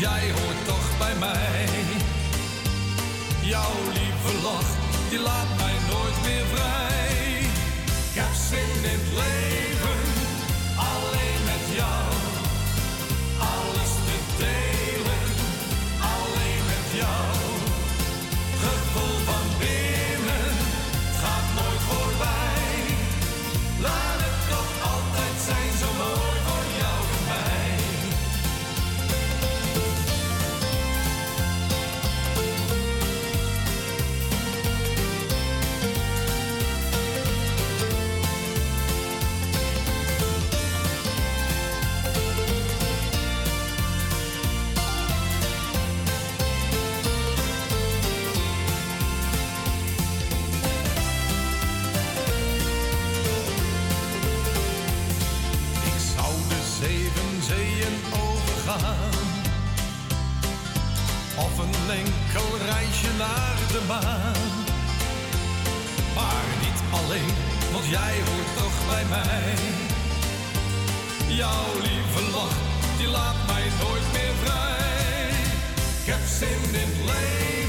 [0.00, 1.66] jij hoort toch bij mij.
[3.42, 4.70] Jouw lieve lach,
[5.10, 6.89] die laat mij nooit meer vrij.
[63.20, 64.64] naar de maan.
[66.16, 67.34] Maar niet alleen,
[67.72, 69.54] want jij hoort toch bij mij.
[71.40, 72.58] Jouw lieve lach,
[72.98, 75.28] die laat mij nooit meer vrij.
[76.00, 77.59] Ik heb zin in het leven.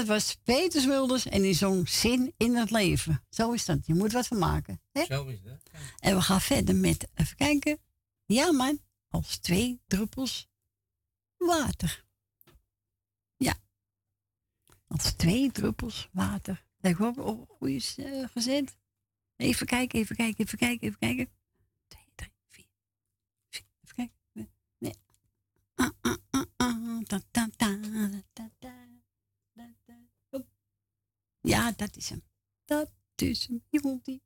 [0.00, 3.24] dat was Peter Wilders en die zong Zin in het leven.
[3.30, 3.86] Zo is dat.
[3.86, 4.80] Je moet wat van maken.
[4.92, 5.04] Hè?
[5.04, 5.70] Zo is dat.
[5.98, 7.78] En we gaan verder met, even kijken.
[8.26, 8.80] Ja, man.
[9.08, 10.48] Als twee druppels
[11.36, 12.04] water.
[13.36, 13.54] Ja.
[14.86, 16.64] Als twee druppels water.
[16.78, 18.76] Lijkt wel op goede uh, gezet.
[19.36, 21.30] Even kijken, even kijken, even kijken, even kijken.
[21.88, 22.66] Twee, drie, vier.
[23.50, 24.52] Even kijken.
[24.78, 24.94] Nee.
[25.74, 27.02] Ah, ah, ah, ah.
[27.02, 27.48] Ta, ta.
[31.40, 32.22] Ja, dat is hem.
[32.64, 33.64] Dat is hem.
[33.70, 34.20] Die komt.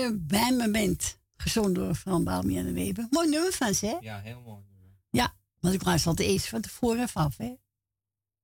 [0.00, 1.18] je bij me bent.
[1.36, 3.06] Gezond door Van Balmi en de Weber.
[3.10, 3.96] Mooi nummer van ze, hè?
[4.00, 4.90] Ja, heel mooi nummer.
[5.10, 7.54] Ja, want ik luister altijd eerst van tevoren af, hè?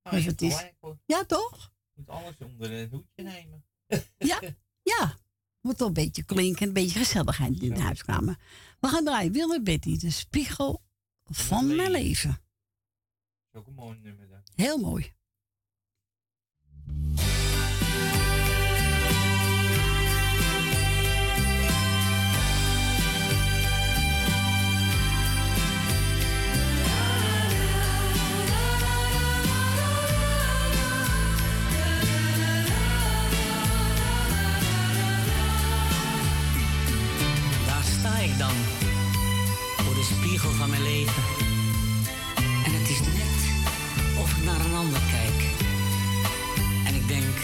[0.02, 0.64] Oh, dus het is...
[1.06, 1.72] Ja, toch?
[1.92, 3.64] Je moet alles onder een hoedje nemen.
[4.18, 4.40] ja,
[4.96, 5.16] ja.
[5.60, 8.38] Moet toch een beetje klinken, een beetje gezelligheid in de huiskamer.
[8.80, 9.32] We gaan draaien.
[9.32, 10.82] Wilde Betty, de spiegel
[11.24, 12.40] van mijn leven.
[13.52, 14.42] Ook een mooi nummer.
[14.54, 15.15] Heel mooi.
[38.30, 38.56] ik dan
[39.76, 41.22] voor de spiegel van mijn leven.
[42.64, 43.38] En het is net
[44.18, 45.38] of ik naar een ander kijk.
[46.86, 47.34] En ik denk,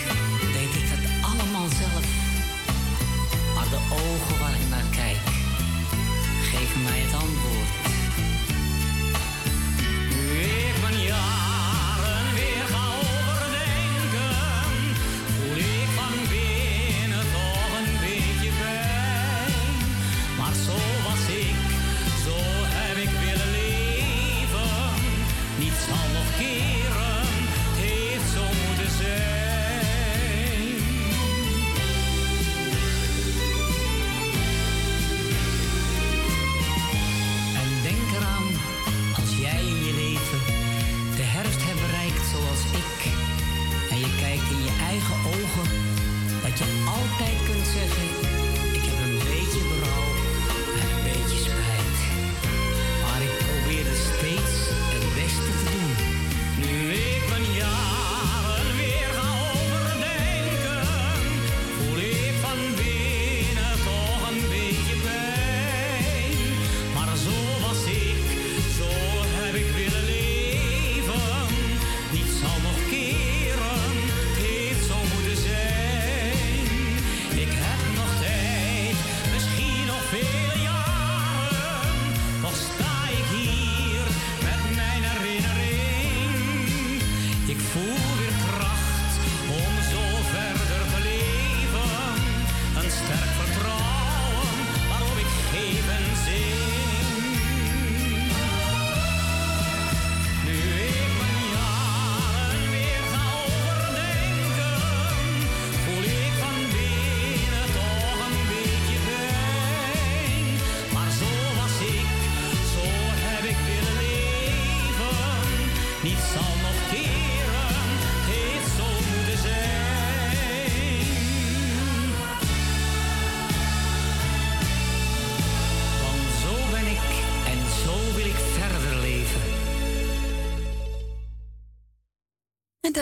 [0.56, 2.06] deed ik dat allemaal zelf?
[3.54, 5.22] Maar de ogen waar ik naar kijk,
[6.50, 7.61] geven mij het antwoord.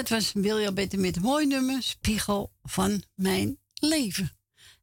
[0.01, 4.31] Dat was William Better met een mooi nummer, Spiegel van mijn leven.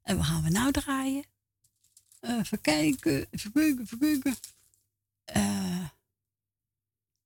[0.01, 1.25] En we gaan we nou draaien?
[2.19, 4.35] Even kijken, even kijken, even kijken.
[5.23, 5.85] Eh,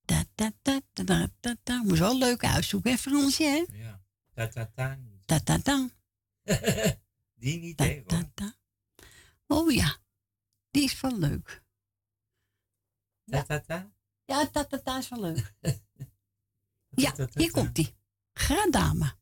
[0.06, 1.84] da, da, da, da, da, da, da.
[1.84, 3.78] Moet wel leuk uitzoeken, hè Fransje, hè?
[3.78, 4.02] Ja.
[4.34, 5.00] Ta ta ta.
[5.26, 5.90] Da, da, da.
[7.42, 8.04] Die niet, Da, hè?
[8.06, 8.56] da, da.
[9.48, 9.98] Oh ja,
[10.72, 11.64] die is wel leuk.
[13.26, 13.92] Ta ta ta.
[14.26, 15.54] Ja, da, da, da is wel leuk.
[16.96, 17.96] ja, hier komt die.
[18.34, 19.21] Gradame.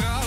[0.00, 0.23] De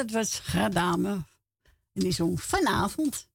[0.00, 1.10] dat was Gradame.
[1.92, 3.28] En die zong vanavond.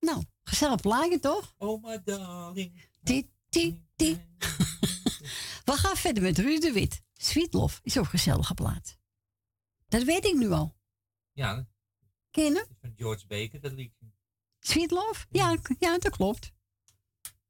[0.00, 1.54] Nou, gezellig plaatje toch?
[1.58, 2.88] Oh, my darling.
[3.02, 4.14] Ti, ti, ti.
[5.64, 7.02] We gaan verder met Ruud de Wit.
[7.14, 8.98] Sweet Love is ook een gezellige plaat.
[9.88, 10.74] Dat weet ik nu al.
[11.32, 11.68] Ja,
[12.30, 12.66] Ken je hem?
[12.80, 14.06] van George Baker, dat liedje.
[14.60, 15.26] Sweet Love?
[15.30, 16.52] Ja, ja, dat klopt.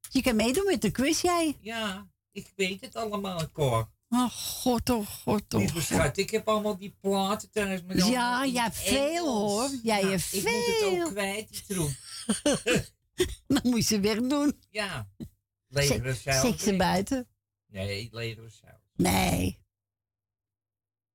[0.09, 1.57] Je kan meedoen met de quiz, jij.
[1.61, 3.91] Ja, ik weet het allemaal, Cor.
[4.13, 5.75] Oh, god, oh, god, oh.
[5.75, 6.17] God.
[6.17, 7.83] ik heb allemaal die platen thuis.
[7.83, 9.69] maar Ja, jij hebt veel, hoor.
[9.83, 11.09] Jij Ja, hebt Ik moet het ook veel.
[11.11, 11.91] kwijt, die troep.
[13.47, 14.59] Dan moet je ze wegdoen.
[14.69, 15.09] Ja.
[15.67, 16.41] Legere Zet- zeil.
[16.51, 17.27] Zet ze buiten.
[17.67, 18.81] Nee, legere zeil.
[18.95, 19.59] Nee.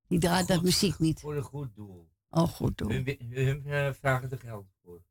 [0.08, 1.20] Die draait dat muziek niet.
[1.20, 2.10] Voor een goed doel.
[2.31, 2.89] Oh, goed doel.
[2.91, 5.02] Hun, hun eh, vragen er geld voor.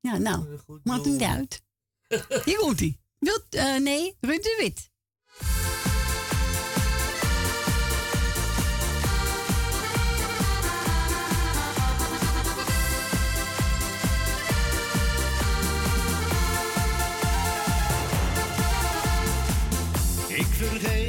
[0.00, 1.62] Ja, nou, maakt niet uit.
[2.44, 3.00] Hier komt hij.
[3.18, 4.90] Wilt, eh, nee, Ruud de Wit.
[20.62, 21.01] Ik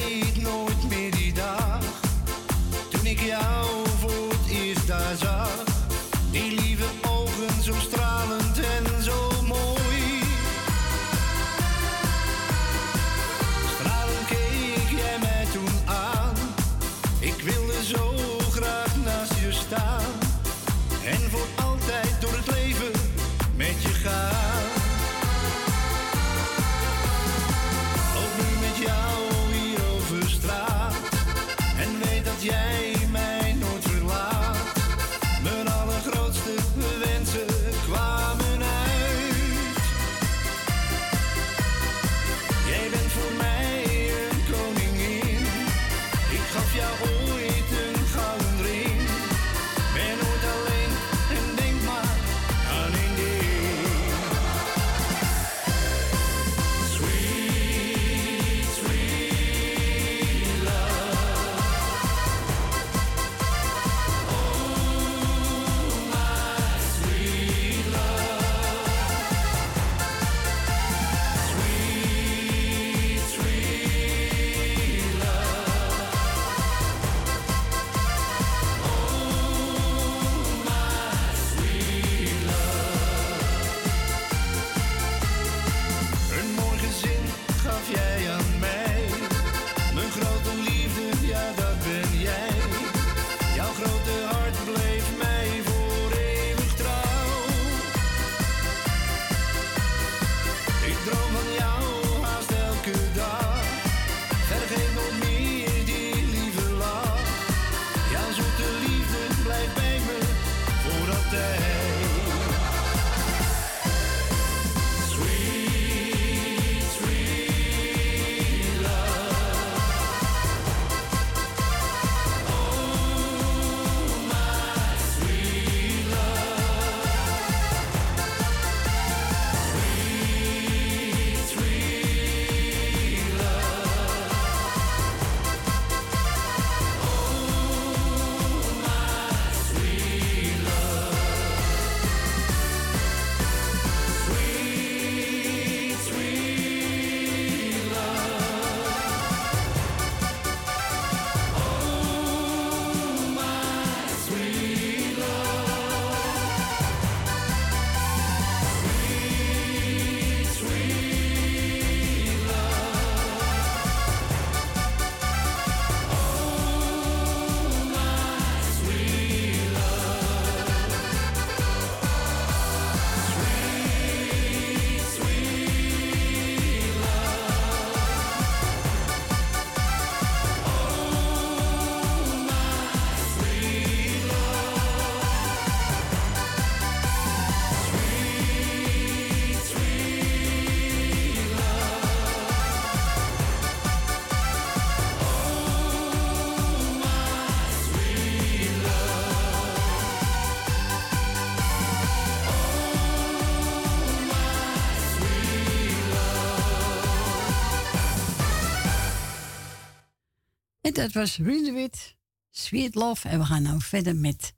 [211.03, 212.15] dat was Ruud
[212.51, 213.29] Sweet Love.
[213.29, 214.53] En we gaan nou verder met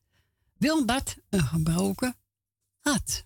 [0.57, 2.15] Wilbert, een gebroken
[2.79, 3.25] hart.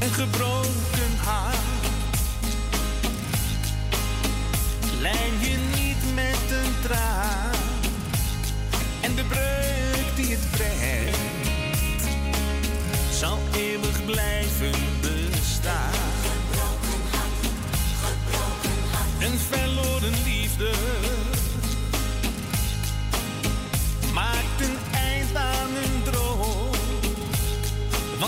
[0.00, 1.56] Een gebroken hart.
[5.00, 7.21] Lijm je niet met een traan.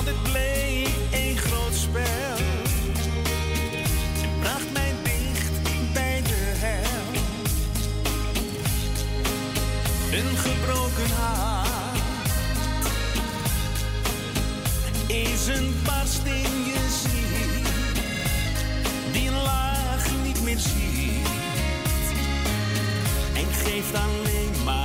[0.04, 2.36] het bleek een groot spel.
[4.22, 7.22] en bracht mij dicht bij de hel.
[10.18, 11.64] Een gebroken hart
[15.06, 17.72] is een barst in je ziel
[19.12, 21.28] die laag niet meer ziet
[23.34, 24.83] en geeft alleen maar.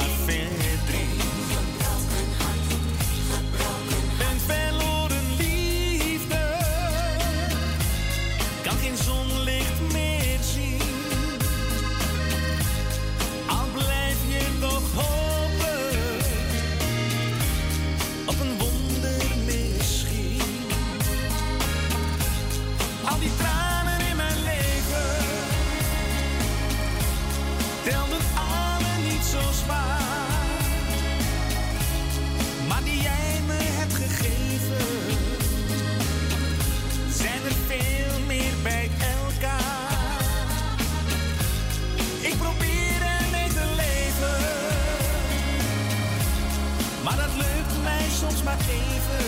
[48.67, 49.25] even.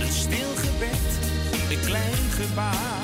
[0.00, 1.18] Een stil gebed,
[1.70, 3.01] een klein gebaar.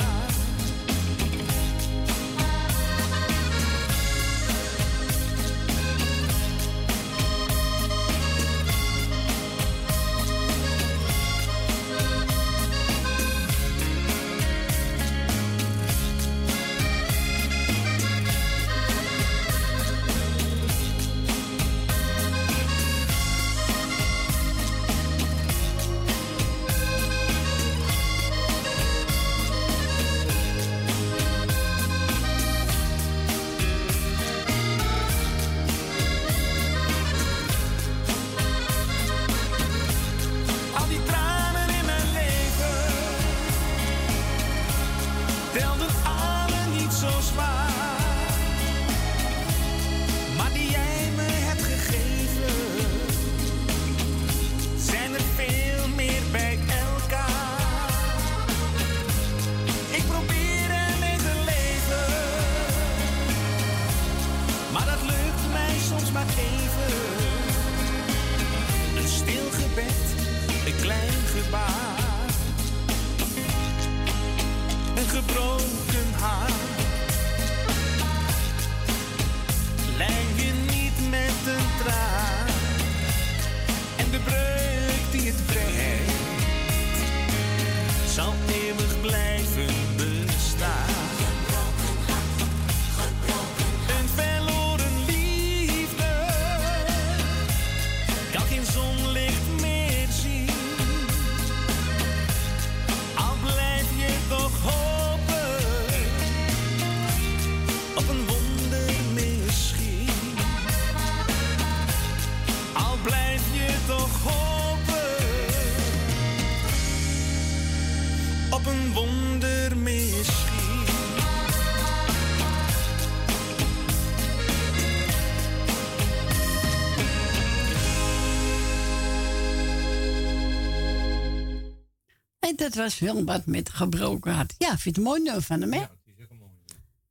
[132.69, 134.55] Het was Wilbert met gebroken hart.
[134.59, 135.79] Ja, vind je het mooi nummer van hem, hè?
[135.79, 136.51] Ja, het is mooi.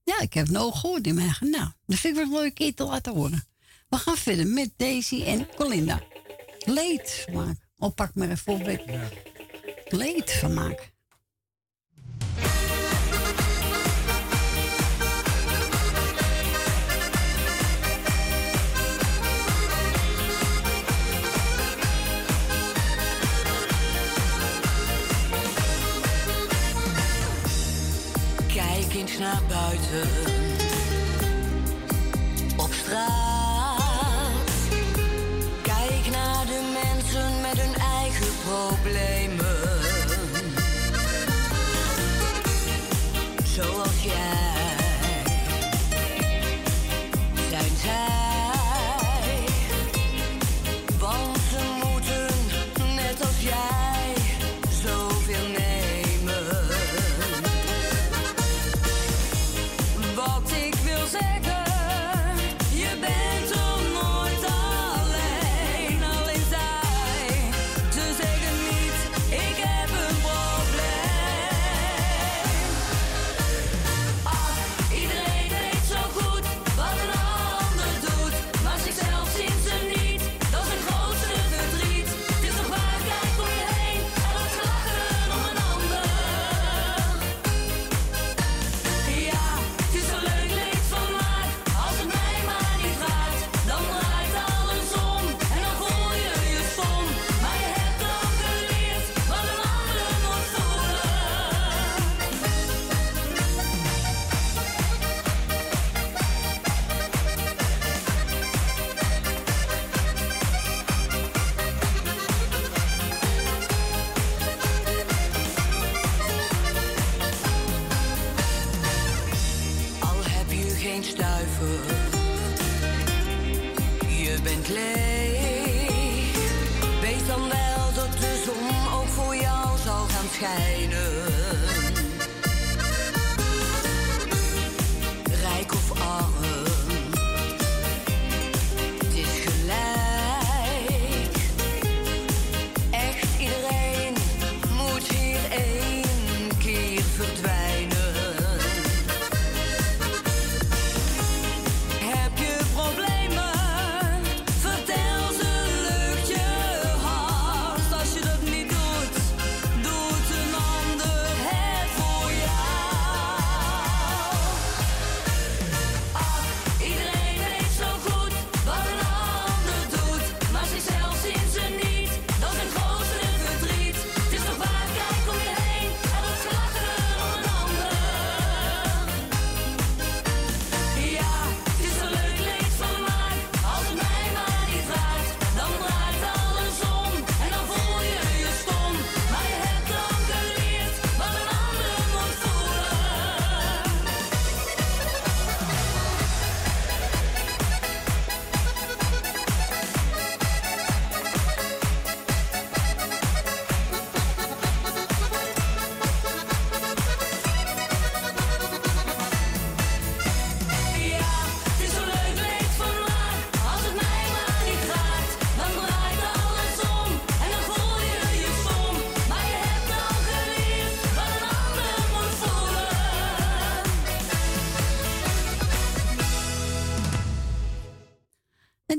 [0.04, 1.36] Ja, ik heb het nog gehoord in mijn.
[1.40, 3.48] Nou, dat vind ik wel een mooie keer te laten horen.
[3.90, 6.02] We gaan verder met Daisy en Colinda.
[6.60, 7.60] Leed maken.
[7.78, 8.82] Oh, pak maar even voorbeeld.
[8.86, 9.10] Ja.
[9.88, 10.86] Leed maken.
[28.98, 30.10] kind naar buiten.
[32.58, 34.52] Op straat.
[35.62, 39.37] Kijk naar de mensen met hun eigen problemen.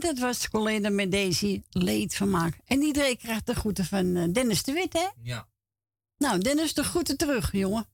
[0.08, 1.62] Dat was collega met Daisy
[2.06, 2.60] van maken.
[2.64, 5.08] En iedereen krijgt de groeten van eh, Dennis de Wit, hè?
[5.22, 5.48] Ja.
[6.18, 7.86] Nou, Dennis, de groeten terug, jongen.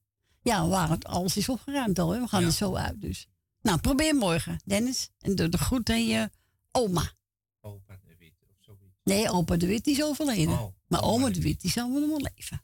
[0.42, 2.20] Ja, waar het alles is opgeruimd al, hè?
[2.20, 3.28] We gaan er zo uit, dus.
[3.62, 5.10] Nou, probeer morgen, Dennis.
[5.18, 6.30] En doe de groet aan je
[6.72, 7.12] oma.
[7.60, 9.00] Opa de Wit of zoiets.
[9.04, 10.58] Nee, opa de Wit is overleden.
[10.58, 12.62] Oh, maar oma de Wit, die zal wel nog wel leven.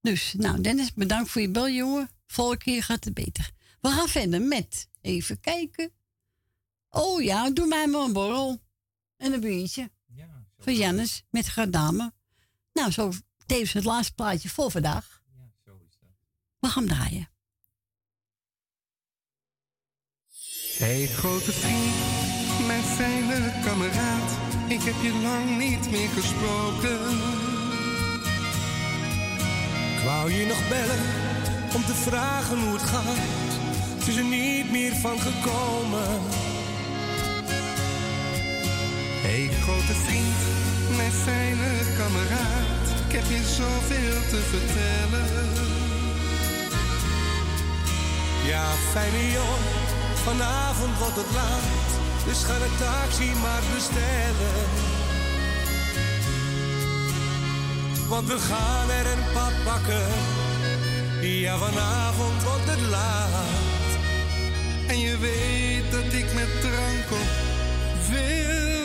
[0.00, 2.10] Dus, nou, Dennis, bedankt voor je bel, jongen.
[2.26, 3.50] Volgende keer gaat het beter.
[3.80, 5.92] We gaan verder met, even kijken.
[6.90, 8.60] Oh ja, doe mij maar een borrel.
[9.16, 9.90] En een biertje.
[10.58, 12.12] Van Jannes, met Gardame.
[12.72, 13.12] Nou, zo
[13.46, 15.22] tevens het laatste plaatje voor vandaag.
[16.58, 17.28] We gaan hem draaien.
[20.76, 24.30] Hey grote vriend, mijn fijne kameraad,
[24.68, 27.00] ik heb je lang niet meer gesproken.
[29.96, 31.04] Ik wou je nog bellen
[31.74, 33.16] om te vragen hoe het gaat.
[33.98, 36.49] Het is er niet meer van gekomen.
[39.30, 40.40] Hey grote vriend,
[40.96, 45.48] mijn fijne kameraad, ik heb je zoveel te vertellen.
[48.46, 49.84] Ja, fijne jongen,
[50.24, 51.90] vanavond wordt het laat.
[52.26, 54.68] Dus ga de taxi maar bestellen.
[58.08, 60.08] Want we gaan er een pad pakken.
[61.20, 63.90] Ja, vanavond wordt het laat.
[64.86, 67.30] En je weet dat ik met drank op
[68.08, 68.79] veel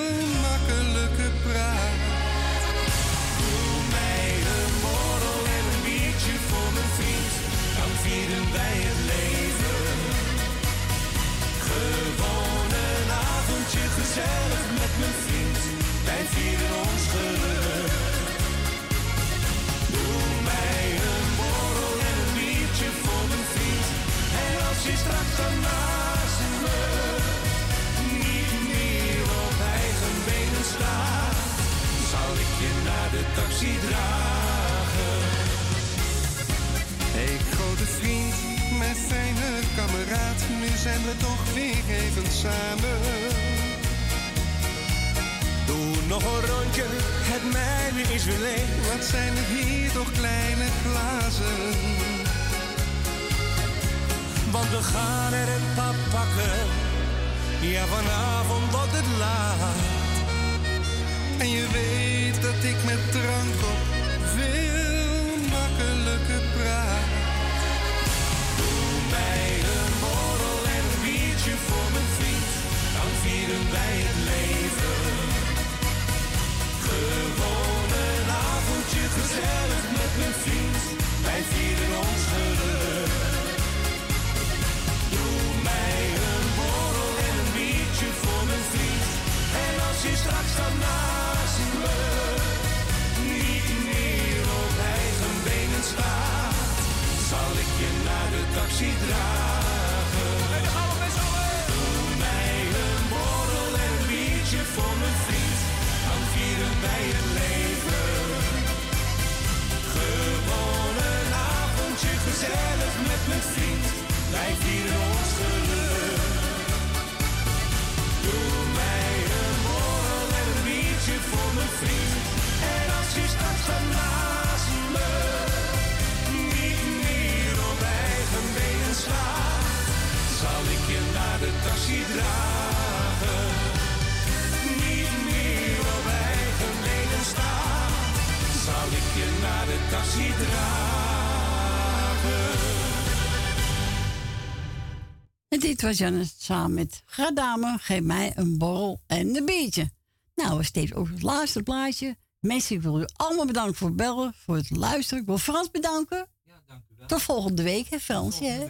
[145.80, 147.78] dit was samen met Gradame.
[147.80, 149.92] Geef mij een borrel en een biertje.
[150.36, 152.18] Nou, we steeds ook het laatste plaatje.
[152.40, 155.20] Mensen, ik wil u allemaal bedanken voor het bellen, voor het luisteren.
[155.20, 156.28] Ik wil Frans bedanken.
[156.44, 157.08] Ja, dank u wel.
[157.08, 158.40] Tot volgende week, hè, Frans?
[158.40, 158.66] hè?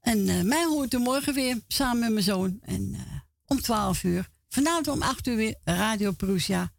[0.00, 2.58] En eh, mij hoort u morgen weer samen met mijn zoon.
[2.62, 3.00] En eh,
[3.46, 4.28] om 12 uur.
[4.48, 6.72] Vanavond om 8 uur weer Radio Perusia.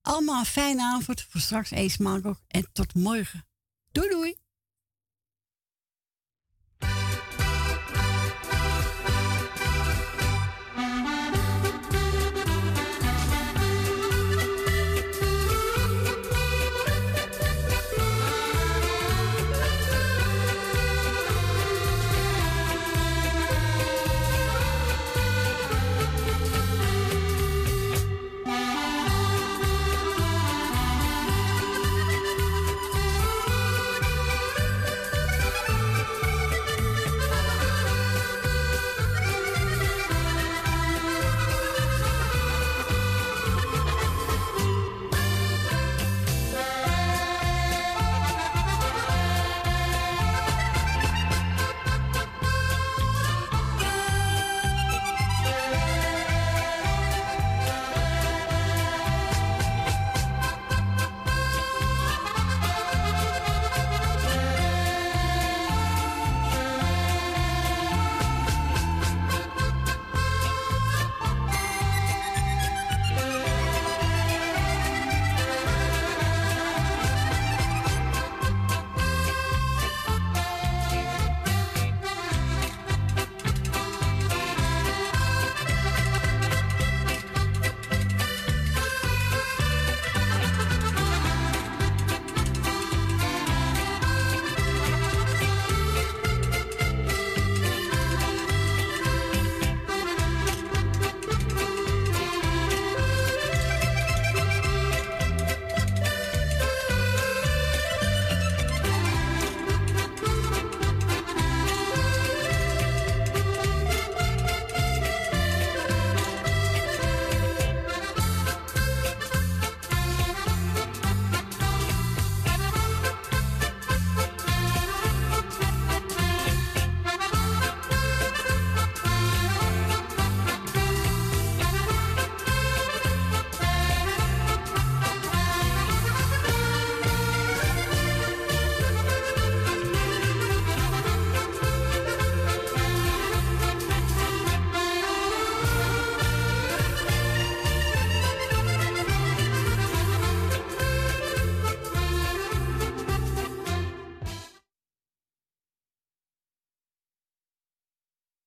[0.00, 2.40] Allemaal een fijne avond voor straks eens smakelijk.
[2.48, 3.46] En tot morgen.
[3.92, 4.36] Doei doei.